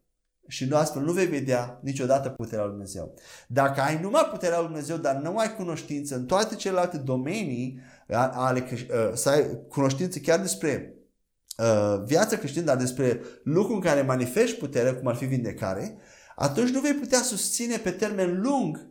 Și 0.48 0.66
nu 0.66 0.76
astfel 0.76 1.02
nu 1.02 1.12
vei 1.12 1.26
vedea 1.26 1.80
niciodată 1.84 2.30
puterea 2.30 2.64
lui 2.64 2.72
Dumnezeu. 2.72 3.14
Dacă 3.48 3.82
ai 3.82 4.00
numai 4.02 4.28
puterea 4.32 4.58
lui 4.58 4.68
Dumnezeu, 4.68 4.98
dar 4.98 5.16
nu 5.16 5.38
ai 5.38 5.56
cunoștință 5.56 6.16
în 6.16 6.26
toate 6.26 6.56
celelalte 6.56 6.98
domenii, 6.98 7.80
ale, 8.08 8.68
să 9.14 9.30
ai 9.30 9.60
cunoștință 9.68 10.20
chiar 10.20 10.40
despre 10.40 10.96
viața 12.06 12.38
creștină, 12.38 12.66
dar 12.66 12.78
despre 12.78 13.22
lucruri 13.44 13.76
în 13.76 13.82
care 13.82 14.02
manifesti 14.02 14.60
putere, 14.60 14.94
cum 14.94 15.08
ar 15.08 15.16
fi 15.16 15.26
vindecare, 15.26 15.98
atunci 16.36 16.70
nu 16.70 16.80
vei 16.80 16.94
putea 16.94 17.22
susține 17.22 17.78
pe 17.78 17.92
termen 17.92 18.42
lung 18.42 18.88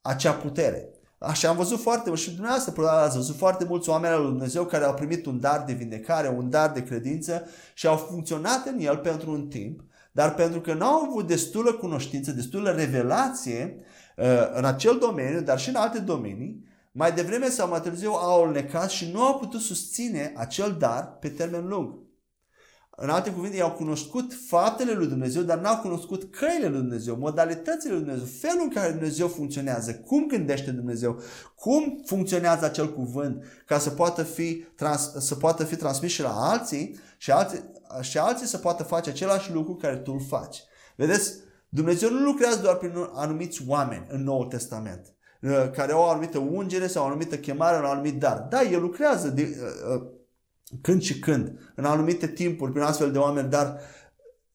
acea 0.00 0.32
putere. 0.32 0.90
Așa 1.18 1.48
am 1.48 1.56
văzut 1.56 1.80
foarte 1.80 2.08
mult 2.08 2.20
și 2.20 2.30
dumneavoastră 2.30 2.72
probabil 2.72 3.04
ați 3.04 3.16
văzut 3.16 3.36
foarte 3.36 3.64
mulți 3.64 3.88
oameni 3.88 4.14
al 4.14 4.20
lui 4.20 4.30
Dumnezeu 4.30 4.64
care 4.64 4.84
au 4.84 4.94
primit 4.94 5.26
un 5.26 5.40
dar 5.40 5.64
de 5.66 5.72
vindecare, 5.72 6.28
un 6.28 6.50
dar 6.50 6.70
de 6.70 6.82
credință 6.82 7.46
și 7.74 7.86
au 7.86 7.96
funcționat 7.96 8.66
în 8.66 8.78
el 8.78 8.96
pentru 8.96 9.30
un 9.30 9.48
timp, 9.48 9.80
dar 10.12 10.34
pentru 10.34 10.60
că 10.60 10.74
nu 10.74 10.84
au 10.84 11.02
avut 11.02 11.26
destulă 11.26 11.72
cunoștință, 11.72 12.32
destulă 12.32 12.70
revelație 12.70 13.76
uh, 14.16 14.24
în 14.52 14.64
acel 14.64 14.98
domeniu, 14.98 15.40
dar 15.40 15.58
și 15.58 15.68
în 15.68 15.74
alte 15.74 15.98
domenii, 15.98 16.66
mai 16.92 17.12
devreme 17.12 17.48
sau 17.48 17.68
mai 17.68 17.80
târziu 17.80 18.10
au 18.10 18.44
alnecat 18.44 18.90
și 18.90 19.10
nu 19.12 19.22
au 19.22 19.38
putut 19.38 19.60
susține 19.60 20.32
acel 20.36 20.76
dar 20.78 21.16
pe 21.20 21.28
termen 21.28 21.66
lung. 21.66 22.07
În 23.00 23.08
alte 23.08 23.32
cuvinte, 23.32 23.56
ei 23.56 23.62
au 23.62 23.72
cunoscut 23.72 24.32
faptele 24.46 24.92
lui 24.92 25.06
Dumnezeu, 25.06 25.42
dar 25.42 25.58
n-au 25.58 25.80
cunoscut 25.80 26.34
căile 26.34 26.68
lui 26.68 26.78
Dumnezeu, 26.78 27.16
modalitățile 27.16 27.92
lui 27.92 28.02
Dumnezeu, 28.02 28.26
felul 28.40 28.62
în 28.62 28.68
care 28.68 28.90
Dumnezeu 28.90 29.28
funcționează, 29.28 29.94
cum 29.94 30.26
gândește 30.26 30.70
Dumnezeu, 30.70 31.20
cum 31.54 32.02
funcționează 32.04 32.64
acel 32.64 32.92
cuvânt 32.92 33.44
ca 33.66 33.78
să 33.78 33.90
poată 33.90 34.22
fi, 34.22 34.54
trans, 34.54 35.12
să 35.18 35.34
poată 35.34 35.64
fi 35.64 35.76
transmis 35.76 36.12
și 36.12 36.22
la 36.22 36.50
alții 36.50 36.98
și, 37.16 37.30
alții 37.30 37.70
și 38.00 38.18
alții 38.18 38.46
să 38.46 38.58
poată 38.58 38.82
face 38.82 39.10
același 39.10 39.52
lucru 39.52 39.74
care 39.74 39.96
tu 39.96 40.12
îl 40.12 40.20
faci. 40.28 40.62
Vedeți, 40.96 41.32
Dumnezeu 41.68 42.10
nu 42.10 42.18
lucrează 42.18 42.60
doar 42.62 42.76
prin 42.76 42.92
anumiți 43.14 43.62
oameni 43.66 44.06
în 44.08 44.22
Noul 44.22 44.46
Testament 44.46 45.14
uh, 45.40 45.70
care 45.72 45.92
au 45.92 46.00
o 46.00 46.08
anumită 46.08 46.38
ungere 46.38 46.86
sau 46.86 47.02
o 47.02 47.06
anumită 47.06 47.36
chemare, 47.36 47.78
un 47.78 47.84
anumit 47.84 48.18
dar. 48.18 48.46
Da, 48.50 48.62
El 48.62 48.80
lucrează 48.80 49.28
de, 49.28 49.42
uh, 49.42 49.96
uh, 49.96 50.16
când 50.80 51.02
și 51.02 51.18
când, 51.18 51.72
în 51.74 51.84
anumite 51.84 52.28
timpuri, 52.28 52.72
prin 52.72 52.84
astfel 52.84 53.12
de 53.12 53.18
oameni, 53.18 53.50
dar 53.50 53.80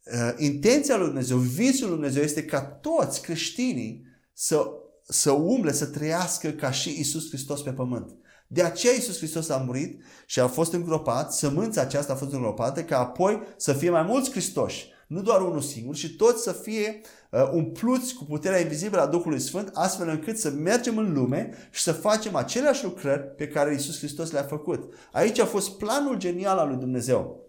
uh, 0.05 0.33
intenția 0.37 0.97
lui 0.97 1.05
Dumnezeu, 1.05 1.37
visul 1.37 1.87
lui 1.87 1.95
Dumnezeu 1.95 2.23
este 2.23 2.45
ca 2.45 2.61
toți 2.61 3.21
creștinii 3.21 4.05
să, 4.33 4.67
să 5.03 5.31
umble, 5.31 5.71
să 5.71 5.85
trăiască 5.85 6.49
ca 6.49 6.71
și 6.71 6.99
Isus 6.99 7.27
Hristos 7.27 7.61
pe 7.61 7.71
pământ. 7.71 8.15
De 8.47 8.63
aceea 8.63 8.93
Iisus 8.93 9.17
Hristos 9.17 9.49
a 9.49 9.57
murit 9.57 10.01
și 10.25 10.39
a 10.39 10.47
fost 10.47 10.73
îngropat, 10.73 11.33
sămânța 11.33 11.81
aceasta 11.81 12.13
a 12.13 12.15
fost 12.15 12.33
îngropată, 12.33 12.83
ca 12.83 12.99
apoi 12.99 13.41
să 13.57 13.73
fie 13.73 13.89
mai 13.89 14.03
mulți 14.03 14.31
Hristoși, 14.31 14.92
nu 15.13 15.21
doar 15.21 15.41
unul 15.41 15.61
singur, 15.61 15.95
și 15.95 16.15
toți 16.15 16.43
să 16.43 16.51
fie 16.51 17.01
uh, 17.31 17.49
umpluți 17.53 18.13
cu 18.13 18.23
puterea 18.23 18.59
invizibilă 18.59 19.01
a 19.01 19.07
Duhului 19.07 19.39
Sfânt, 19.39 19.69
astfel 19.73 20.07
încât 20.09 20.37
să 20.37 20.49
mergem 20.49 20.97
în 20.97 21.13
lume 21.13 21.49
și 21.71 21.81
să 21.81 21.91
facem 21.91 22.35
aceleași 22.35 22.83
lucrări 22.83 23.21
pe 23.21 23.47
care 23.47 23.71
Iisus 23.71 23.97
Hristos 23.97 24.31
le-a 24.31 24.43
făcut. 24.43 24.93
Aici 25.11 25.39
a 25.39 25.45
fost 25.45 25.77
planul 25.77 26.17
genial 26.17 26.57
al 26.57 26.67
lui 26.67 26.77
Dumnezeu. 26.77 27.41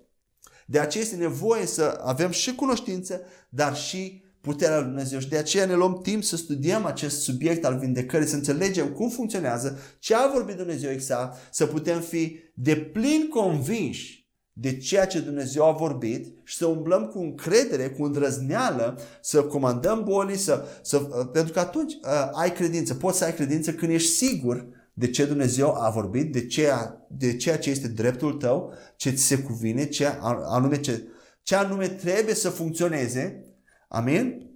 De 0.67 0.79
aceea 0.79 1.05
este 1.05 1.17
nevoie 1.17 1.67
să 1.67 2.01
avem 2.05 2.31
și 2.31 2.55
cunoștință, 2.55 3.21
dar 3.49 3.77
și 3.77 4.23
puterea 4.41 4.77
lui 4.77 4.87
Dumnezeu 4.87 5.19
și 5.19 5.29
de 5.29 5.37
aceea 5.37 5.67
ne 5.67 5.75
luăm 5.75 6.01
timp 6.03 6.25
să 6.25 6.37
studiem 6.37 6.85
acest 6.85 7.21
subiect 7.21 7.65
al 7.65 7.79
vindecării, 7.79 8.27
să 8.27 8.35
înțelegem 8.35 8.89
cum 8.89 9.09
funcționează, 9.09 9.79
ce 9.99 10.15
a 10.15 10.31
vorbit 10.33 10.57
Dumnezeu 10.57 10.91
exact, 10.91 11.55
să 11.55 11.67
putem 11.67 12.01
fi 12.01 12.39
de 12.55 12.77
plin 12.77 13.29
convinși 13.29 14.24
de 14.57 14.77
ceea 14.77 15.07
ce 15.07 15.21
Dumnezeu 15.21 15.65
a 15.65 15.73
vorbit 15.73 16.37
și 16.45 16.57
să 16.57 16.67
umblăm 16.67 17.07
cu 17.07 17.19
încredere, 17.19 17.91
cu 17.91 18.05
îndrăzneală, 18.05 18.99
să 19.21 19.43
comandăm 19.43 20.05
bolii, 20.05 20.37
să, 20.37 20.65
să, 20.83 20.99
pentru 21.33 21.53
că 21.53 21.59
atunci 21.59 21.93
uh, 21.93 22.29
ai 22.33 22.53
credință, 22.53 22.95
poți 22.95 23.19
să 23.19 23.25
ai 23.25 23.35
credință 23.35 23.73
când 23.73 23.93
ești 23.93 24.11
sigur 24.11 24.67
de 24.93 25.11
ce 25.11 25.25
Dumnezeu 25.27 25.83
a 25.83 25.91
vorbit, 25.91 26.33
de 26.33 26.47
ceea, 26.47 27.07
de 27.09 27.37
ceea 27.37 27.59
ce 27.59 27.71
este 27.71 27.89
dreptul 27.89 28.33
tău, 28.33 28.73
ce 28.97 29.11
ți 29.11 29.23
se 29.23 29.39
cuvine, 29.39 29.87
ce 29.87 30.07
anume, 30.45 30.81
ce, 30.81 31.03
ce 31.43 31.55
anume 31.55 31.89
trebuie 31.89 32.35
să 32.35 32.49
funcționeze. 32.49 33.45
Amin? 33.89 34.51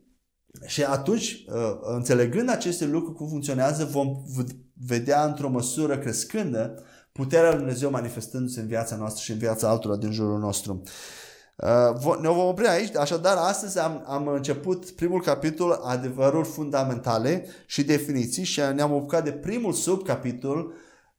Și 0.66 0.82
atunci, 0.84 1.44
uh, 1.48 1.78
înțelegând 1.80 2.50
aceste 2.50 2.86
lucruri 2.86 3.16
cum 3.16 3.28
funcționează, 3.28 3.84
vom 3.84 4.22
vedea 4.86 5.24
într-o 5.24 5.48
măsură 5.48 5.98
crescândă 5.98 6.82
puterea 7.18 7.48
lui 7.48 7.58
Dumnezeu 7.58 7.90
manifestându-se 7.90 8.60
în 8.60 8.66
viața 8.66 8.96
noastră 8.96 9.22
și 9.22 9.30
în 9.30 9.38
viața 9.38 9.68
altora 9.68 9.96
din 9.96 10.12
jurul 10.12 10.38
nostru. 10.38 10.82
Uh, 11.56 12.16
ne 12.20 12.28
vom 12.28 12.46
opri 12.46 12.66
aici, 12.66 12.96
așadar 12.96 13.36
astăzi 13.36 13.78
am, 13.78 14.04
am 14.06 14.26
început 14.26 14.90
primul 14.90 15.22
capitol, 15.22 15.72
adevărul 15.72 16.44
fundamentale 16.44 17.46
și 17.66 17.84
definiții 17.84 18.44
și 18.44 18.60
ne-am 18.74 18.92
ocupat 18.92 19.24
de 19.24 19.32
primul 19.32 19.72
subcapitol, 19.72 20.72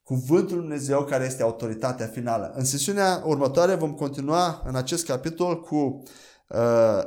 cuvântul 0.04 0.58
Lui 0.58 0.66
Dumnezeu 0.66 1.04
care 1.04 1.26
este 1.26 1.44
autoritatea 1.44 2.08
finală. 2.08 2.52
În 2.56 2.66
sesiunea 2.66 3.22
următoare 3.26 3.76
vom 3.76 3.94
continua 3.94 4.64
în 4.66 4.76
acest 4.76 5.06
capitol 5.06 5.62
cu 5.62 6.04
uh, 6.48 7.04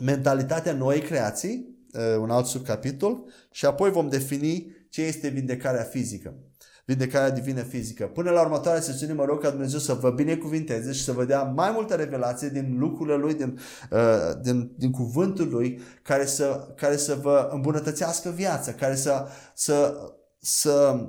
mentalitatea 0.00 0.72
noii 0.72 1.00
creații, 1.00 1.76
uh, 1.92 2.16
un 2.20 2.30
alt 2.30 2.46
subcapitol, 2.46 3.24
și 3.50 3.66
apoi 3.66 3.90
vom 3.90 4.08
defini 4.08 4.76
ce 4.88 5.02
este 5.02 5.28
vindecarea 5.28 5.82
fizică 5.82 6.34
vindecarea 6.84 7.30
divină 7.30 7.62
fizică. 7.62 8.06
Până 8.06 8.30
la 8.30 8.40
următoarea 8.40 8.80
sesiune 8.80 9.12
mă 9.12 9.24
rog 9.24 9.42
ca 9.42 9.50
Dumnezeu 9.50 9.78
să 9.78 9.94
vă 9.94 10.10
binecuvinteze 10.10 10.92
și 10.92 11.04
să 11.04 11.12
vă 11.12 11.24
dea 11.24 11.42
mai 11.42 11.70
multă 11.74 11.94
revelație 11.94 12.48
din 12.48 12.76
lucrurile 12.78 13.16
Lui, 13.16 13.34
din, 13.34 13.58
uh, 13.90 13.98
din, 14.42 14.72
din 14.76 14.90
cuvântul 14.90 15.48
Lui, 15.48 15.80
care 16.02 16.26
să, 16.26 16.72
care 16.76 16.96
să 16.96 17.18
vă 17.22 17.48
îmbunătățească 17.52 18.30
viața, 18.30 18.72
care 18.72 18.94
să, 18.94 19.26
să, 19.54 19.94
să 20.38 21.06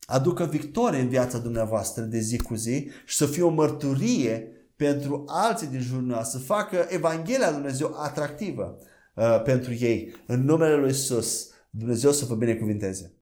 aducă 0.00 0.44
victorie 0.44 1.00
în 1.00 1.08
viața 1.08 1.38
dumneavoastră 1.38 2.02
de 2.02 2.18
zi 2.18 2.38
cu 2.38 2.54
zi 2.54 2.90
și 3.04 3.16
să 3.16 3.26
fie 3.26 3.42
o 3.42 3.48
mărturie 3.48 4.52
pentru 4.76 5.24
alții 5.26 5.66
din 5.66 5.80
jurul 5.80 6.04
nostru, 6.04 6.38
să 6.38 6.44
facă 6.44 6.86
Evanghelia 6.88 7.46
Lui 7.46 7.56
Dumnezeu 7.56 7.94
atractivă 7.96 8.78
uh, 9.14 9.42
pentru 9.42 9.72
ei. 9.72 10.14
În 10.26 10.44
numele 10.44 10.76
Lui 10.76 10.90
Isus, 10.90 11.50
Dumnezeu 11.70 12.12
să 12.12 12.24
vă 12.24 12.34
binecuvinteze. 12.34 13.12